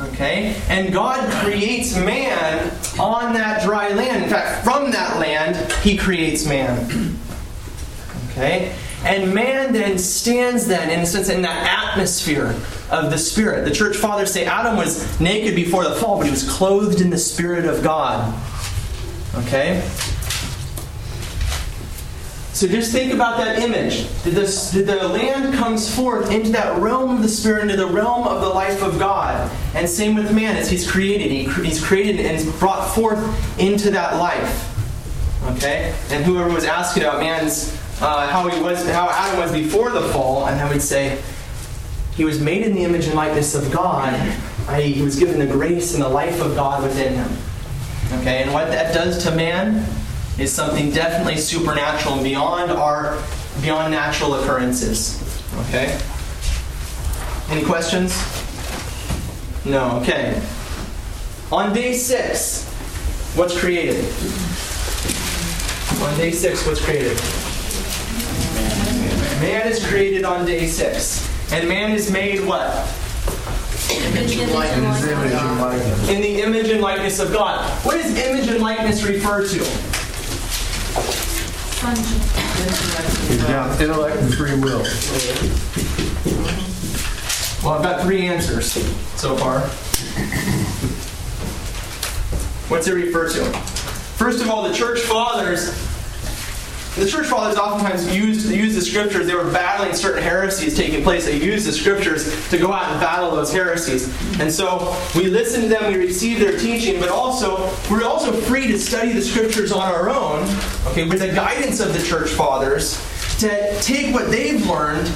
Okay? 0.00 0.56
And 0.68 0.92
God 0.92 1.30
creates 1.42 1.94
man 1.96 2.70
on 2.98 3.34
that 3.34 3.62
dry 3.62 3.90
land. 3.90 4.24
In 4.24 4.30
fact, 4.30 4.64
from 4.64 4.90
that 4.92 5.18
land, 5.18 5.72
He 5.82 5.96
creates 5.96 6.46
man. 6.46 7.16
Okay? 8.30 8.72
And 9.04 9.34
man 9.34 9.72
then 9.72 9.98
stands 9.98 10.68
then, 10.68 10.88
in 10.88 11.00
a 11.00 11.06
sense, 11.06 11.28
in 11.28 11.42
that 11.42 11.88
atmosphere 11.90 12.54
of 12.90 13.10
the 13.10 13.18
Spirit. 13.18 13.64
The 13.64 13.70
church 13.70 13.96
fathers 13.96 14.32
say 14.32 14.44
Adam 14.44 14.76
was 14.76 15.20
naked 15.20 15.56
before 15.56 15.84
the 15.84 15.96
fall, 15.96 16.18
but 16.18 16.26
he 16.26 16.30
was 16.30 16.48
clothed 16.48 17.00
in 17.00 17.10
the 17.10 17.18
Spirit 17.18 17.64
of 17.64 17.82
God. 17.82 18.32
Okay? 19.34 19.82
So 22.60 22.68
just 22.68 22.92
think 22.92 23.14
about 23.14 23.38
that 23.38 23.58
image. 23.60 24.06
Did 24.22 24.34
the 24.34 25.08
land 25.08 25.54
comes 25.54 25.96
forth 25.96 26.30
into 26.30 26.50
that 26.50 26.78
realm 26.78 27.16
of 27.16 27.22
the 27.22 27.28
Spirit, 27.28 27.62
into 27.62 27.76
the 27.78 27.86
realm 27.86 28.28
of 28.28 28.42
the 28.42 28.50
life 28.50 28.82
of 28.82 28.98
God. 28.98 29.50
And 29.74 29.88
same 29.88 30.14
with 30.14 30.30
man 30.34 30.58
as 30.58 30.70
he's 30.70 30.86
created. 30.86 31.30
He, 31.30 31.44
he's 31.64 31.82
created 31.82 32.20
and 32.26 32.52
brought 32.58 32.94
forth 32.94 33.18
into 33.58 33.90
that 33.92 34.16
life. 34.18 34.76
Okay? 35.56 35.94
And 36.10 36.22
whoever 36.22 36.52
was 36.52 36.64
asking 36.64 37.04
about 37.04 37.20
man's 37.20 37.74
uh, 38.02 38.26
how 38.26 38.46
he 38.50 38.60
was, 38.60 38.86
how 38.90 39.08
Adam 39.08 39.40
was 39.40 39.52
before 39.52 39.88
the 39.88 40.02
fall, 40.10 40.46
and 40.46 40.60
I 40.60 40.70
would 40.70 40.82
say 40.82 41.18
he 42.14 42.26
was 42.26 42.42
made 42.42 42.60
in 42.60 42.74
the 42.74 42.84
image 42.84 43.06
and 43.06 43.14
likeness 43.14 43.54
of 43.54 43.72
God. 43.72 44.12
I.e., 44.68 44.92
he 44.92 45.00
was 45.00 45.18
given 45.18 45.38
the 45.38 45.46
grace 45.46 45.94
and 45.94 46.02
the 46.02 46.08
life 46.10 46.42
of 46.42 46.54
God 46.56 46.82
within 46.82 47.14
him. 47.14 47.38
Okay, 48.20 48.42
and 48.42 48.52
what 48.52 48.66
that 48.68 48.92
does 48.92 49.24
to 49.24 49.30
man 49.34 49.86
is 50.40 50.50
something 50.50 50.90
definitely 50.90 51.36
supernatural 51.36 52.14
and 52.14 52.24
beyond 52.24 52.72
our 52.72 53.22
beyond 53.60 53.92
natural 53.92 54.34
occurrences. 54.34 55.20
Okay? 55.68 56.00
Any 57.50 57.64
questions? 57.64 58.14
No, 59.66 59.98
okay. 60.00 60.40
On 61.52 61.74
day 61.74 61.92
six, 61.92 62.64
what's 63.34 63.58
created? 63.58 64.04
On 66.02 66.16
day 66.16 66.30
six, 66.30 66.66
what's 66.66 66.82
created? 66.82 67.18
Man 69.42 69.66
is 69.66 69.84
created 69.86 70.24
on 70.24 70.46
day 70.46 70.66
six. 70.66 71.28
And 71.52 71.68
man 71.68 71.90
is 71.90 72.10
made 72.10 72.46
what? 72.46 72.66
Image 73.90 74.36
and 74.36 74.52
likeness. 74.52 76.08
In 76.08 76.22
the 76.22 76.42
image 76.42 76.68
and 76.68 76.80
likeness 76.80 77.18
of 77.18 77.32
God. 77.32 77.68
What 77.84 77.94
does 78.00 78.16
image 78.16 78.48
and 78.48 78.62
likeness 78.62 79.02
refer 79.02 79.46
to? 79.48 79.89
Yeah, 83.48 83.80
intellect 83.80 84.16
and 84.16 84.34
free 84.34 84.54
will. 84.54 84.82
Well, 87.64 87.74
I've 87.74 87.82
got 87.82 88.02
three 88.02 88.26
answers 88.26 88.72
so 89.18 89.34
far. 89.38 89.60
What's 92.68 92.86
it 92.86 92.92
refer 92.92 93.30
to? 93.30 93.44
First 94.18 94.42
of 94.42 94.50
all, 94.50 94.68
the 94.68 94.74
church 94.74 95.00
fathers. 95.00 95.89
The 96.96 97.06
church 97.06 97.26
fathers 97.26 97.56
oftentimes 97.56 98.14
used 98.14 98.50
use 98.50 98.74
the 98.74 98.80
scriptures. 98.80 99.26
They 99.26 99.34
were 99.34 99.50
battling 99.50 99.94
certain 99.94 100.22
heresies 100.22 100.76
taking 100.76 101.04
place. 101.04 101.24
They 101.24 101.40
used 101.40 101.66
the 101.66 101.72
scriptures 101.72 102.48
to 102.50 102.58
go 102.58 102.72
out 102.72 102.90
and 102.90 103.00
battle 103.00 103.30
those 103.30 103.52
heresies. 103.52 104.08
And 104.40 104.52
so 104.52 104.96
we 105.14 105.26
listen 105.26 105.62
to 105.62 105.68
them, 105.68 105.92
we 105.92 105.98
receive 105.98 106.40
their 106.40 106.58
teaching, 106.58 106.98
but 106.98 107.08
also 107.08 107.72
we're 107.88 108.04
also 108.04 108.32
free 108.32 108.66
to 108.66 108.78
study 108.78 109.12
the 109.12 109.22
scriptures 109.22 109.70
on 109.70 109.92
our 109.92 110.10
own, 110.10 110.42
okay, 110.88 111.08
with 111.08 111.20
the 111.20 111.28
guidance 111.28 111.78
of 111.78 111.92
the 111.92 112.02
church 112.02 112.30
fathers, 112.30 113.00
to 113.38 113.80
take 113.80 114.12
what 114.12 114.30
they've 114.30 114.66
learned 114.66 115.06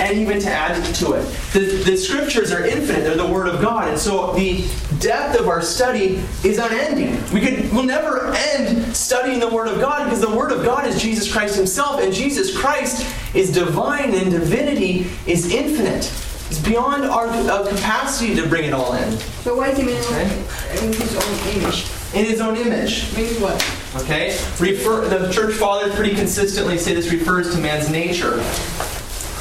and 0.00 0.18
even 0.18 0.40
to 0.40 0.50
add 0.50 0.94
to 0.96 1.12
it. 1.12 1.22
The, 1.52 1.82
the 1.84 1.96
scriptures 1.96 2.52
are 2.52 2.64
infinite, 2.64 3.02
they're 3.02 3.16
the 3.16 3.26
Word 3.26 3.48
of 3.48 3.60
God, 3.60 3.88
and 3.88 3.98
so 3.98 4.32
the 4.32 4.68
depth 4.98 5.38
of 5.38 5.48
our 5.48 5.62
study 5.62 6.22
is 6.44 6.58
unending. 6.58 7.22
We 7.32 7.40
could 7.40 7.72
we'll 7.72 7.84
never 7.84 8.32
end 8.34 8.96
studying 8.96 9.40
the 9.40 9.48
Word 9.48 9.68
of 9.68 9.80
God 9.80 10.04
because 10.04 10.20
the 10.20 10.34
Word 10.34 10.52
of 10.52 10.64
God 10.64 10.86
is 10.86 11.00
Jesus 11.00 11.32
Christ 11.32 11.56
Himself, 11.56 12.00
and 12.00 12.12
Jesus 12.12 12.56
Christ 12.56 13.06
is 13.34 13.52
divine 13.52 14.14
and 14.14 14.30
divinity 14.30 15.06
is 15.26 15.52
infinite. 15.52 16.10
It's 16.52 16.60
beyond 16.60 17.04
our 17.04 17.28
uh, 17.28 17.66
capacity 17.66 18.34
to 18.34 18.46
bring 18.46 18.64
it 18.64 18.74
all 18.74 18.92
in. 18.92 19.16
So 19.16 19.56
why 19.56 19.72
do 19.72 19.80
you 19.80 19.86
mean 19.86 19.96
in 19.96 20.92
his 20.92 21.16
own 21.16 21.48
image? 21.56 21.86
In 22.12 22.26
his 22.26 22.42
own 22.42 22.56
image. 22.56 23.16
Means 23.16 23.38
what? 23.38 23.54
Okay? 23.96 24.38
Refer, 24.60 25.08
the 25.08 25.32
church 25.32 25.54
fathers 25.54 25.94
pretty 25.94 26.14
consistently 26.14 26.76
say 26.76 26.94
this 26.94 27.10
refers 27.10 27.54
to 27.54 27.60
man's 27.60 27.88
nature. 27.88 28.44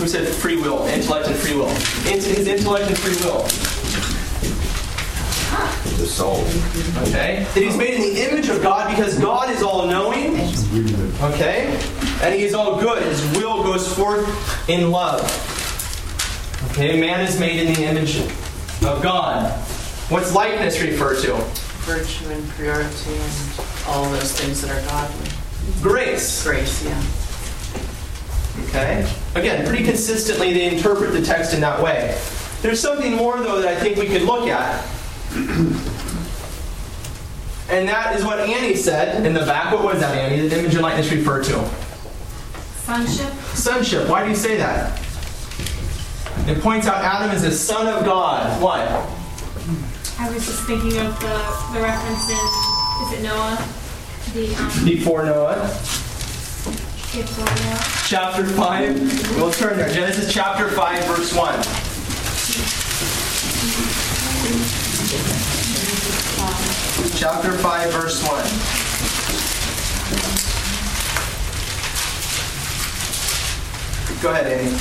Who 0.02 0.08
said 0.08 0.28
free 0.28 0.60
will? 0.60 0.88
Intellect 0.88 1.28
and 1.28 1.36
free 1.36 1.56
will. 1.56 1.70
Into 2.12 2.30
his 2.30 2.48
intellect 2.48 2.88
and 2.88 2.98
free 2.98 3.16
will. 3.24 3.44
The 6.00 6.08
soul. 6.08 6.40
Okay? 7.08 7.46
That 7.54 7.62
he's 7.62 7.78
made 7.78 7.94
in 7.94 8.02
the 8.02 8.28
image 8.28 8.50
of 8.50 8.64
God 8.64 8.90
because 8.90 9.20
God 9.20 9.52
is 9.52 9.62
all 9.62 9.86
knowing. 9.86 10.40
Okay? 11.22 11.80
And 12.24 12.34
he 12.34 12.42
is 12.42 12.56
all 12.56 12.80
good. 12.82 13.04
His 13.04 13.22
will 13.38 13.62
goes 13.62 13.94
forth 13.94 14.28
in 14.68 14.90
love. 14.90 15.22
Okay? 16.72 17.00
Man 17.00 17.22
is 17.22 17.40
made 17.40 17.60
in 17.60 17.72
the 17.76 17.84
image 17.84 18.22
of 18.22 19.04
God. 19.04 19.52
What's 20.10 20.34
likeness 20.34 20.82
refer 20.82 21.22
to? 21.22 21.36
Virtue 21.86 22.28
and 22.32 22.52
purity 22.54 23.14
and 23.14 23.66
all 23.86 24.10
those 24.10 24.32
things 24.32 24.64
that 24.64 24.72
are 24.72 24.82
godly. 24.88 25.30
Grace. 25.80 26.44
Grace, 26.44 26.84
yeah. 26.84 27.04
Okay? 28.68 29.12
Again, 29.36 29.66
pretty 29.68 29.84
consistently 29.84 30.54
they 30.54 30.76
interpret 30.76 31.14
the 31.14 31.22
text 31.22 31.54
in 31.54 31.62
that 31.62 31.82
way. 31.82 32.20
There's 32.62 32.80
something 32.80 33.16
more, 33.16 33.40
though, 33.40 33.62
that 33.62 33.78
I 33.78 33.80
think 33.80 33.98
we 33.98 34.08
could 34.08 34.24
look 34.24 34.48
at. 34.48 34.86
And 37.72 37.88
that 37.88 38.18
is 38.18 38.26
what 38.26 38.38
Annie 38.42 38.76
said 38.76 39.26
in 39.26 39.34
the 39.34 39.46
back. 39.46 39.74
What 39.74 39.82
was 39.82 40.02
that, 40.02 40.14
Annie? 40.14 40.46
The 40.46 40.60
image 40.60 40.74
and 40.74 40.84
likeness 40.84 41.10
referred 41.10 41.46
to? 41.46 41.70
Sonship. 42.76 43.32
Sonship. 43.54 44.10
Why 44.10 44.24
do 44.26 44.30
you 44.30 44.36
say 44.36 44.58
that? 44.58 45.00
It 46.50 46.60
points 46.62 46.86
out 46.86 47.02
Adam 47.02 47.34
is 47.34 47.44
the 47.44 47.52
son 47.52 47.88
of 47.88 48.04
God. 48.04 48.62
What? 48.62 48.82
I 50.20 50.30
was 50.34 50.46
just 50.46 50.64
thinking 50.64 50.98
of 51.00 51.18
the, 51.22 51.74
the 51.74 51.80
reference 51.80 52.30
in, 52.30 52.36
is 53.04 53.20
it 53.20 53.24
Noah? 53.24 53.66
The, 54.34 54.54
um, 54.56 54.86
Before 54.86 55.24
Noah. 55.24 55.70
Chapter 57.12 58.46
5. 58.46 59.36
We'll 59.36 59.52
turn 59.52 59.76
there. 59.76 59.92
Genesis 59.92 60.34
chapter 60.34 60.70
5, 60.70 61.04
verse 61.04 61.36
1. 61.36 61.54
Chapter 67.18 67.52
5, 67.52 67.92
verse 67.92 68.24
1. 68.24 68.32
Go 74.22 74.32
ahead, 74.32 74.48
Annie. 74.48 74.72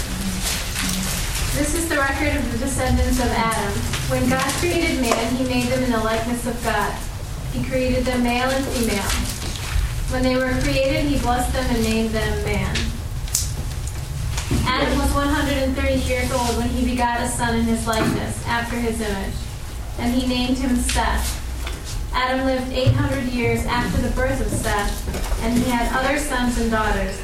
This 1.59 1.75
is 1.75 1.89
the 1.89 1.97
record 1.97 2.37
of 2.37 2.53
the 2.53 2.59
descendants 2.59 3.19
of 3.19 3.27
Adam. 3.27 3.73
When 4.09 4.29
God 4.29 4.49
created 4.61 5.01
man, 5.01 5.35
he 5.35 5.43
made 5.49 5.67
them 5.67 5.83
in 5.83 5.91
the 5.91 5.99
likeness 5.99 6.47
of 6.47 6.63
God. 6.63 6.97
He 7.53 7.65
created 7.65 8.05
them 8.05 8.23
male 8.23 8.49
and 8.49 8.65
female. 8.67 9.40
When 10.11 10.25
they 10.25 10.35
were 10.35 10.51
created, 10.63 11.05
he 11.05 11.19
blessed 11.21 11.53
them 11.53 11.65
and 11.71 11.85
named 11.85 12.11
them 12.11 12.45
man. 12.45 12.75
Adam 14.67 14.99
was 14.99 15.15
130 15.15 15.95
years 16.01 16.33
old 16.33 16.57
when 16.57 16.69
he 16.69 16.85
begot 16.85 17.21
a 17.21 17.29
son 17.29 17.55
in 17.55 17.63
his 17.63 17.87
likeness, 17.87 18.45
after 18.49 18.75
his 18.75 19.01
image. 19.01 19.35
And 20.01 20.13
he 20.13 20.27
named 20.27 20.59
him 20.59 20.75
Seth. 20.75 21.39
Adam 22.13 22.45
lived 22.45 22.73
800 22.73 23.23
years 23.27 23.65
after 23.67 24.03
the 24.03 24.11
birth 24.17 24.41
of 24.41 24.49
Seth, 24.49 25.43
and 25.45 25.57
he 25.57 25.71
had 25.71 25.93
other 25.97 26.19
sons 26.19 26.59
and 26.59 26.73
daughters. 26.73 27.17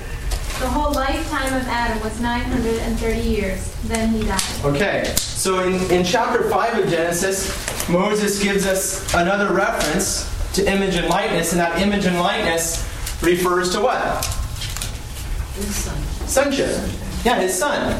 The 0.61 0.68
whole 0.68 0.93
lifetime 0.93 1.55
of 1.55 1.66
Adam 1.66 2.01
was 2.05 2.20
930 2.20 3.20
years. 3.20 3.74
Then 3.87 4.11
he 4.11 4.22
died. 4.22 4.41
Okay, 4.64 5.12
so 5.16 5.59
in, 5.64 5.74
in 5.91 6.05
chapter 6.05 6.49
5 6.49 6.84
of 6.84 6.89
Genesis, 6.89 7.89
Moses 7.89 8.41
gives 8.41 8.64
us 8.64 9.12
another 9.12 9.53
reference 9.53 10.36
to 10.57 10.70
image 10.70 10.96
and 10.96 11.09
likeness, 11.09 11.52
and 11.52 11.61
that 11.61 11.80
image 11.80 12.04
and 12.04 12.18
likeness 12.18 12.82
refers 13.22 13.70
to 13.70 13.80
what? 13.80 14.24
His 15.54 15.74
son. 15.74 16.02
Sonship. 16.26 16.90
Yeah, 17.24 17.40
his 17.40 17.54
son. 17.54 17.94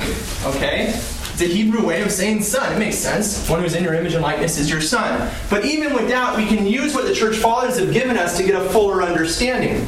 Okay? 0.45 0.89
It's 0.89 1.43
a 1.43 1.47
Hebrew 1.47 1.87
way 1.87 2.03
of 2.03 2.11
saying 2.11 2.43
son. 2.43 2.73
It 2.75 2.79
makes 2.79 2.97
sense. 2.97 3.49
One 3.49 3.61
who's 3.61 3.75
in 3.75 3.85
your 3.85 3.95
image 3.95 4.15
and 4.15 4.23
likeness 4.23 4.59
is 4.59 4.71
your 4.71 4.81
son. 4.81 5.31
But 5.51 5.65
even 5.65 5.93
with 5.93 6.09
that, 6.09 6.37
we 6.37 6.47
can 6.47 6.67
use 6.67 6.95
what 6.95 7.07
the 7.07 7.15
church 7.15 7.37
fathers 7.37 7.79
have 7.79 7.93
given 7.93 8.17
us 8.17 8.37
to 8.39 8.43
get 8.43 8.55
a 8.55 8.65
fuller 8.71 9.03
understanding. 9.03 9.87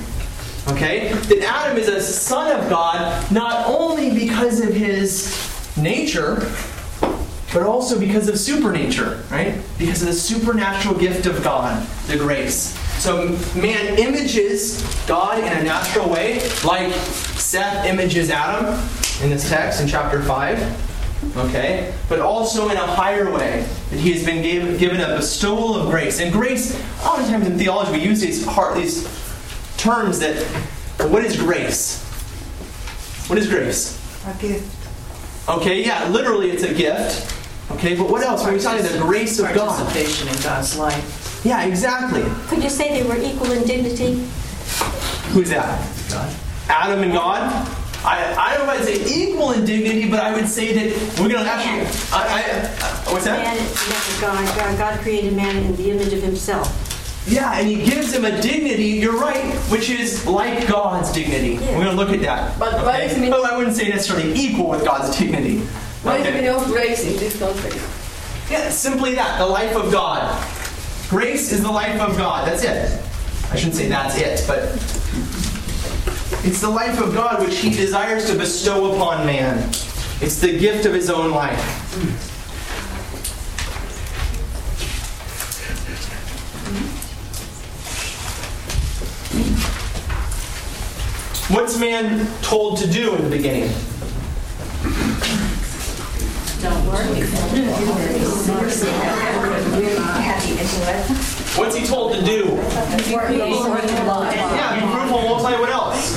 Okay? 0.68 1.12
That 1.12 1.42
Adam 1.44 1.78
is 1.78 1.88
a 1.88 2.02
son 2.02 2.58
of 2.58 2.68
God 2.68 3.32
not 3.32 3.66
only 3.66 4.10
because 4.12 4.60
of 4.60 4.74
his 4.74 5.34
nature, 5.76 6.52
but 7.52 7.62
also 7.62 7.98
because 7.98 8.28
of 8.28 8.38
supernature, 8.38 9.22
right? 9.30 9.60
Because 9.78 10.02
of 10.02 10.08
the 10.08 10.14
supernatural 10.14 10.94
gift 10.94 11.26
of 11.26 11.42
God, 11.42 11.86
the 12.06 12.16
grace. 12.16 12.76
So 13.02 13.28
man 13.58 13.98
images 13.98 14.82
God 15.06 15.38
in 15.38 15.44
a 15.44 15.62
natural 15.62 16.08
way, 16.10 16.40
like 16.64 16.92
Seth 16.92 17.86
images 17.86 18.30
Adam 18.30 18.78
in 19.22 19.30
this 19.30 19.48
text 19.48 19.80
in 19.80 19.88
chapter 19.88 20.22
5. 20.22 21.36
Okay? 21.36 21.92
But 22.08 22.20
also 22.20 22.68
in 22.68 22.76
a 22.76 22.86
higher 22.86 23.32
way, 23.32 23.66
that 23.90 23.98
he 23.98 24.12
has 24.12 24.24
been 24.24 24.42
gave, 24.42 24.78
given 24.78 25.00
a 25.00 25.16
bestowal 25.16 25.74
of 25.76 25.90
grace. 25.90 26.20
And 26.20 26.32
grace, 26.32 26.74
oftentimes 27.04 27.46
in 27.46 27.58
theology, 27.58 27.92
we 27.92 27.98
use 28.00 28.20
these, 28.20 28.44
these 28.74 29.04
terms 29.76 30.18
that, 30.20 30.42
what 31.10 31.24
is 31.24 31.36
grace? 31.36 32.04
What 33.28 33.38
is 33.38 33.48
grace? 33.48 33.96
A 34.26 34.40
gift. 34.40 34.74
Okay, 35.48 35.84
yeah, 35.84 36.08
literally 36.08 36.50
it's 36.50 36.62
a 36.62 36.74
gift. 36.74 37.34
Okay, 37.72 37.94
but 37.96 38.08
what 38.10 38.22
else? 38.22 38.44
When 38.44 38.54
we 38.54 38.60
talk 38.60 38.78
about 38.78 38.90
the 38.90 38.98
grace 38.98 39.38
of 39.38 39.52
God. 39.54 39.76
Participation 39.76 40.28
in 40.28 40.42
God's 40.42 40.76
life. 40.78 41.42
Yeah, 41.44 41.64
exactly. 41.64 42.24
Could 42.48 42.62
you 42.64 42.70
say 42.70 43.00
they 43.02 43.08
were 43.08 43.16
equal 43.16 43.52
in 43.52 43.64
dignity? 43.64 44.14
Who's 45.32 45.50
that? 45.50 45.86
God. 46.10 46.34
Adam 46.68 47.02
and 47.02 47.12
God? 47.12 47.42
I, 48.04 48.34
I 48.38 48.56
don't 48.56 48.66
know 48.66 48.74
if 48.74 48.80
I'd 48.80 48.86
say 48.86 49.14
equal 49.22 49.52
in 49.52 49.64
dignity, 49.64 50.08
but 50.08 50.20
I 50.20 50.32
would 50.32 50.48
say 50.48 50.72
that 50.72 51.20
we're 51.20 51.28
going 51.28 51.44
to 51.44 51.50
actually. 51.50 51.86
I, 52.16 52.42
I, 52.42 52.42
uh, 52.80 53.12
what's 53.12 53.24
that? 53.24 53.42
Man, 53.42 53.56
that 53.56 54.18
God, 54.20 54.56
God, 54.56 54.78
God 54.78 55.00
created 55.00 55.34
man 55.34 55.56
in 55.56 55.76
the 55.76 55.90
image 55.90 56.12
of 56.12 56.22
himself. 56.22 56.84
Yeah, 57.26 57.58
and 57.58 57.68
he 57.68 57.84
gives 57.84 58.14
him 58.14 58.24
a 58.24 58.40
dignity, 58.40 58.84
you're 58.84 59.18
right, 59.18 59.52
which 59.70 59.90
is 59.90 60.26
like 60.26 60.66
God's 60.66 61.12
dignity. 61.12 61.54
Yeah. 61.54 61.76
We're 61.76 61.84
going 61.84 61.96
to 61.96 62.02
look 62.02 62.10
at 62.10 62.20
that. 62.22 62.58
But 62.58 62.72
what 62.84 62.94
okay? 62.94 63.08
does 63.08 63.16
it 63.18 63.20
mean- 63.20 63.34
Oh, 63.34 63.44
I 63.44 63.56
wouldn't 63.56 63.76
say 63.76 63.88
necessarily 63.88 64.32
equal 64.32 64.70
with 64.70 64.84
God's 64.84 65.16
dignity. 65.18 65.62
What 66.02 66.16
is 66.20 66.22
the 66.22 66.28
Okay. 66.28 66.40
meaning 66.40 66.54
of 66.54 66.64
grace 66.66 67.04
in 67.04 67.16
this 67.16 67.38
context? 67.38 67.78
Yeah, 68.50 68.70
simply 68.70 69.14
that, 69.14 69.38
the 69.38 69.46
life 69.46 69.74
of 69.76 69.90
God. 69.92 70.22
Grace 71.10 71.52
is 71.52 71.62
the 71.62 71.70
life 71.70 72.00
of 72.00 72.16
God. 72.16 72.46
That's 72.46 72.62
it. 72.62 73.00
I 73.50 73.56
shouldn't 73.56 73.76
say 73.76 73.88
that's 73.88 74.16
it, 74.16 74.44
but 74.46 74.58
it's 76.44 76.60
the 76.60 76.68
life 76.70 77.00
of 77.00 77.14
God 77.14 77.40
which 77.42 77.58
he 77.58 77.70
desires 77.70 78.26
to 78.30 78.36
bestow 78.36 78.92
upon 78.94 79.26
man. 79.26 79.58
It's 80.20 80.40
the 80.40 80.56
gift 80.58 80.86
of 80.86 80.92
his 80.92 81.10
own 81.10 81.30
life. 81.30 81.58
What's 91.50 91.78
man 91.78 92.28
told 92.42 92.76
to 92.78 92.86
do 92.86 93.14
in 93.14 93.24
the 93.24 93.30
beginning? 93.30 93.70
Don't. 96.68 96.88
What's 101.56 101.74
he 101.76 101.84
told 101.86 102.14
to 102.14 102.22
do? 102.24 102.44
Yeah, 103.10 103.28
be 103.30 104.86
fruitful, 104.92 105.18
and 105.18 105.28
multiply, 105.28 105.58
what 105.58 105.70
else? 105.70 106.16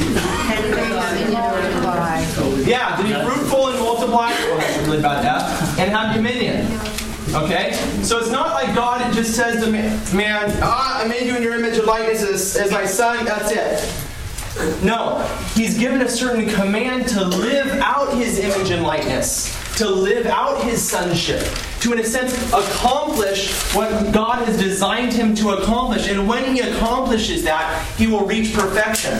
Yeah, 2.67 2.95
to 2.95 3.03
be 3.03 3.13
fruitful 3.13 3.67
and 3.67 3.79
multiply. 3.79 4.31
Oh, 4.33 4.57
that's 4.57 4.87
really 4.87 5.01
bad 5.01 5.25
F. 5.25 5.79
And 5.79 5.91
have 5.91 6.15
dominion. 6.15 6.67
Okay? 7.33 7.73
So 8.03 8.19
it's 8.19 8.29
not 8.29 8.53
like 8.53 8.75
God 8.75 9.13
just 9.13 9.35
says 9.35 9.63
to 9.63 9.71
man, 9.71 10.51
ah, 10.61 11.01
I 11.01 11.07
made 11.07 11.25
you 11.25 11.35
in 11.35 11.41
your 11.43 11.55
image 11.55 11.77
and 11.77 11.87
likeness 11.87 12.23
as, 12.23 12.55
as 12.57 12.71
my 12.71 12.85
son, 12.85 13.25
that's 13.25 13.51
it. 13.51 14.83
No, 14.83 15.23
he's 15.55 15.77
given 15.79 16.01
a 16.01 16.09
certain 16.09 16.47
command 16.49 17.07
to 17.09 17.25
live 17.25 17.67
out 17.79 18.13
his 18.13 18.37
image 18.37 18.69
and 18.69 18.83
likeness, 18.83 19.55
to 19.81 19.89
live 19.89 20.27
out 20.27 20.61
his 20.63 20.79
sonship, 20.79 21.43
to, 21.79 21.91
in 21.91 21.97
a 21.97 22.03
sense, 22.03 22.35
accomplish 22.53 23.51
what 23.73 24.13
God 24.13 24.45
has 24.45 24.59
designed 24.59 25.11
him 25.11 25.33
to 25.33 25.51
accomplish. 25.53 26.07
And 26.07 26.27
when 26.27 26.53
he 26.53 26.61
accomplishes 26.61 27.43
that, 27.45 27.83
he 27.97 28.05
will 28.05 28.27
reach 28.27 28.53
perfection. 28.53 29.13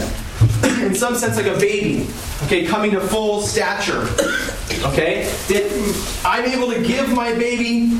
In 0.86 0.94
some 0.94 1.16
sense, 1.16 1.36
like 1.36 1.46
a 1.46 1.58
baby, 1.58 2.06
okay, 2.44 2.64
coming 2.64 2.92
to 2.92 3.00
full 3.00 3.40
stature. 3.42 4.06
Okay? 4.84 5.30
That 5.46 6.24
I'm 6.24 6.44
able 6.44 6.72
to 6.72 6.82
give 6.82 7.12
my 7.12 7.32
baby 7.34 7.92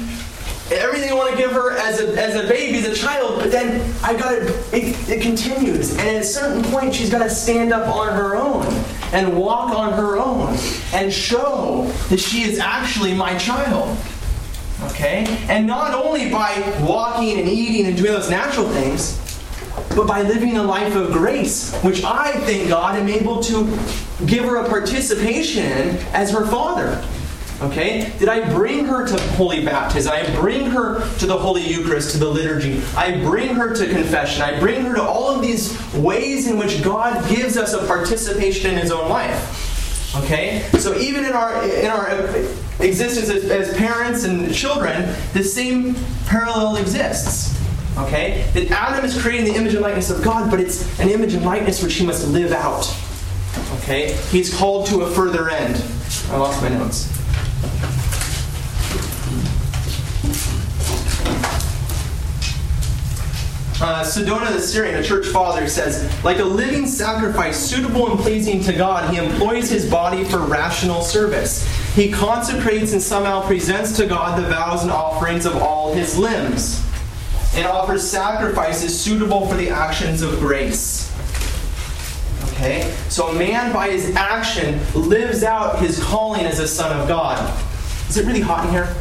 everything 0.72 1.12
I 1.12 1.14
want 1.14 1.30
to 1.30 1.36
give 1.36 1.52
her 1.52 1.76
as 1.76 2.00
a, 2.00 2.20
as 2.20 2.34
a 2.34 2.48
baby, 2.48 2.78
as 2.78 2.86
a 2.86 2.94
child, 2.94 3.38
but 3.38 3.52
then 3.52 3.94
I 4.02 4.14
got 4.14 4.30
to, 4.30 4.46
it, 4.72 5.08
it 5.08 5.22
continues. 5.22 5.92
And 5.92 6.00
at 6.00 6.22
a 6.22 6.24
certain 6.24 6.64
point, 6.72 6.92
she's 6.92 7.10
got 7.10 7.22
to 7.22 7.30
stand 7.30 7.72
up 7.72 7.94
on 7.94 8.08
her 8.08 8.34
own 8.34 8.64
and 9.12 9.36
walk 9.36 9.70
on 9.70 9.92
her 9.92 10.18
own 10.18 10.56
and 10.92 11.12
show 11.12 11.84
that 12.08 12.18
she 12.18 12.42
is 12.42 12.58
actually 12.58 13.14
my 13.14 13.36
child. 13.38 13.96
Okay? 14.84 15.24
And 15.48 15.66
not 15.66 15.94
only 15.94 16.30
by 16.30 16.58
walking 16.80 17.38
and 17.38 17.48
eating 17.48 17.86
and 17.86 17.96
doing 17.96 18.12
those 18.12 18.30
natural 18.30 18.68
things, 18.70 19.18
but 19.94 20.06
by 20.06 20.22
living 20.22 20.56
a 20.56 20.62
life 20.62 20.94
of 20.94 21.12
grace, 21.12 21.74
which 21.82 22.02
I, 22.04 22.32
thank 22.40 22.68
God, 22.68 22.96
am 22.96 23.08
able 23.08 23.42
to 23.44 23.64
give 24.26 24.44
her 24.44 24.56
a 24.56 24.68
participation 24.68 25.64
in 25.64 25.96
as 26.12 26.30
her 26.30 26.46
father. 26.46 27.02
Okay? 27.62 28.12
Did 28.18 28.28
I 28.28 28.52
bring 28.52 28.84
her 28.86 29.06
to 29.06 29.20
holy 29.34 29.64
baptism? 29.64 30.12
I 30.12 30.28
bring 30.34 30.66
her 30.66 31.08
to 31.18 31.26
the 31.26 31.36
Holy 31.36 31.62
Eucharist, 31.62 32.10
to 32.12 32.18
the 32.18 32.28
liturgy. 32.28 32.82
I 32.96 33.20
bring 33.20 33.54
her 33.54 33.72
to 33.74 33.88
confession. 33.88 34.42
I 34.42 34.58
bring 34.58 34.82
her 34.82 34.94
to 34.96 35.02
all 35.02 35.30
of 35.30 35.42
these 35.42 35.78
ways 35.94 36.48
in 36.48 36.58
which 36.58 36.82
God 36.82 37.28
gives 37.28 37.56
us 37.56 37.72
a 37.72 37.86
participation 37.86 38.72
in 38.72 38.78
His 38.78 38.90
own 38.90 39.08
life. 39.08 40.14
Okay? 40.24 40.62
So 40.78 40.96
even 40.98 41.24
in 41.24 41.32
our 41.32 41.64
in 41.64 41.86
our 41.86 42.28
existence 42.80 43.28
as, 43.28 43.44
as 43.50 43.76
parents 43.76 44.24
and 44.24 44.52
children, 44.52 45.14
the 45.32 45.44
same 45.44 45.94
parallel 46.26 46.76
exists. 46.76 47.58
Okay? 47.96 48.44
That 48.54 48.70
Adam 48.72 49.04
is 49.04 49.20
creating 49.20 49.52
the 49.52 49.58
image 49.58 49.74
and 49.74 49.82
likeness 49.82 50.10
of 50.10 50.22
God, 50.24 50.50
but 50.50 50.58
it's 50.58 50.98
an 50.98 51.08
image 51.08 51.34
and 51.34 51.44
likeness 51.44 51.82
which 51.82 51.94
he 51.94 52.04
must 52.04 52.26
live 52.28 52.50
out. 52.50 52.92
Okay? 53.78 54.14
He's 54.30 54.52
called 54.52 54.86
to 54.88 55.02
a 55.02 55.10
further 55.10 55.48
end. 55.48 55.76
I 56.30 56.36
lost 56.36 56.60
my 56.60 56.68
notes. 56.68 57.21
Uh, 63.82 64.04
Sedona 64.04 64.52
the 64.52 64.60
Syrian, 64.60 64.94
a 64.94 65.02
church 65.02 65.26
father, 65.26 65.66
says, 65.66 66.08
like 66.22 66.38
a 66.38 66.44
living 66.44 66.86
sacrifice 66.86 67.58
suitable 67.58 68.10
and 68.10 68.20
pleasing 68.20 68.62
to 68.62 68.72
God, 68.72 69.12
he 69.12 69.18
employs 69.18 69.68
his 69.68 69.90
body 69.90 70.22
for 70.22 70.38
rational 70.38 71.02
service. 71.02 71.66
He 71.96 72.10
consecrates 72.10 72.92
and 72.92 73.02
somehow 73.02 73.44
presents 73.44 73.96
to 73.96 74.06
God 74.06 74.38
the 74.40 74.48
vows 74.48 74.82
and 74.82 74.92
offerings 74.92 75.46
of 75.46 75.56
all 75.56 75.92
his 75.92 76.16
limbs, 76.16 76.80
and 77.56 77.66
offers 77.66 78.08
sacrifices 78.08 78.98
suitable 78.98 79.46
for 79.48 79.56
the 79.56 79.68
actions 79.68 80.22
of 80.22 80.38
grace. 80.38 81.10
Okay? 82.52 82.94
So 83.08 83.28
a 83.28 83.34
man, 83.34 83.72
by 83.72 83.90
his 83.90 84.14
action, 84.14 84.80
lives 84.94 85.42
out 85.42 85.80
his 85.80 86.02
calling 86.02 86.46
as 86.46 86.60
a 86.60 86.68
son 86.68 86.98
of 86.98 87.08
God. 87.08 87.36
Is 88.08 88.16
it 88.16 88.26
really 88.26 88.40
hot 88.40 88.64
in 88.64 88.70
here? 88.70 88.94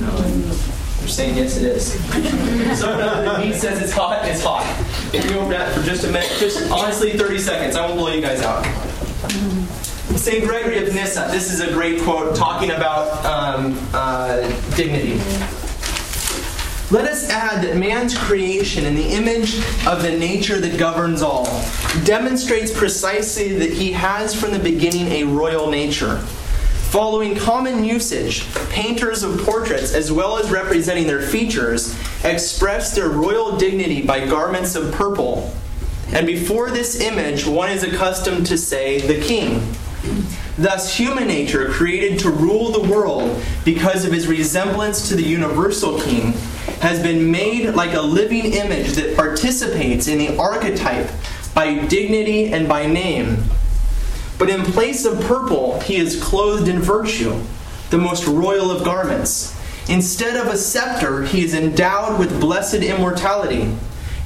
No. 0.00 0.81
You're 1.02 1.08
saying 1.08 1.36
yes, 1.36 1.56
it 1.56 1.64
is. 1.64 1.92
so 2.78 2.96
the 2.96 3.38
meat 3.40 3.56
says 3.56 3.82
it's 3.82 3.90
hot. 3.90 4.24
It's 4.24 4.40
hot. 4.40 4.62
If 5.12 5.28
you 5.28 5.36
open 5.36 5.50
that 5.50 5.74
for 5.74 5.82
just 5.82 6.04
a 6.04 6.06
minute? 6.06 6.30
Just 6.38 6.70
honestly, 6.70 7.18
30 7.18 7.38
seconds. 7.38 7.74
I 7.74 7.84
won't 7.84 7.98
blow 7.98 8.12
you 8.12 8.22
guys 8.22 8.40
out. 8.40 8.64
St. 10.16 10.44
Gregory 10.44 10.78
of 10.78 10.94
Nyssa. 10.94 11.26
This 11.32 11.52
is 11.52 11.58
a 11.58 11.72
great 11.72 12.02
quote 12.02 12.36
talking 12.36 12.70
about 12.70 13.26
um, 13.26 13.76
uh, 13.92 14.42
dignity. 14.76 15.16
Let 16.92 17.10
us 17.10 17.28
add 17.28 17.64
that 17.64 17.76
man's 17.76 18.16
creation 18.16 18.84
in 18.86 18.94
the 18.94 19.08
image 19.08 19.56
of 19.84 20.02
the 20.02 20.16
nature 20.16 20.60
that 20.60 20.78
governs 20.78 21.20
all 21.20 21.46
demonstrates 22.04 22.70
precisely 22.70 23.54
that 23.58 23.72
he 23.72 23.90
has 23.90 24.40
from 24.40 24.52
the 24.52 24.60
beginning 24.60 25.08
a 25.08 25.24
royal 25.24 25.68
nature. 25.68 26.24
Following 26.92 27.34
common 27.34 27.84
usage, 27.84 28.44
painters 28.68 29.22
of 29.22 29.40
portraits, 29.46 29.94
as 29.94 30.12
well 30.12 30.36
as 30.36 30.50
representing 30.50 31.06
their 31.06 31.22
features, 31.22 31.98
express 32.22 32.94
their 32.94 33.08
royal 33.08 33.56
dignity 33.56 34.02
by 34.02 34.26
garments 34.26 34.74
of 34.74 34.92
purple. 34.92 35.54
And 36.08 36.26
before 36.26 36.70
this 36.70 37.00
image, 37.00 37.46
one 37.46 37.70
is 37.70 37.82
accustomed 37.82 38.44
to 38.48 38.58
say, 38.58 39.00
the 39.00 39.18
king. 39.22 39.66
Thus, 40.58 40.94
human 40.94 41.28
nature, 41.28 41.70
created 41.70 42.18
to 42.18 42.30
rule 42.30 42.70
the 42.72 42.86
world 42.86 43.42
because 43.64 44.04
of 44.04 44.12
his 44.12 44.28
resemblance 44.28 45.08
to 45.08 45.16
the 45.16 45.22
universal 45.22 45.98
king, 45.98 46.32
has 46.82 47.02
been 47.02 47.30
made 47.30 47.70
like 47.70 47.94
a 47.94 48.02
living 48.02 48.52
image 48.52 48.92
that 48.96 49.16
participates 49.16 50.08
in 50.08 50.18
the 50.18 50.36
archetype 50.36 51.08
by 51.54 51.86
dignity 51.86 52.52
and 52.52 52.68
by 52.68 52.84
name. 52.84 53.44
But 54.42 54.50
in 54.50 54.64
place 54.64 55.04
of 55.04 55.20
purple, 55.20 55.78
he 55.82 55.94
is 55.94 56.20
clothed 56.20 56.66
in 56.66 56.80
virtue, 56.80 57.40
the 57.90 57.98
most 57.98 58.26
royal 58.26 58.72
of 58.72 58.82
garments. 58.82 59.56
Instead 59.88 60.36
of 60.36 60.52
a 60.52 60.56
scepter, 60.56 61.22
he 61.22 61.44
is 61.44 61.54
endowed 61.54 62.18
with 62.18 62.40
blessed 62.40 62.82
immortality. 62.82 63.72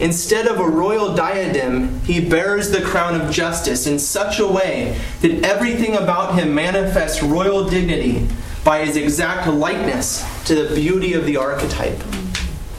Instead 0.01 0.47
of 0.47 0.59
a 0.59 0.67
royal 0.67 1.15
diadem, 1.15 2.01
he 2.01 2.27
bears 2.27 2.71
the 2.71 2.81
crown 2.81 3.21
of 3.21 3.31
justice 3.31 3.87
in 3.87 3.99
such 3.99 4.39
a 4.39 4.47
way 4.47 4.99
that 5.21 5.45
everything 5.45 5.95
about 5.97 6.35
him 6.35 6.55
manifests 6.55 7.23
royal 7.23 7.69
dignity 7.69 8.27
by 8.65 8.87
his 8.87 8.97
exact 8.97 9.47
likeness 9.47 10.25
to 10.47 10.55
the 10.55 10.75
beauty 10.75 11.13
of 11.13 11.27
the 11.27 11.37
archetype. 11.37 12.03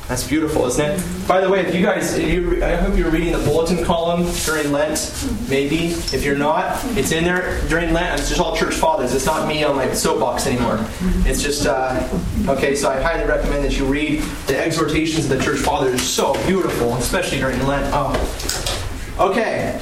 That's 0.07 0.25
beautiful, 0.25 0.65
isn't 0.67 0.83
it? 0.83 1.27
By 1.27 1.41
the 1.41 1.49
way, 1.49 1.65
if 1.65 1.75
you 1.75 1.81
guys, 1.81 2.17
if 2.17 2.29
you, 2.33 2.63
I 2.63 2.75
hope 2.75 2.97
you're 2.97 3.11
reading 3.11 3.33
the 3.33 3.43
bulletin 3.43 3.83
column 3.83 4.25
during 4.45 4.71
Lent. 4.71 5.13
Maybe. 5.49 5.87
If 5.87 6.23
you're 6.23 6.37
not, 6.37 6.81
it's 6.97 7.11
in 7.11 7.25
there 7.25 7.59
during 7.67 7.91
Lent. 7.91 8.17
It's 8.17 8.29
just 8.29 8.39
all 8.39 8.55
church 8.55 8.75
fathers. 8.75 9.13
It's 9.13 9.25
not 9.25 9.49
me 9.49 9.65
on 9.65 9.75
my 9.75 9.91
soapbox 9.91 10.47
anymore. 10.47 10.79
It's 11.25 11.43
just, 11.43 11.67
uh, 11.67 12.07
okay, 12.47 12.73
so 12.73 12.89
I 12.89 13.01
highly 13.01 13.27
recommend 13.27 13.65
that 13.65 13.77
you 13.77 13.85
read 13.85 14.21
the 14.47 14.57
exhortations 14.57 15.29
of 15.29 15.37
the 15.37 15.43
church 15.43 15.59
fathers. 15.59 15.95
It's 15.95 16.03
so 16.03 16.33
beautiful, 16.45 16.95
especially 16.95 17.39
during 17.39 17.61
Lent. 17.67 17.91
Oh. 17.93 19.29
Okay. 19.31 19.81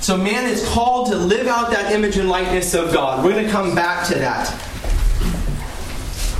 So 0.00 0.16
man 0.16 0.50
is 0.50 0.68
called 0.70 1.12
to 1.12 1.16
live 1.16 1.46
out 1.46 1.70
that 1.70 1.92
image 1.92 2.16
and 2.16 2.28
likeness 2.28 2.74
of 2.74 2.92
God. 2.92 3.24
We're 3.24 3.34
going 3.34 3.46
to 3.46 3.52
come 3.52 3.76
back 3.76 4.04
to 4.08 4.16
that. 4.16 4.71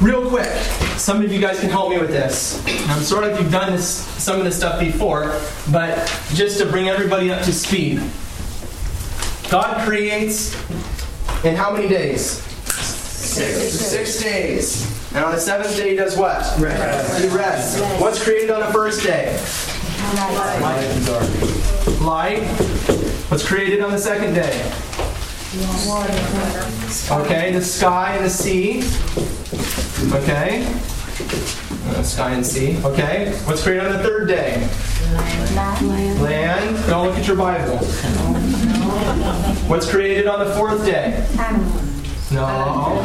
Real 0.02 0.28
quick, 0.28 0.50
some 0.96 1.22
of 1.22 1.32
you 1.32 1.40
guys 1.40 1.60
can 1.60 1.70
help 1.70 1.90
me 1.90 1.98
with 1.98 2.10
this. 2.10 2.60
I'm 2.88 3.04
sorry 3.04 3.30
if 3.30 3.38
you've 3.38 3.52
done 3.52 3.70
this, 3.70 3.86
some 3.86 4.36
of 4.36 4.44
this 4.44 4.56
stuff 4.56 4.80
before, 4.80 5.40
but 5.70 6.08
just 6.34 6.58
to 6.58 6.66
bring 6.66 6.88
everybody 6.88 7.30
up 7.30 7.44
to 7.44 7.52
speed. 7.52 8.02
God 9.48 9.86
creates 9.86 10.54
in 11.44 11.54
how 11.54 11.72
many 11.72 11.86
days? 11.86 12.42
Six. 12.72 13.78
Six 13.78 14.20
days. 14.20 15.12
And 15.14 15.24
on 15.24 15.30
the 15.30 15.40
seventh 15.40 15.76
day, 15.76 15.90
he 15.90 15.96
does 15.96 16.16
what? 16.16 16.40
Rest. 16.58 17.22
He 17.22 17.28
rests. 17.28 17.80
What's 18.00 18.24
created 18.24 18.50
on 18.50 18.58
the 18.58 18.72
first 18.72 19.04
day? 19.04 19.38
Light 20.16 21.02
dark. 21.06 22.00
Light. 22.00 22.42
What's 23.30 23.46
created 23.46 23.80
on 23.82 23.92
the 23.92 23.98
second 23.98 24.34
day? 24.34 24.72
Okay, 27.10 27.52
the 27.52 27.60
sky 27.60 28.14
and 28.16 28.24
the 28.24 28.30
sea. 28.30 28.78
Okay. 30.14 30.64
Uh, 31.88 32.02
sky 32.02 32.30
and 32.32 32.46
sea. 32.46 32.78
Okay. 32.82 33.34
What's 33.44 33.62
created 33.62 33.84
on 33.84 33.92
the 33.98 34.02
third 34.02 34.28
day? 34.28 34.66
Land. 35.54 36.22
Land. 36.22 36.86
Don't 36.86 37.08
look 37.08 37.18
at 37.18 37.26
your 37.26 37.36
Bible. 37.36 37.76
What's 39.68 39.90
created 39.90 40.26
on 40.26 40.38
the 40.38 40.54
fourth 40.54 40.86
day? 40.86 41.22
No. 42.32 43.02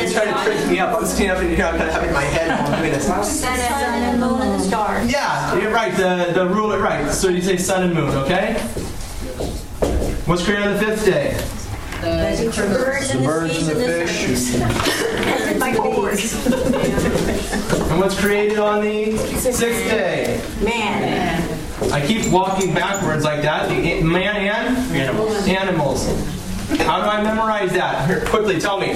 You're 0.00 0.12
trying 0.12 0.32
to 0.32 0.44
trick 0.44 0.66
me 0.70 0.78
up. 0.78 0.96
I'm 0.98 1.04
standing 1.04 1.30
up 1.30 1.38
and 1.40 1.50
you're 1.50 1.58
not 1.58 1.72
going 1.76 1.88
to 1.88 1.92
have 1.92 2.04
it 2.04 2.06
in 2.08 2.14
my 2.14 2.22
head 2.22 2.48
while 2.48 2.72
I'm 2.72 2.80
doing 2.80 2.92
this. 2.92 3.06
Sun 3.06 3.60
and 3.60 4.18
moon 4.18 4.40
and 4.40 4.58
the 4.58 4.64
stars. 4.64 5.12
Yeah, 5.12 5.60
you're 5.60 5.72
right. 5.72 5.94
The, 5.94 6.32
the 6.32 6.46
ruler, 6.48 6.80
right. 6.80 7.12
So 7.12 7.28
you 7.28 7.42
say 7.42 7.58
sun 7.58 7.82
and 7.82 7.92
moon, 7.92 8.08
okay? 8.08 8.56
What's 10.26 10.42
created 10.42 10.68
on 10.68 10.72
the 10.72 10.78
fifth 10.78 11.04
day? 11.04 11.34
The 12.00 12.66
birds 12.66 13.10
and 13.10 13.20
the 13.20 13.24
birds 13.26 13.68
and 13.68 13.70
the 13.70 13.74
fish. 13.84 14.54
And 17.90 18.00
what's 18.00 18.18
created 18.18 18.58
on 18.58 18.80
the 18.82 19.16
sixth 19.18 19.60
day? 19.60 20.42
Man. 20.62 21.42
I 21.92 22.04
keep 22.06 22.32
walking 22.32 22.72
backwards 22.74 23.22
like 23.22 23.42
that. 23.42 23.68
Man 23.70 24.36
and 24.36 24.96
animals. 24.96 25.46
Animals. 25.46 26.06
How 26.80 27.02
do 27.02 27.08
I 27.10 27.22
memorize 27.22 27.72
that? 27.72 28.06
Here, 28.08 28.24
quickly, 28.24 28.58
tell 28.58 28.80
me. 28.80 28.94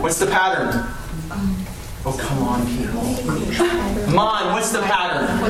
What's 0.00 0.18
the 0.18 0.26
pattern? 0.26 0.86
Um, 1.30 1.63
Oh, 2.06 2.12
come 2.18 2.42
on, 2.42 2.66
people. 2.66 3.00
Come 4.04 4.18
on, 4.18 4.52
what's 4.52 4.70
the 4.72 4.82
pattern? 4.82 5.40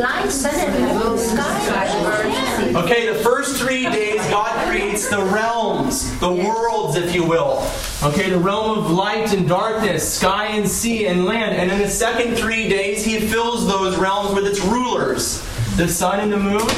Light, 0.00 0.30
sun, 0.30 0.54
and 0.54 0.98
moon. 0.98 2.76
Okay, 2.76 3.06
the 3.12 3.18
first 3.22 3.60
three 3.60 3.82
days, 3.84 4.20
God 4.30 4.68
creates 4.68 5.10
the 5.10 5.22
realms, 5.22 6.18
the 6.18 6.32
worlds, 6.32 6.96
if 6.96 7.14
you 7.14 7.24
will. 7.24 7.68
Okay, 8.02 8.30
the 8.30 8.38
realm 8.38 8.78
of 8.78 8.90
light 8.90 9.34
and 9.34 9.46
darkness, 9.46 10.16
sky 10.16 10.46
and 10.46 10.66
sea 10.66 11.06
and 11.06 11.26
land. 11.26 11.56
And 11.56 11.70
in 11.70 11.78
the 11.78 11.90
second 11.90 12.36
three 12.36 12.68
days, 12.68 13.04
He 13.04 13.20
fills 13.20 13.66
those 13.66 13.96
realms 13.98 14.34
with 14.34 14.46
its 14.46 14.60
rulers 14.60 15.46
the 15.76 15.88
sun 15.88 16.20
and 16.20 16.32
the 16.32 16.38
moon. 16.38 16.68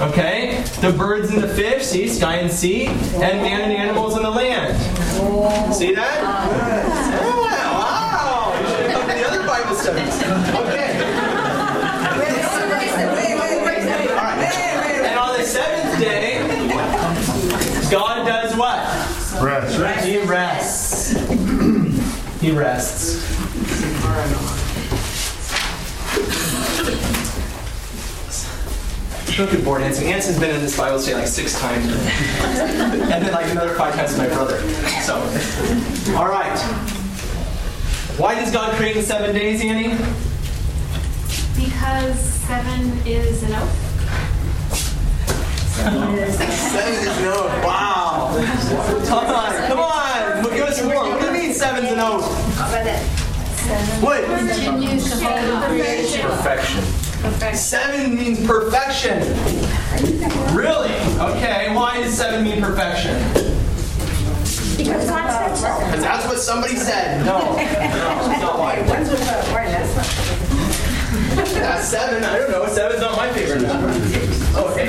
Okay, 0.00 0.62
the 0.80 0.92
birds 0.92 1.30
and 1.30 1.42
the 1.42 1.48
fish, 1.48 1.82
see, 1.84 2.08
sky 2.08 2.36
and 2.36 2.50
sea, 2.52 2.86
and 2.86 3.42
man 3.42 3.62
and 3.62 3.72
animals 3.72 4.14
and 4.14 4.24
the 4.24 4.30
land. 4.30 4.76
See 5.74 5.92
that? 5.94 6.20
Yeah, 6.22 7.78
wow! 7.78 8.54
You 8.60 8.68
should 8.68 8.90
have 8.90 9.08
come 9.08 9.32
to 9.32 9.38
the 9.38 9.44
other 9.88 10.00
Bible 10.00 10.12
studies. 10.12 10.54
Okay. 10.54 10.88
All 14.10 14.24
right. 14.24 14.38
And 15.04 15.18
on 15.18 15.38
the 15.38 15.44
seventh 15.44 16.00
day, 16.00 16.38
God 17.90 18.26
does 18.26 18.56
what? 18.56 18.78
Rest. 19.42 20.06
He 20.06 20.18
rests. 20.18 21.12
he 22.40 22.50
rests. 22.50 23.26
Look 29.38 29.54
at 29.54 29.64
board 29.64 29.82
Anson. 29.82 30.06
Anson's 30.08 30.40
been 30.40 30.52
in 30.52 30.60
this 30.60 30.76
Bible 30.76 30.98
study 30.98 31.14
like 31.14 31.28
six 31.28 31.58
times. 31.60 31.86
and 31.86 33.24
then 33.24 33.32
like 33.32 33.48
another 33.52 33.74
five 33.74 33.94
times 33.94 34.10
with 34.10 34.18
my 34.18 34.34
brother. 34.34 34.58
So, 35.02 35.14
all 36.16 36.26
right. 36.26 36.97
Why 38.18 38.34
does 38.34 38.50
God 38.50 38.74
create 38.74 38.96
in 38.96 39.04
seven 39.04 39.32
days, 39.32 39.60
Annie? 39.60 39.96
Because 41.54 42.18
seven 42.18 42.98
is 43.06 43.44
an 43.44 43.54
oath. 43.54 43.84
Seven 45.76 46.18
is 46.18 47.20
no. 47.20 47.46
Wow. 47.64 48.34
Come 49.06 49.26
on, 49.26 49.68
come 49.68 49.78
on. 49.78 50.42
Give 50.52 50.64
us 50.64 50.82
more. 50.82 51.08
What 51.08 51.20
do 51.20 51.26
you 51.26 51.32
mean 51.32 51.54
seven's 51.54 51.92
an 51.92 52.00
oath? 52.00 52.24
What? 54.02 54.24
Perfection. 56.24 57.54
Seven 57.54 58.16
means 58.16 58.44
perfection. 58.44 59.20
Really? 60.56 60.92
Okay. 61.20 61.72
Why 61.72 62.00
does 62.02 62.14
seven 62.14 62.42
mean 62.42 62.60
perfection? 62.60 63.47
Because 64.88 65.06
God 65.06 65.30
said 65.30 65.54
so. 65.54 65.84
Because 65.84 66.02
that's 66.02 66.26
what 66.26 66.38
somebody 66.38 66.76
said. 66.76 67.24
No, 67.26 67.38
no, 67.40 67.58
it's 67.58 68.40
not 68.40 68.58
why. 68.58 68.80
One's 68.88 69.10
without 69.10 69.44
a 69.44 69.50
that's 69.68 69.94
not. 69.94 70.06
Seven. 71.82 72.24
I 72.24 72.38
don't 72.38 72.50
know. 72.50 72.66
Seven's 72.68 73.00
not 73.02 73.16
my 73.16 73.30
favorite 73.32 73.62
number. 73.62 73.88
Okay. 74.58 74.88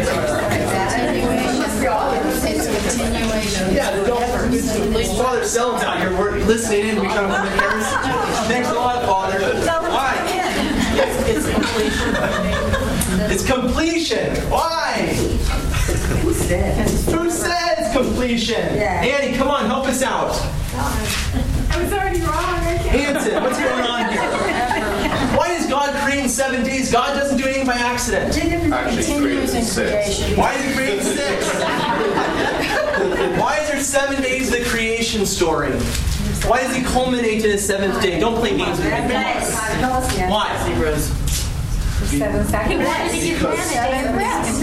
Yeah, 3.76 3.92
the 3.98 4.06
don't. 4.08 4.24
Father 5.18 5.42
Selms 5.42 5.82
out 5.82 6.00
here. 6.00 6.18
We're 6.18 6.38
listening 6.46 6.96
come 7.08 7.30
from 7.30 7.44
the 7.46 7.52
Harris. 7.52 7.88
Thanks 8.48 8.70
a 8.70 8.74
lot, 8.74 9.04
Father. 9.06 9.40
Why? 9.90 10.16
It's 11.28 11.50
completion. 11.52 12.16
It's 13.30 13.46
completion. 13.46 14.36
Why? 14.50 15.14
Who 16.24 16.34
said? 16.34 16.90
Who 16.90 17.30
says 17.94 18.06
completion? 18.06 18.76
Yeah. 18.76 19.02
Annie, 19.04 19.36
come 19.38 19.48
on, 19.50 19.66
help 19.66 19.88
us 19.88 20.02
out. 20.02 20.32
I 21.72 21.84
was 21.84 21.92
already 21.94 22.22
wrong. 22.22 22.34
I 22.34 22.78
can't- 22.84 23.16
Anson, 23.18 23.44
what's 23.44 23.58
going 23.60 23.86
on 23.86 24.12
here? 24.12 25.38
Why 25.38 25.52
is 25.54 25.68
God 25.68 25.94
creating 26.04 26.30
seven 26.30 26.64
days? 26.64 26.92
God 26.92 27.14
doesn't 27.18 27.38
do 27.38 27.46
anything 27.46 27.68
by 27.68 27.74
accident. 27.74 28.36
Actually, 28.74 29.20
created 29.20 29.48
six. 29.50 30.38
Why 30.38 30.54
is 30.56 30.66
he 30.66 30.74
creating 30.74 31.02
six? 31.04 31.54
Why 33.40 33.60
is 33.62 33.70
there 33.70 33.80
seven 33.82 34.22
days 34.22 34.52
of 34.54 34.60
the 34.60 34.66
creation 34.66 35.26
story? 35.26 35.72
Why 36.48 36.62
does 36.64 36.76
he 36.76 36.84
culminate 36.84 37.44
in 37.46 37.52
a 37.52 37.58
seventh 37.58 38.02
day? 38.02 38.20
Don't 38.20 38.36
play 38.36 38.58
games 38.58 38.78
with 38.80 38.88
me. 38.88 39.14
Come 39.14 39.92
on. 39.92 40.30
Why? 40.30 40.56
Seven 42.18 42.46
seconds. 42.48 43.26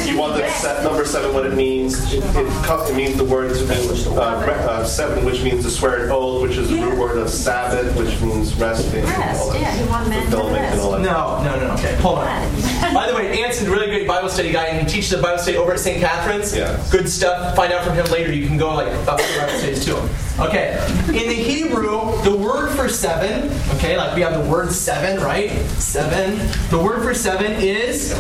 You 0.07 0.19
want 0.19 0.37
the 0.37 0.49
set, 0.51 0.83
number 0.83 1.05
seven, 1.05 1.33
what 1.33 1.47
it 1.47 1.55
means? 1.55 2.13
It, 2.13 2.19
it, 2.25 2.65
co- 2.65 2.85
it 2.87 2.97
means 2.97 3.17
the 3.17 3.25
word 3.25 3.53
uh, 3.53 4.45
re- 4.47 4.53
uh, 4.55 4.85
seven, 4.85 5.25
which 5.25 5.43
means 5.43 5.65
to 5.65 5.71
swear 5.71 6.05
an 6.05 6.11
oath, 6.11 6.43
which 6.43 6.57
is 6.57 6.69
the 6.69 6.77
root 6.81 6.99
word 6.99 7.19
of 7.19 7.29
Sabbath, 7.31 7.97
which 7.97 8.21
means 8.21 8.55
resting. 8.57 9.05
Rest, 9.05 9.55
yeah, 9.55 9.71
he 9.77 9.89
want 9.89 10.09
men 10.09 10.25
to 10.25 10.31
Fulfillment 10.31 10.65
and 10.65 10.81
all 10.81 10.91
that. 10.93 11.03
No, 11.03 11.43
no, 11.45 11.67
no. 11.69 11.75
Okay, 11.75 11.95
hold 11.97 12.19
on. 12.19 12.95
By 12.95 13.07
the 13.09 13.15
way, 13.15 13.43
Anson's 13.45 13.69
a 13.69 13.71
really 13.71 13.87
great 13.87 14.09
Bible 14.09 14.29
study 14.29 14.51
guy, 14.51 14.67
and 14.67 14.87
he 14.87 14.93
teaches 14.95 15.13
a 15.13 15.23
Bible 15.23 15.39
study 15.39 15.57
over 15.57 15.73
at 15.73 15.79
St. 15.81 16.01
Catherine's. 16.01 16.55
Yeah. 16.57 16.83
Good 16.91 17.09
stuff. 17.09 17.55
Find 17.55 17.73
out 17.73 17.85
from 17.85 17.95
him 17.95 18.07
later. 18.07 18.33
You 18.33 18.47
can 18.47 18.57
go 18.57 18.75
like 18.75 18.89
up 19.09 19.19
to 19.19 19.39
Bible 19.39 19.59
studies 19.59 19.85
too. 19.85 19.97
Okay. 20.39 20.77
In 21.09 21.29
the 21.29 21.35
Hebrew, 21.35 22.21
the 22.23 22.37
word 22.37 22.71
for 22.77 22.89
seven. 22.89 23.51
Okay, 23.77 23.97
like 23.97 24.15
we 24.15 24.23
have 24.23 24.35
the 24.43 24.51
word 24.51 24.71
seven, 24.73 25.23
right? 25.23 25.51
Seven. 25.79 26.37
The 26.71 26.79
word 26.83 27.03
for 27.03 27.15
seven 27.15 27.36
is 27.43 28.15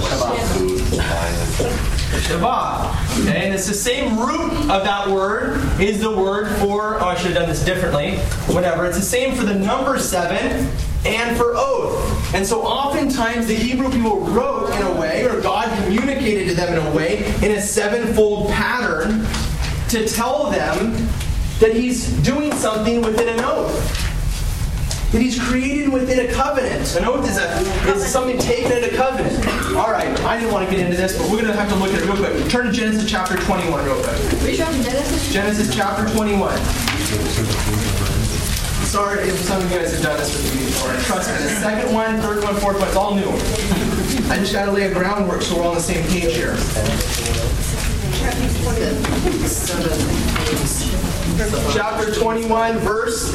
Shabbat. 2.26 3.20
Okay, 3.20 3.44
and 3.44 3.54
it's 3.54 3.66
the 3.66 3.74
same 3.74 4.18
root 4.18 4.52
of 4.70 4.84
that 4.84 5.08
word 5.08 5.60
is 5.80 6.00
the 6.00 6.10
word 6.10 6.48
for, 6.58 7.00
oh, 7.00 7.06
I 7.06 7.14
should 7.14 7.26
have 7.32 7.34
done 7.34 7.48
this 7.48 7.64
differently. 7.64 8.18
Whatever. 8.54 8.86
It's 8.86 8.96
the 8.96 9.02
same 9.02 9.34
for 9.34 9.44
the 9.44 9.54
number 9.54 9.98
seven 9.98 10.68
and 11.04 11.36
for 11.36 11.54
oath. 11.56 12.34
And 12.34 12.46
so 12.46 12.62
oftentimes 12.62 13.46
the 13.46 13.54
Hebrew 13.54 13.90
people 13.90 14.20
wrote 14.20 14.70
in 14.70 14.82
a 14.82 15.00
way, 15.00 15.24
or 15.24 15.40
God 15.40 15.68
communicated 15.84 16.48
to 16.48 16.54
them 16.54 16.78
in 16.78 16.86
a 16.86 16.96
way, 16.96 17.26
in 17.42 17.52
a 17.52 17.60
sevenfold 17.60 18.50
pattern 18.50 19.26
to 19.88 20.06
tell 20.08 20.50
them 20.50 20.92
that 21.60 21.74
He's 21.74 22.12
doing 22.22 22.52
something 22.52 23.02
within 23.02 23.28
an 23.28 23.44
oath 23.44 24.05
that 25.16 25.22
he's 25.22 25.42
created 25.42 25.90
within 25.90 26.28
a 26.28 26.30
covenant. 26.30 26.94
An 26.94 27.06
oath 27.06 27.26
is, 27.26 27.38
a, 27.38 27.48
is 27.90 28.04
something 28.06 28.36
taken 28.36 28.70
in 28.72 28.84
a 28.84 28.94
covenant. 28.94 29.34
All 29.74 29.90
right, 29.90 30.12
I 30.20 30.38
didn't 30.38 30.52
want 30.52 30.68
to 30.68 30.70
get 30.70 30.84
into 30.84 30.94
this, 30.94 31.16
but 31.16 31.30
we're 31.30 31.40
going 31.40 31.46
to 31.46 31.54
have 31.54 31.70
to 31.70 31.74
look 31.76 31.88
at 31.94 32.02
it 32.02 32.04
real 32.04 32.16
quick. 32.18 32.50
Turn 32.50 32.66
to 32.66 32.72
Genesis 32.72 33.10
chapter 33.10 33.34
21 33.38 33.82
real 33.86 34.02
quick. 34.02 34.42
We 34.42 34.56
showed 34.56 34.74
Genesis. 34.84 35.32
Genesis 35.32 35.74
chapter 35.74 36.04
21. 36.12 36.58
Sorry 38.84 39.26
if 39.26 39.38
some 39.38 39.62
of 39.62 39.72
you 39.72 39.78
guys 39.78 39.94
have 39.94 40.02
done 40.02 40.18
this 40.18 40.36
with 40.36 40.54
me 40.54 40.66
before. 40.66 40.92
Trust 41.08 41.32
me, 41.32 41.38
the 41.48 41.60
second 41.60 41.94
one, 41.94 42.20
third 42.20 42.44
one, 42.44 42.54
fourth 42.56 42.78
one, 42.78 42.86
it's 42.88 42.96
all 42.96 43.14
new. 43.14 43.30
I 44.28 44.36
just 44.36 44.52
got 44.52 44.66
to 44.66 44.72
lay 44.72 44.82
a 44.82 44.92
groundwork 44.92 45.40
so 45.40 45.56
we're 45.56 45.62
all 45.62 45.70
on 45.70 45.76
the 45.76 45.80
same 45.80 46.06
page 46.08 46.36
here. 46.36 46.56
Chapter 51.72 52.12
21, 52.14 52.78
verse 52.80 53.32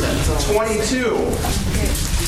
22. 0.54 1.71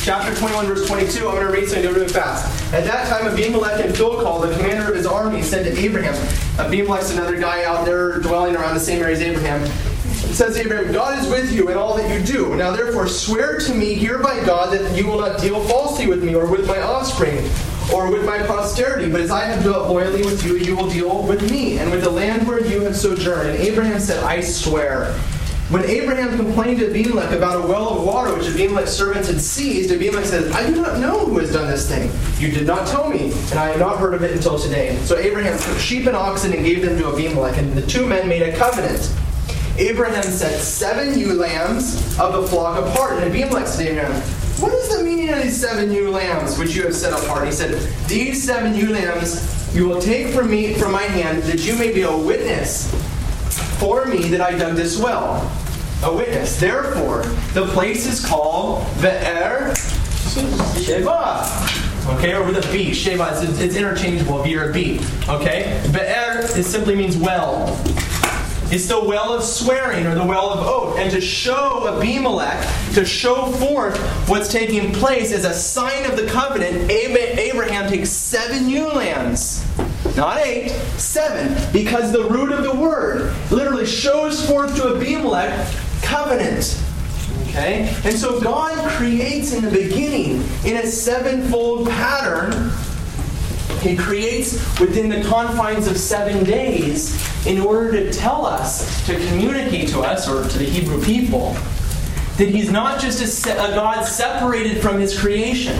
Chapter 0.04 0.36
21, 0.36 0.66
verse 0.66 0.86
22. 0.86 1.30
I'm 1.30 1.36
going 1.36 1.48
to 1.48 1.54
read 1.54 1.70
something 1.70 1.90
really 1.94 2.10
fast. 2.10 2.74
At 2.74 2.84
that 2.84 3.08
time, 3.08 3.26
Abimelech 3.26 3.86
and 3.86 3.96
Phichol, 3.96 4.42
the 4.42 4.54
commander 4.54 4.90
of 4.90 4.98
his 4.98 5.06
army, 5.06 5.42
said 5.42 5.64
to 5.64 5.82
Abraham, 5.82 6.14
Abimelech's 6.60 7.12
another 7.12 7.40
guy 7.40 7.64
out 7.64 7.86
there 7.86 8.20
dwelling 8.20 8.54
around 8.54 8.74
the 8.74 8.82
same 8.82 9.02
area 9.02 9.16
as 9.16 9.22
Abraham. 9.22 9.62
It 9.64 10.36
says 10.36 10.56
to 10.56 10.62
Abraham, 10.62 10.92
God 10.92 11.24
is 11.24 11.30
with 11.30 11.54
you 11.54 11.70
in 11.70 11.78
all 11.78 11.96
that 11.96 12.12
you 12.12 12.22
do. 12.22 12.54
Now 12.58 12.76
therefore 12.76 13.08
swear 13.08 13.60
to 13.60 13.74
me 13.74 13.94
here 13.94 14.20
by 14.20 14.44
God 14.46 14.78
that 14.78 14.94
you 14.94 15.08
will 15.08 15.22
not 15.22 15.40
deal 15.40 15.64
falsely 15.70 16.06
with 16.06 16.22
me 16.22 16.36
or 16.36 16.48
with 16.48 16.68
my 16.68 16.82
offspring 16.82 17.38
or 17.94 18.12
with 18.12 18.26
my 18.26 18.40
posterity, 18.46 19.10
but 19.10 19.22
as 19.22 19.32
I 19.32 19.46
have 19.46 19.64
dealt 19.64 19.88
loyally 19.88 20.26
with 20.26 20.44
you, 20.44 20.58
you 20.58 20.76
will 20.76 20.90
deal 20.90 21.24
with 21.24 21.50
me 21.50 21.78
and 21.78 21.90
with 21.90 22.04
the 22.04 22.10
land 22.10 22.46
where 22.46 22.60
you 22.66 22.82
have 22.82 22.98
sojourned. 22.98 23.52
And 23.52 23.60
Abraham 23.60 24.02
said, 24.02 24.22
I 24.22 24.42
swear. 24.42 25.18
When 25.70 25.86
Abraham 25.86 26.36
complained 26.36 26.80
to 26.80 26.90
Abimelech 26.90 27.32
about 27.32 27.64
a 27.64 27.68
well 27.68 27.98
of 27.98 28.06
water 28.06 28.36
which 28.36 28.48
Abimelech's 28.48 28.92
servants 28.92 29.30
had 29.30 29.40
seized, 29.40 29.92
Abimelech 29.92 30.26
said, 30.26 30.52
I 30.52 30.68
do 30.70 30.82
not 30.82 31.00
know 31.00 31.26
who 31.26 31.40
has 31.40 31.54
done 31.54 31.72
this 31.72 31.90
thing. 31.90 32.12
You 32.38 32.54
did 32.54 32.68
not 32.68 32.86
tell 32.86 33.10
me, 33.10 33.32
and 33.32 33.54
I 33.54 33.70
have 33.70 33.80
not 33.80 33.98
heard 33.98 34.14
of 34.14 34.24
it 34.24 34.32
until 34.34 34.60
today. 34.60 34.98
So 35.06 35.18
Abraham 35.18 35.58
took 35.58 35.78
sheep 35.80 36.06
and 36.06 36.18
oxen 36.18 36.54
and 36.54 36.66
gave 36.66 36.86
them 36.86 36.98
to 37.00 37.08
Abimelech, 37.08 37.58
and 37.58 37.72
the 37.74 37.82
two 37.82 38.06
men 38.06 38.28
made 38.28 38.42
a 38.42 38.56
covenant. 38.58 39.12
Abraham 39.78 40.24
set 40.24 40.60
seven 40.60 41.18
ewe 41.18 41.34
lambs 41.34 42.20
of 42.20 42.34
the 42.34 42.48
flock 42.50 42.86
apart, 42.86 43.14
and 43.14 43.24
Abimelech 43.24 43.66
said 43.66 43.86
to 43.86 43.92
Abraham, 43.92 44.22
What 44.62 44.74
is 44.74 44.96
the 44.96 45.04
meaning 45.04 45.30
of 45.30 45.42
these 45.42 45.60
seven 45.60 45.92
ewe 45.92 46.12
lambs 46.12 46.60
which 46.60 46.76
you 46.76 46.84
have 46.84 46.96
set 46.96 47.14
apart? 47.14 47.48
He 47.48 47.54
said, 47.54 47.82
These 48.08 48.44
seven 48.44 48.76
ewe 48.76 48.90
lambs 48.90 49.74
you 49.74 49.88
will 49.88 50.02
take 50.02 50.28
from 50.28 50.52
me 50.52 50.74
from 50.74 50.92
my 50.92 51.04
hand, 51.04 51.42
that 51.44 51.66
you 51.66 51.76
may 51.78 51.92
be 51.92 52.02
a 52.02 52.16
witness 52.16 52.94
for 53.80 54.06
me 54.06 54.30
that 54.30 54.42
I 54.42 54.58
dug 54.58 54.76
this 54.76 54.98
well. 55.00 55.52
A 56.04 56.14
witness. 56.14 56.60
Therefore, 56.60 57.24
the 57.54 57.66
place 57.68 58.06
is 58.06 58.26
called 58.26 58.84
Be'er 59.02 59.74
Sheva. 60.76 62.18
Okay, 62.18 62.34
or 62.34 62.44
with 62.44 62.58
a 62.58 62.72
B. 62.72 62.92
Sheva, 62.92 63.42
it's, 63.42 63.60
it's 63.60 63.76
interchangeable, 63.76 64.44
B 64.44 64.58
or 64.58 64.70
a 64.70 64.74
B. 64.74 65.00
Okay? 65.30 65.82
Be'er, 65.94 66.42
it 66.58 66.66
simply 66.66 66.96
means 66.96 67.16
well. 67.16 67.68
It's 68.74 68.88
the 68.88 69.00
well 69.00 69.32
of 69.34 69.44
swearing 69.44 70.08
or 70.08 70.16
the 70.16 70.26
well 70.26 70.50
of 70.50 70.66
oath. 70.66 70.98
And 70.98 71.12
to 71.12 71.22
show 71.22 71.88
Abimelech, 71.96 72.60
to 72.96 73.06
show 73.06 73.46
forth 73.52 73.98
what's 74.28 74.52
taking 74.52 74.92
place 74.92 75.32
as 75.32 75.46
a 75.46 75.54
sign 75.54 76.06
of 76.10 76.18
the 76.18 76.26
covenant, 76.26 76.90
Abraham 76.90 77.88
takes 77.88 78.10
seven 78.10 78.66
new 78.66 78.88
lambs. 78.88 79.64
Not 80.16 80.40
eight, 80.46 80.70
seven. 80.98 81.58
Because 81.72 82.12
the 82.12 82.24
root 82.26 82.52
of 82.52 82.64
the 82.64 82.76
word 82.76 83.34
literally 83.52 83.86
shows 83.86 84.46
forth 84.48 84.76
to 84.78 84.96
Abimelech 84.96 85.74
covenant. 86.02 86.80
Okay? 87.48 87.94
And 88.04 88.16
so 88.16 88.40
God 88.40 88.78
creates 88.92 89.54
in 89.54 89.64
the 89.64 89.72
beginning 89.72 90.44
in 90.66 90.78
a 90.78 90.88
sevenfold 90.88 91.90
pattern 91.90 92.72
he 93.84 93.98
creates 93.98 94.80
within 94.80 95.10
the 95.10 95.22
confines 95.24 95.88
of 95.88 95.98
seven 95.98 96.46
days 96.46 97.20
in 97.46 97.60
order 97.60 97.92
to 97.92 98.14
tell 98.14 98.46
us, 98.46 99.06
to 99.06 99.16
communicate 99.28 99.90
to 99.90 100.00
us, 100.00 100.30
or 100.30 100.48
to 100.48 100.58
the 100.58 100.64
Hebrew 100.64 101.04
people, 101.04 101.52
that 102.38 102.48
He's 102.48 102.72
not 102.72 103.02
just 103.02 103.46
a, 103.46 103.52
a 103.52 103.76
God 103.76 104.06
separated 104.06 104.82
from 104.82 105.00
His 105.00 105.20
creation, 105.20 105.78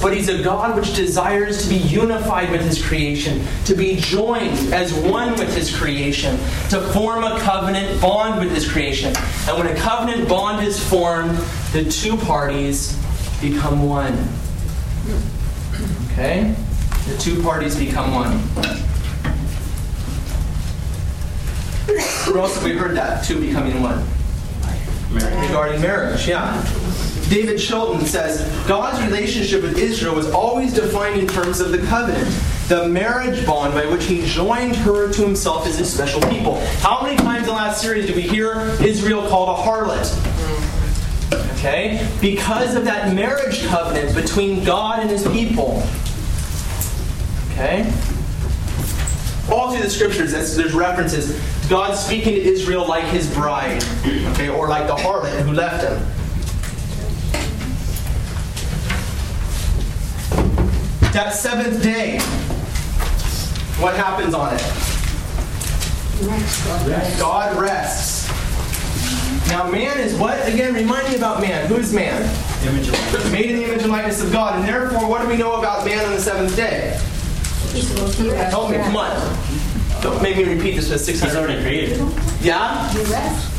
but 0.00 0.14
He's 0.16 0.28
a 0.28 0.42
God 0.42 0.76
which 0.76 0.94
desires 0.94 1.62
to 1.62 1.68
be 1.68 1.76
unified 1.76 2.50
with 2.50 2.62
His 2.62 2.84
creation, 2.84 3.46
to 3.64 3.74
be 3.74 3.96
joined 3.96 4.72
as 4.72 4.92
one 4.92 5.32
with 5.32 5.54
His 5.54 5.74
creation, 5.74 6.36
to 6.70 6.80
form 6.92 7.24
a 7.24 7.38
covenant 7.40 8.00
bond 8.00 8.40
with 8.40 8.54
His 8.54 8.70
creation. 8.70 9.14
And 9.48 9.58
when 9.58 9.66
a 9.66 9.74
covenant 9.76 10.28
bond 10.28 10.66
is 10.66 10.78
formed, 10.88 11.36
the 11.72 11.84
two 11.90 12.16
parties 12.16 12.96
become 13.40 13.86
one. 13.86 14.12
Okay? 16.12 16.54
The 17.08 17.18
two 17.18 17.42
parties 17.42 17.76
become 17.76 18.12
one. 18.12 18.38
Where 22.26 22.38
else 22.38 22.54
have 22.54 22.64
we 22.64 22.72
heard 22.72 22.96
that? 22.96 23.24
Two 23.24 23.40
becoming 23.40 23.80
one. 23.82 24.04
Regarding 25.12 25.80
marriage, 25.80 26.26
yeah. 26.26 26.60
David 27.28 27.58
Chilton 27.58 28.06
says 28.06 28.42
God's 28.68 29.02
relationship 29.04 29.62
with 29.62 29.78
Israel 29.78 30.14
was 30.14 30.30
always 30.30 30.72
defined 30.72 31.20
in 31.20 31.26
terms 31.26 31.60
of 31.60 31.72
the 31.72 31.78
covenant, 31.78 32.28
the 32.68 32.88
marriage 32.88 33.44
bond 33.44 33.74
by 33.74 33.86
which 33.86 34.04
he 34.04 34.24
joined 34.26 34.76
her 34.76 35.12
to 35.12 35.22
himself 35.22 35.66
as 35.66 35.78
his 35.78 35.92
special 35.92 36.20
people. 36.22 36.60
How 36.78 37.02
many 37.02 37.16
times 37.16 37.42
in 37.42 37.46
the 37.46 37.52
last 37.52 37.80
series 37.80 38.06
did 38.06 38.16
we 38.16 38.22
hear 38.22 38.76
Israel 38.80 39.28
called 39.28 39.58
a 39.58 39.62
harlot? 39.62 40.06
Okay? 41.56 42.08
Because 42.20 42.76
of 42.76 42.84
that 42.84 43.14
marriage 43.14 43.64
covenant 43.66 44.14
between 44.14 44.62
God 44.64 45.00
and 45.00 45.10
his 45.10 45.26
people. 45.28 45.82
Okay? 47.52 47.92
all 49.50 49.72
through 49.72 49.82
the 49.82 49.90
scriptures, 49.90 50.32
there's 50.32 50.74
references. 50.74 51.40
God 51.68 51.94
speaking 51.94 52.34
to 52.34 52.40
Israel 52.40 52.86
like 52.86 53.04
his 53.04 53.32
bride, 53.32 53.82
okay, 54.04 54.48
or 54.48 54.68
like 54.68 54.86
the 54.86 54.94
harlot 54.94 55.40
who 55.42 55.52
left 55.52 55.84
him. 55.84 56.15
That 61.16 61.32
seventh 61.32 61.82
day, 61.82 62.18
what 63.80 63.96
happens 63.96 64.34
on 64.34 64.52
it? 64.52 64.60
God 67.18 67.58
rests. 67.58 68.28
Now, 69.48 69.66
man 69.70 69.98
is 69.98 70.14
what? 70.16 70.46
Again, 70.46 70.74
remind 70.74 71.08
me 71.08 71.16
about 71.16 71.40
man. 71.40 71.68
Who 71.68 71.76
is 71.76 71.90
man? 71.90 72.20
Image 72.66 72.88
of 72.88 73.32
Made 73.32 73.46
in 73.46 73.56
the 73.56 73.64
image 73.64 73.80
and 73.80 73.90
likeness 73.90 74.22
of 74.22 74.30
God. 74.30 74.58
And 74.58 74.68
therefore, 74.68 75.08
what 75.08 75.22
do 75.22 75.28
we 75.28 75.38
know 75.38 75.54
about 75.54 75.86
man 75.86 76.04
on 76.04 76.12
the 76.12 76.20
seventh 76.20 76.54
day? 76.54 77.00
Help 78.50 78.70
me, 78.70 78.76
come 78.76 78.96
on. 78.96 79.38
Don't 80.02 80.20
make 80.22 80.36
me 80.36 80.44
repeat 80.44 80.76
this 80.76 80.92
for 80.92 80.98
600. 80.98 81.30
He's 81.30 81.34
already 81.34 81.62
created. 81.62 81.98
Yeah? 82.42 83.55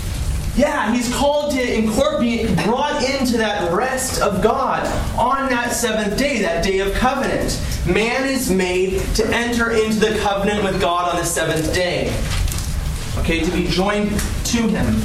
Yeah, 0.57 0.91
he's 0.91 1.13
called 1.13 1.51
to 1.51 1.77
incorporate, 1.77 2.47
brought 2.65 3.03
into 3.03 3.37
that 3.37 3.71
rest 3.71 4.19
of 4.23 4.41
God 4.41 4.87
on 5.15 5.49
that 5.49 5.71
seventh 5.71 6.17
day, 6.17 6.41
that 6.41 6.63
day 6.63 6.79
of 6.79 6.91
covenant. 6.95 7.61
Man 7.85 8.27
is 8.27 8.49
made 8.49 8.99
to 9.15 9.27
enter 9.27 9.69
into 9.69 9.99
the 9.99 10.17
covenant 10.23 10.63
with 10.63 10.81
God 10.81 11.11
on 11.11 11.17
the 11.17 11.23
seventh 11.23 11.75
day. 11.75 12.07
Okay, 13.19 13.41
to 13.41 13.51
be 13.51 13.67
joined 13.67 14.09
to 14.09 14.67
him. 14.67 14.95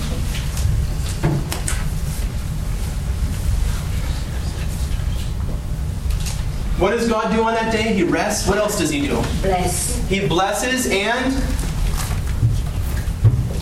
What 6.80 6.92
does 6.92 7.10
God 7.10 7.30
do 7.30 7.42
on 7.42 7.52
that 7.52 7.70
day? 7.70 7.92
He 7.92 8.04
rests. 8.04 8.48
What 8.48 8.56
else 8.56 8.78
does 8.78 8.88
he 8.88 9.02
do? 9.02 9.16
Bless. 9.42 10.08
He 10.08 10.26
blesses 10.26 10.88
and 10.90 11.34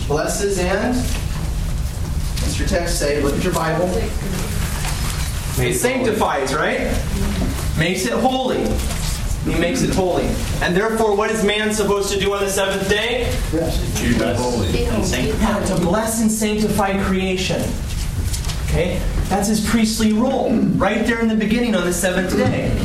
blesses 0.07 0.57
and 0.57 1.20
what's 2.51 2.59
your 2.59 2.67
text 2.67 2.99
say? 2.99 3.23
Look 3.23 3.33
at 3.33 3.43
your 3.45 3.53
Bible. 3.53 3.87
It 5.57 5.73
sanctifies, 5.73 6.53
right? 6.53 6.81
Makes 7.79 8.05
it 8.05 8.11
holy. 8.11 8.67
He 9.45 9.57
makes 9.57 9.83
it 9.83 9.95
holy. 9.95 10.25
And 10.61 10.75
therefore, 10.75 11.15
what 11.15 11.31
is 11.31 11.45
man 11.45 11.73
supposed 11.73 12.11
to 12.11 12.19
do 12.19 12.33
on 12.33 12.41
the 12.41 12.49
seventh 12.49 12.89
day? 12.89 13.33
Yeah, 15.39 15.63
to 15.65 15.75
bless 15.77 16.21
and 16.21 16.29
sanctify 16.29 17.01
creation. 17.05 17.61
Okay? 18.65 19.01
That's 19.29 19.47
his 19.47 19.65
priestly 19.65 20.11
role, 20.11 20.51
right 20.75 21.05
there 21.05 21.21
in 21.21 21.29
the 21.29 21.35
beginning 21.35 21.73
on 21.73 21.85
the 21.85 21.93
seventh 21.93 22.35
day. 22.35 22.77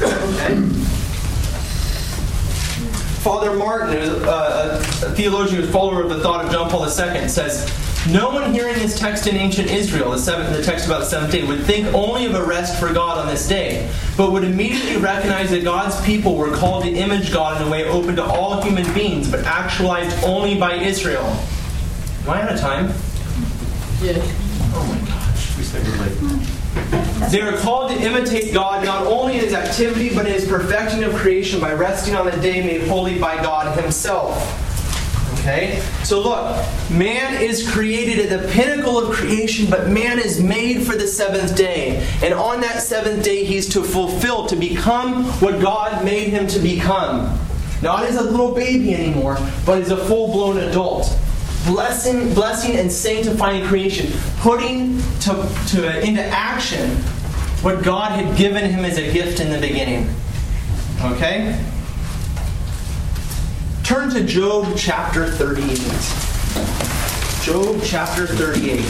Okay? 0.00 0.99
Father 3.20 3.54
Martin, 3.54 3.98
a 3.98 4.80
theologian 5.14 5.60
who's 5.60 5.70
follower 5.70 6.02
of 6.02 6.08
the 6.08 6.20
thought 6.20 6.46
of 6.46 6.50
John 6.50 6.70
Paul 6.70 6.84
II, 6.84 7.28
says, 7.28 7.70
No 8.10 8.30
one 8.30 8.54
hearing 8.54 8.76
this 8.76 8.98
text 8.98 9.26
in 9.26 9.36
ancient 9.36 9.70
Israel, 9.70 10.10
the, 10.12 10.18
seventh, 10.18 10.56
the 10.56 10.62
text 10.62 10.86
about 10.86 11.00
the 11.00 11.04
seventh 11.04 11.30
day, 11.30 11.44
would 11.44 11.62
think 11.64 11.86
only 11.88 12.24
of 12.24 12.34
a 12.34 12.42
rest 12.42 12.80
for 12.80 12.90
God 12.94 13.18
on 13.18 13.26
this 13.26 13.46
day, 13.46 13.92
but 14.16 14.32
would 14.32 14.42
immediately 14.42 14.96
recognize 14.96 15.50
that 15.50 15.64
God's 15.64 16.00
people 16.06 16.34
were 16.34 16.50
called 16.50 16.84
to 16.84 16.90
image 16.90 17.30
God 17.30 17.60
in 17.60 17.68
a 17.68 17.70
way 17.70 17.84
open 17.84 18.16
to 18.16 18.24
all 18.24 18.62
human 18.62 18.90
beings, 18.94 19.30
but 19.30 19.44
actualized 19.44 20.24
only 20.24 20.56
by 20.56 20.76
Israel. 20.76 21.26
Am 22.22 22.30
I 22.30 22.42
out 22.42 22.54
of 22.54 22.60
time? 22.60 22.86
Yeah. 24.00 24.14
Oh 24.72 24.86
my 24.88 25.06
gosh. 25.06 25.58
We 25.58 25.62
started 25.62 25.94
late. 26.00 26.59
They 27.28 27.42
are 27.42 27.56
called 27.58 27.90
to 27.90 27.96
imitate 27.96 28.52
God 28.52 28.84
not 28.84 29.06
only 29.06 29.34
in 29.34 29.40
his 29.40 29.52
activity, 29.52 30.14
but 30.14 30.26
in 30.26 30.32
his 30.32 30.48
perfecting 30.48 31.04
of 31.04 31.14
creation 31.14 31.60
by 31.60 31.72
resting 31.74 32.16
on 32.16 32.24
the 32.24 32.32
day 32.32 32.60
made 32.60 32.88
holy 32.88 33.18
by 33.18 33.36
God 33.36 33.78
himself. 33.78 34.36
Okay? 35.40 35.80
So 36.02 36.20
look, 36.20 36.66
man 36.90 37.40
is 37.40 37.70
created 37.70 38.30
at 38.30 38.42
the 38.42 38.48
pinnacle 38.52 38.98
of 38.98 39.14
creation, 39.14 39.70
but 39.70 39.88
man 39.88 40.18
is 40.18 40.42
made 40.42 40.86
for 40.86 40.96
the 40.96 41.06
seventh 41.06 41.56
day. 41.56 42.06
And 42.22 42.34
on 42.34 42.60
that 42.62 42.82
seventh 42.82 43.24
day, 43.24 43.44
he's 43.44 43.68
to 43.70 43.82
fulfill, 43.82 44.46
to 44.46 44.56
become 44.56 45.24
what 45.40 45.60
God 45.60 46.04
made 46.04 46.30
him 46.30 46.46
to 46.48 46.58
become. 46.58 47.38
Not 47.82 48.04
as 48.04 48.16
a 48.16 48.22
little 48.22 48.54
baby 48.54 48.94
anymore, 48.94 49.38
but 49.64 49.80
as 49.80 49.90
a 49.90 49.96
full 49.96 50.32
blown 50.32 50.58
adult 50.58 51.16
blessing, 51.64 52.34
blessing 52.34 52.76
and 52.76 52.90
sanctifying 52.90 53.64
creation, 53.66 54.10
putting 54.38 54.98
to, 55.20 55.48
to, 55.68 56.06
into 56.06 56.22
action 56.22 56.90
what 57.62 57.84
God 57.84 58.12
had 58.12 58.36
given 58.36 58.70
him 58.70 58.84
as 58.84 58.98
a 58.98 59.12
gift 59.12 59.40
in 59.40 59.50
the 59.50 59.58
beginning. 59.58 60.08
Okay? 61.02 61.58
Turn 63.84 64.10
to 64.10 64.22
Job 64.24 64.74
chapter 64.76 65.26
38. 65.26 65.78
Job 67.42 67.80
chapter 67.84 68.26
38. 68.26 68.80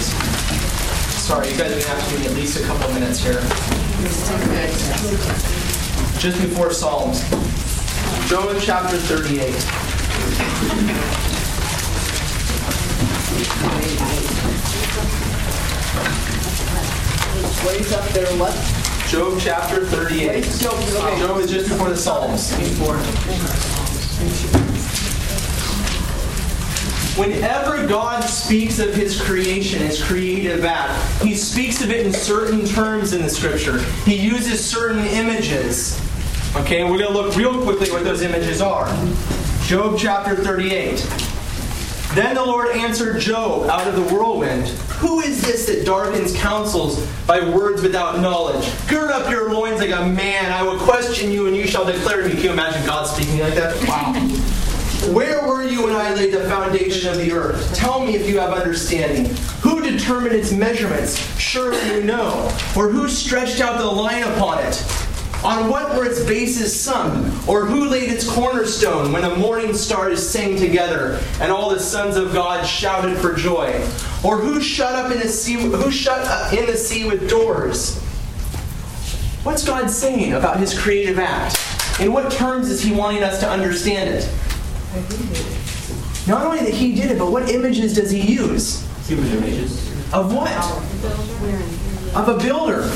Sorry, 1.20 1.50
you 1.50 1.56
guys 1.56 1.66
are 1.66 1.70
going 1.70 1.82
to 1.82 1.88
have 1.88 2.04
to 2.04 2.10
give 2.10 2.20
me 2.20 2.26
at 2.26 2.34
least 2.34 2.60
a 2.60 2.66
couple 2.66 2.86
of 2.86 2.94
minutes 2.94 3.20
here. 3.20 3.40
Just 6.20 6.40
before 6.42 6.72
Psalms. 6.72 7.22
Job 8.28 8.56
chapter 8.60 8.96
38. 8.96 11.29
What 17.62 17.76
is 17.76 17.92
up 17.92 18.08
there? 18.10 18.26
What? 18.38 18.54
Job 19.08 19.38
chapter 19.38 19.84
38. 19.84 20.44
Job, 20.44 20.72
okay. 20.72 21.18
Job 21.18 21.36
is 21.38 21.50
just 21.50 21.68
before 21.68 21.90
the 21.90 21.96
Psalms. 21.96 22.54
Whenever 27.18 27.86
God 27.86 28.22
speaks 28.22 28.78
of 28.78 28.94
his 28.94 29.20
creation, 29.20 29.80
his 29.80 30.02
creative 30.02 30.64
act, 30.64 31.22
he 31.22 31.34
speaks 31.34 31.82
of 31.82 31.90
it 31.90 32.06
in 32.06 32.14
certain 32.14 32.64
terms 32.64 33.12
in 33.12 33.20
the 33.20 33.28
scripture. 33.28 33.82
He 34.06 34.16
uses 34.16 34.64
certain 34.64 35.04
images. 35.04 36.00
Okay, 36.56 36.82
we're 36.82 36.98
going 36.98 37.12
to 37.12 37.12
look 37.12 37.36
real 37.36 37.62
quickly 37.62 37.90
what 37.90 38.04
those 38.04 38.22
images 38.22 38.62
are. 38.62 38.86
Job 39.64 39.98
chapter 39.98 40.34
38. 40.34 41.29
Then 42.14 42.34
the 42.34 42.44
Lord 42.44 42.76
answered 42.76 43.20
Job 43.20 43.70
out 43.70 43.86
of 43.86 43.94
the 43.94 44.02
whirlwind 44.12 44.66
Who 44.98 45.20
is 45.20 45.42
this 45.42 45.66
that 45.66 45.86
darkens 45.86 46.36
counsels 46.36 47.06
by 47.24 47.48
words 47.48 47.82
without 47.82 48.18
knowledge? 48.18 48.68
Gird 48.88 49.12
up 49.12 49.30
your 49.30 49.52
loins 49.52 49.78
like 49.78 49.90
a 49.90 50.06
man. 50.06 50.50
I 50.50 50.62
will 50.62 50.78
question 50.78 51.30
you, 51.30 51.46
and 51.46 51.56
you 51.56 51.68
shall 51.68 51.84
declare 51.84 52.24
me. 52.26 52.32
Can 52.32 52.40
you 52.42 52.50
imagine 52.50 52.84
God 52.84 53.06
speaking 53.06 53.38
like 53.38 53.54
that? 53.54 53.76
Wow. 53.86 54.12
Where 55.14 55.46
were 55.46 55.62
you 55.62 55.84
when 55.84 55.94
I 55.94 56.12
laid 56.12 56.34
the 56.34 56.48
foundation 56.48 57.08
of 57.08 57.16
the 57.16 57.32
earth? 57.32 57.74
Tell 57.74 58.04
me 58.04 58.16
if 58.16 58.28
you 58.28 58.40
have 58.40 58.52
understanding. 58.52 59.32
Who 59.62 59.80
determined 59.80 60.34
its 60.34 60.52
measurements? 60.52 61.16
Surely 61.38 61.78
you 61.94 62.02
know. 62.02 62.52
Or 62.76 62.88
who 62.90 63.08
stretched 63.08 63.60
out 63.60 63.78
the 63.78 63.86
line 63.86 64.24
upon 64.24 64.58
it? 64.64 64.74
On 65.42 65.70
what 65.70 65.96
were 65.96 66.04
its 66.04 66.22
bases 66.24 66.78
sunk? 66.78 67.48
Or 67.48 67.64
who 67.64 67.88
laid 67.88 68.10
its 68.10 68.28
cornerstone 68.28 69.10
when 69.10 69.22
the 69.22 69.36
morning 69.36 69.72
stars 69.72 70.28
sang 70.28 70.58
together 70.58 71.18
and 71.40 71.50
all 71.50 71.70
the 71.70 71.80
sons 71.80 72.16
of 72.16 72.34
God 72.34 72.66
shouted 72.66 73.16
for 73.16 73.34
joy? 73.34 73.82
Or 74.22 74.36
who 74.36 74.60
shut 74.60 74.94
up 74.94 75.10
in 75.10 75.18
the 75.18 75.28
sea 75.28 75.54
who 75.54 75.90
shut 75.90 76.20
up 76.26 76.52
in 76.52 76.66
the 76.66 76.76
sea 76.76 77.04
with 77.04 77.30
doors? 77.30 77.98
What's 79.42 79.64
God 79.64 79.90
saying 79.90 80.34
about 80.34 80.58
his 80.58 80.78
creative 80.78 81.18
act? 81.18 81.58
In 81.98 82.12
what 82.12 82.30
terms 82.30 82.68
is 82.68 82.82
he 82.82 82.92
wanting 82.92 83.22
us 83.22 83.40
to 83.40 83.48
understand 83.48 84.10
it? 84.10 84.28
Not 86.26 86.44
only 86.44 86.58
that 86.60 86.74
he 86.74 86.94
did 86.94 87.10
it, 87.12 87.18
but 87.18 87.32
what 87.32 87.48
images 87.48 87.94
does 87.94 88.10
he 88.10 88.20
use? 88.20 88.86
Human 89.08 89.26
images. 89.32 89.88
Of 90.12 90.34
what? 90.34 90.52
Of 92.14 92.28
a 92.28 92.38
builder. 92.38 92.90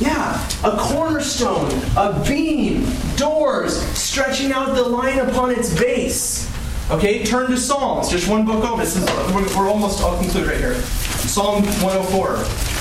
Yeah, 0.00 0.44
a 0.64 0.76
cornerstone, 0.76 1.70
a 1.96 2.20
beam, 2.26 2.84
doors, 3.16 3.80
stretching 3.96 4.50
out 4.50 4.74
the 4.74 4.82
line 4.82 5.20
upon 5.20 5.52
its 5.52 5.78
base. 5.78 6.50
Okay, 6.90 7.24
turn 7.24 7.50
to 7.50 7.56
Psalms. 7.56 8.10
Just 8.10 8.28
one 8.28 8.44
book 8.44 8.64
over. 8.64 8.82
This 8.82 8.96
is 8.96 9.04
we're, 9.32 9.46
we're 9.56 9.68
almost. 9.68 10.02
I'll 10.02 10.18
conclude 10.18 10.48
right 10.48 10.58
here. 10.58 10.74
Psalm 10.74 11.64
104. 11.64 12.73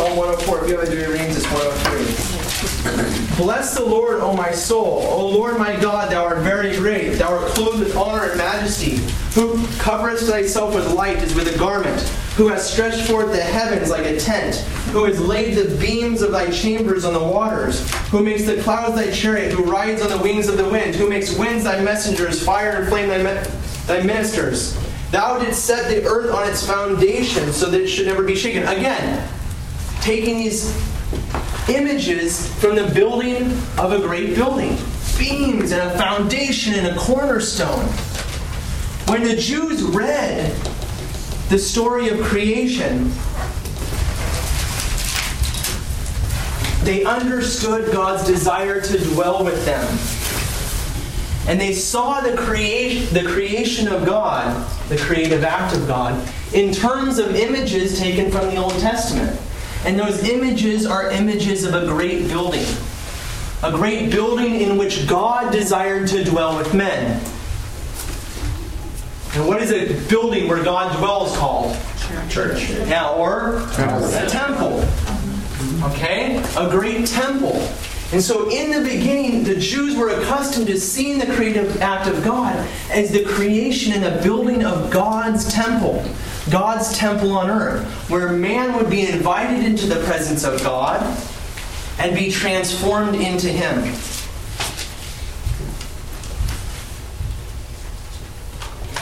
Psalm 0.00 0.16
104. 0.16 0.64
If 0.64 0.70
you 0.70 0.78
have 0.78 0.88
a 0.88 1.12
readings, 1.12 1.36
it's 1.36 1.46
103. 1.52 3.36
Bless 3.36 3.76
the 3.76 3.84
Lord, 3.84 4.20
O 4.20 4.34
my 4.34 4.50
soul. 4.50 5.02
O 5.02 5.28
Lord 5.28 5.58
my 5.58 5.76
God, 5.76 6.10
thou 6.10 6.24
art 6.24 6.38
very 6.38 6.74
great. 6.74 7.18
Thou 7.18 7.36
art 7.36 7.48
clothed 7.48 7.80
with 7.80 7.94
honor 7.94 8.30
and 8.30 8.38
majesty. 8.38 8.96
Who 9.34 9.66
coverest 9.76 10.24
thyself 10.24 10.74
with 10.74 10.90
light 10.94 11.18
as 11.18 11.34
with 11.34 11.54
a 11.54 11.58
garment. 11.58 12.00
Who 12.38 12.48
has 12.48 12.66
stretched 12.66 13.06
forth 13.10 13.30
the 13.30 13.42
heavens 13.42 13.90
like 13.90 14.06
a 14.06 14.18
tent. 14.18 14.56
Who 14.94 15.04
has 15.04 15.20
laid 15.20 15.58
the 15.58 15.76
beams 15.76 16.22
of 16.22 16.32
thy 16.32 16.50
chambers 16.50 17.04
on 17.04 17.12
the 17.12 17.22
waters. 17.22 17.86
Who 18.06 18.24
makes 18.24 18.46
the 18.46 18.62
clouds 18.62 18.94
thy 18.94 19.10
chariot. 19.10 19.52
Who 19.52 19.70
rides 19.70 20.00
on 20.00 20.08
the 20.08 20.16
wings 20.16 20.48
of 20.48 20.56
the 20.56 20.66
wind. 20.66 20.94
Who 20.94 21.10
makes 21.10 21.36
winds 21.36 21.64
thy 21.64 21.82
messengers, 21.82 22.42
fire 22.42 22.70
and 22.70 22.88
flame 22.88 23.10
thy, 23.10 23.18
me- 23.18 23.50
thy 23.86 24.00
ministers. 24.02 24.78
Thou 25.10 25.38
didst 25.40 25.66
set 25.66 25.90
the 25.90 26.08
earth 26.08 26.32
on 26.32 26.48
its 26.48 26.66
foundation 26.66 27.52
so 27.52 27.68
that 27.68 27.82
it 27.82 27.88
should 27.88 28.06
never 28.06 28.22
be 28.22 28.34
shaken. 28.34 28.62
Again, 28.62 29.28
taking 30.00 30.38
these 30.38 30.74
images 31.68 32.52
from 32.56 32.76
the 32.76 32.90
building 32.94 33.46
of 33.78 33.92
a 33.92 33.98
great 33.98 34.34
building 34.34 34.76
beams 35.20 35.72
and 35.72 35.82
a 35.82 35.98
foundation 35.98 36.72
and 36.74 36.86
a 36.86 36.98
cornerstone. 36.98 37.84
When 39.06 39.22
the 39.22 39.36
Jews 39.36 39.82
read 39.82 40.50
the 41.50 41.58
story 41.58 42.08
of 42.08 42.18
creation, 42.22 43.12
they 46.84 47.04
understood 47.04 47.92
God's 47.92 48.26
desire 48.26 48.80
to 48.80 48.98
dwell 49.12 49.44
with 49.44 49.62
them. 49.66 49.84
And 51.50 51.60
they 51.60 51.74
saw 51.74 52.20
the, 52.20 52.36
creation, 52.36 53.12
the 53.12 53.28
creation 53.30 53.88
of 53.88 54.06
God, 54.06 54.66
the 54.88 54.96
creative 54.96 55.44
act 55.44 55.76
of 55.76 55.86
God, 55.86 56.26
in 56.54 56.72
terms 56.72 57.18
of 57.18 57.34
images 57.34 57.98
taken 57.98 58.30
from 58.30 58.46
the 58.46 58.56
Old 58.56 58.78
Testament. 58.78 59.38
And 59.84 59.98
those 59.98 60.22
images 60.28 60.86
are 60.86 61.10
images 61.10 61.64
of 61.64 61.74
a 61.74 61.86
great 61.86 62.28
building. 62.28 62.66
A 63.62 63.72
great 63.72 64.10
building 64.10 64.60
in 64.60 64.76
which 64.76 65.06
God 65.06 65.52
desired 65.52 66.08
to 66.08 66.24
dwell 66.24 66.56
with 66.56 66.74
men. 66.74 67.22
And 69.34 69.46
what 69.46 69.62
is 69.62 69.70
a 69.70 70.08
building 70.08 70.48
where 70.48 70.62
God 70.62 70.96
dwells 70.98 71.36
called? 71.36 71.76
Church. 72.28 72.70
Yeah, 72.70 73.08
or 73.10 73.58
a 73.58 74.26
temple. 74.28 74.84
Okay? 75.84 76.42
A 76.56 76.68
great 76.70 77.06
temple. 77.06 77.56
And 78.12 78.20
so, 78.20 78.50
in 78.50 78.72
the 78.72 78.80
beginning, 78.80 79.44
the 79.44 79.54
Jews 79.54 79.94
were 79.96 80.10
accustomed 80.10 80.66
to 80.66 80.80
seeing 80.80 81.18
the 81.18 81.26
creative 81.26 81.80
act 81.80 82.08
of 82.08 82.24
God 82.24 82.56
as 82.90 83.12
the 83.12 83.24
creation 83.24 83.92
and 83.92 84.02
the 84.02 84.20
building 84.22 84.64
of 84.64 84.90
God's 84.90 85.52
temple, 85.52 86.04
God's 86.50 86.96
temple 86.96 87.32
on 87.32 87.48
earth, 87.48 87.86
where 88.10 88.32
man 88.32 88.76
would 88.76 88.90
be 88.90 89.06
invited 89.06 89.64
into 89.64 89.86
the 89.86 90.02
presence 90.04 90.44
of 90.44 90.62
God 90.62 91.00
and 91.98 92.14
be 92.14 92.30
transformed 92.30 93.14
into 93.14 93.48
Him. 93.48 93.94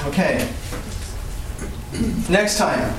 Okay. 0.07 0.49
Next 2.29 2.59
time, 2.59 2.95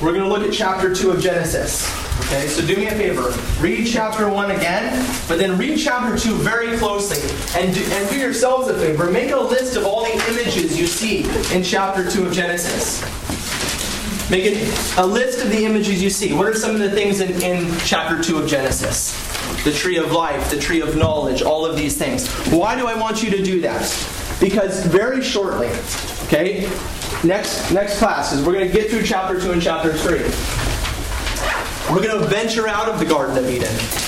we're 0.00 0.12
going 0.12 0.24
to 0.24 0.28
look 0.28 0.42
at 0.42 0.52
chapter 0.52 0.94
2 0.94 1.10
of 1.10 1.20
Genesis. 1.20 1.90
Okay, 2.26 2.46
so 2.46 2.66
do 2.66 2.76
me 2.76 2.86
a 2.86 2.92
favor. 2.92 3.32
Read 3.60 3.86
chapter 3.86 4.28
1 4.28 4.50
again, 4.52 5.06
but 5.28 5.38
then 5.38 5.58
read 5.58 5.78
chapter 5.78 6.18
2 6.18 6.34
very 6.36 6.76
closely. 6.78 7.18
And 7.60 7.74
do, 7.74 7.82
and 7.92 8.08
do 8.10 8.18
yourselves 8.18 8.68
a 8.68 8.74
favor. 8.78 9.10
Make 9.10 9.30
a 9.30 9.40
list 9.40 9.76
of 9.76 9.84
all 9.84 10.04
the 10.04 10.12
images 10.30 10.78
you 10.78 10.86
see 10.86 11.24
in 11.54 11.62
chapter 11.62 12.10
2 12.10 12.26
of 12.26 12.32
Genesis. 12.32 13.02
Make 14.28 14.44
it 14.44 14.98
a 14.98 15.06
list 15.06 15.40
of 15.44 15.50
the 15.50 15.64
images 15.64 16.02
you 16.02 16.10
see. 16.10 16.32
What 16.32 16.48
are 16.48 16.54
some 16.54 16.72
of 16.72 16.80
the 16.80 16.90
things 16.90 17.20
in, 17.20 17.40
in 17.42 17.78
chapter 17.84 18.20
2 18.20 18.38
of 18.38 18.48
Genesis? 18.48 19.14
The 19.62 19.70
tree 19.70 19.98
of 19.98 20.10
life, 20.10 20.50
the 20.50 20.58
tree 20.58 20.80
of 20.80 20.96
knowledge, 20.96 21.42
all 21.42 21.64
of 21.64 21.76
these 21.76 21.96
things. 21.96 22.28
Why 22.48 22.74
do 22.76 22.88
I 22.88 22.94
want 22.98 23.22
you 23.22 23.30
to 23.30 23.40
do 23.40 23.60
that? 23.60 23.82
Because 24.40 24.84
very 24.84 25.22
shortly, 25.22 25.68
okay, 26.24 26.68
next 27.22 27.70
next 27.70 27.98
classes, 27.98 28.44
we're 28.44 28.52
going 28.52 28.66
to 28.66 28.72
get 28.72 28.90
through 28.90 29.04
chapter 29.04 29.40
2 29.40 29.52
and 29.52 29.62
chapter 29.62 29.92
3. 29.92 30.18
We're 31.94 32.02
going 32.02 32.20
to 32.20 32.26
venture 32.26 32.66
out 32.66 32.88
of 32.88 32.98
the 32.98 33.06
Garden 33.06 33.38
of 33.38 33.48
Eden. 33.48 34.05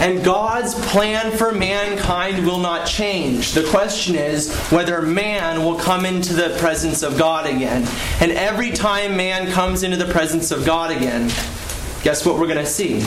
And 0.00 0.24
God's 0.24 0.74
plan 0.88 1.36
for 1.36 1.52
mankind 1.52 2.46
will 2.46 2.58
not 2.58 2.86
change. 2.86 3.52
The 3.52 3.64
question 3.70 4.14
is 4.14 4.54
whether 4.70 5.00
man 5.02 5.64
will 5.64 5.76
come 5.76 6.04
into 6.04 6.34
the 6.34 6.56
presence 6.58 7.02
of 7.02 7.16
God 7.16 7.46
again. 7.46 7.88
And 8.20 8.32
every 8.32 8.70
time 8.70 9.16
man 9.16 9.50
comes 9.50 9.82
into 9.82 9.96
the 9.96 10.12
presence 10.12 10.50
of 10.50 10.66
God 10.66 10.90
again, 10.90 11.28
guess 12.02 12.26
what 12.26 12.38
we're 12.38 12.46
going 12.46 12.58
to 12.58 12.66
see? 12.66 13.04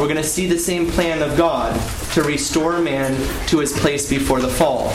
We're 0.00 0.08
going 0.08 0.16
to 0.16 0.24
see 0.24 0.46
the 0.46 0.58
same 0.58 0.90
plan 0.90 1.20
of 1.22 1.36
God 1.36 1.78
to 2.12 2.22
restore 2.22 2.80
man 2.80 3.14
to 3.48 3.58
his 3.58 3.72
place 3.72 4.08
before 4.08 4.40
the 4.40 4.48
fall. 4.48 4.88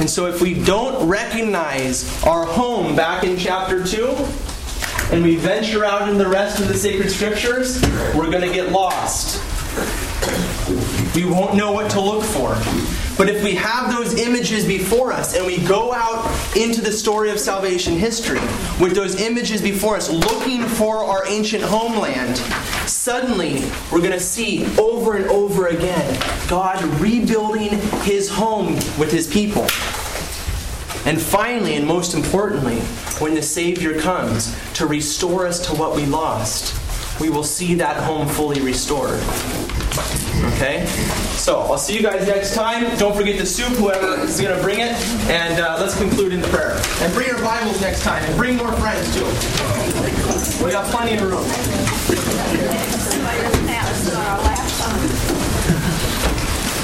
And 0.00 0.10
so 0.10 0.26
if 0.26 0.40
we 0.42 0.54
don't 0.64 1.08
recognize 1.08 2.22
our 2.24 2.44
home 2.44 2.96
back 2.96 3.22
in 3.22 3.36
chapter 3.36 3.84
2, 3.84 4.08
and 5.12 5.22
we 5.22 5.36
venture 5.36 5.84
out 5.84 6.08
in 6.08 6.18
the 6.18 6.26
rest 6.26 6.58
of 6.58 6.66
the 6.66 6.74
sacred 6.74 7.10
scriptures, 7.10 7.80
we're 8.16 8.30
going 8.30 8.42
to 8.42 8.52
get 8.52 8.72
lost. 8.72 9.40
We 11.16 11.24
won't 11.24 11.56
know 11.56 11.72
what 11.72 11.90
to 11.92 12.00
look 12.00 12.22
for. 12.22 12.50
But 13.16 13.30
if 13.30 13.42
we 13.42 13.54
have 13.54 13.90
those 13.90 14.20
images 14.20 14.66
before 14.66 15.14
us 15.14 15.34
and 15.34 15.46
we 15.46 15.56
go 15.64 15.94
out 15.94 16.30
into 16.54 16.82
the 16.82 16.92
story 16.92 17.30
of 17.30 17.40
salvation 17.40 17.94
history 17.94 18.38
with 18.78 18.94
those 18.94 19.18
images 19.18 19.62
before 19.62 19.96
us, 19.96 20.10
looking 20.10 20.64
for 20.64 20.98
our 20.98 21.26
ancient 21.26 21.64
homeland, 21.64 22.36
suddenly 22.86 23.64
we're 23.90 24.00
going 24.00 24.10
to 24.10 24.20
see 24.20 24.66
over 24.78 25.16
and 25.16 25.24
over 25.30 25.68
again 25.68 26.20
God 26.48 26.84
rebuilding 27.00 27.70
his 28.02 28.28
home 28.28 28.74
with 28.98 29.10
his 29.10 29.26
people. 29.26 29.62
And 31.10 31.18
finally, 31.18 31.76
and 31.76 31.86
most 31.86 32.12
importantly, 32.12 32.80
when 33.20 33.32
the 33.32 33.40
Savior 33.40 33.98
comes 33.98 34.54
to 34.74 34.86
restore 34.86 35.46
us 35.46 35.66
to 35.68 35.74
what 35.76 35.96
we 35.96 36.04
lost, 36.04 36.78
we 37.18 37.30
will 37.30 37.44
see 37.44 37.74
that 37.76 38.02
home 38.02 38.28
fully 38.28 38.60
restored. 38.60 39.18
Okay? 40.54 40.86
So, 41.36 41.60
I'll 41.60 41.78
see 41.78 41.94
you 41.96 42.02
guys 42.02 42.26
next 42.26 42.54
time. 42.54 42.96
Don't 42.98 43.14
forget 43.16 43.38
the 43.38 43.46
soup, 43.46 43.76
whoever 43.78 44.20
is 44.22 44.40
going 44.40 44.56
to 44.56 44.62
bring 44.62 44.80
it. 44.80 44.92
And 45.28 45.60
uh, 45.60 45.78
let's 45.80 45.96
conclude 45.96 46.32
in 46.32 46.40
the 46.40 46.48
prayer. 46.48 46.80
And 47.00 47.12
bring 47.12 47.28
your 47.28 47.40
Bibles 47.42 47.80
next 47.80 48.02
time. 48.02 48.22
And 48.24 48.36
bring 48.36 48.56
more 48.56 48.72
friends, 48.72 49.14
too. 49.14 49.24
We 50.64 50.72
got 50.72 50.86
plenty 50.90 51.14
of 51.16 51.22
room. 51.22 51.44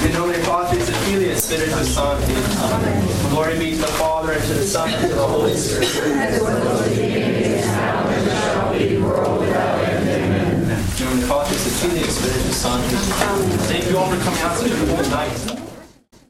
In 0.05 0.13
nome 0.15 0.35
Patris 0.43 0.89
et 0.89 0.95
Filii 1.05 1.31
et 1.31 1.39
Spiritus 1.39 1.95
Sancti. 1.95 2.35
Glory 3.31 3.59
be 3.59 3.71
to 3.73 3.83
the 3.83 3.87
Father, 3.87 4.33
and 4.33 4.43
to 4.45 4.55
the 4.55 4.65
Son, 4.65 4.91
and 4.91 5.09
to 5.09 5.15
the 5.15 5.27
Holy 5.27 5.55
Spirit. 5.57 7.32
Patris 11.27 11.57
et 11.57 11.71
Filii 11.71 12.05
et 12.05 12.11
Spiritus 12.11 12.55
Sancti. 12.55 12.97
Thank 13.67 13.91
you 13.91 13.97
all 13.97 14.11
for 14.11 14.23
coming 14.23 14.43
out 14.43 14.57
cool 14.59 15.11
night. 15.11 15.72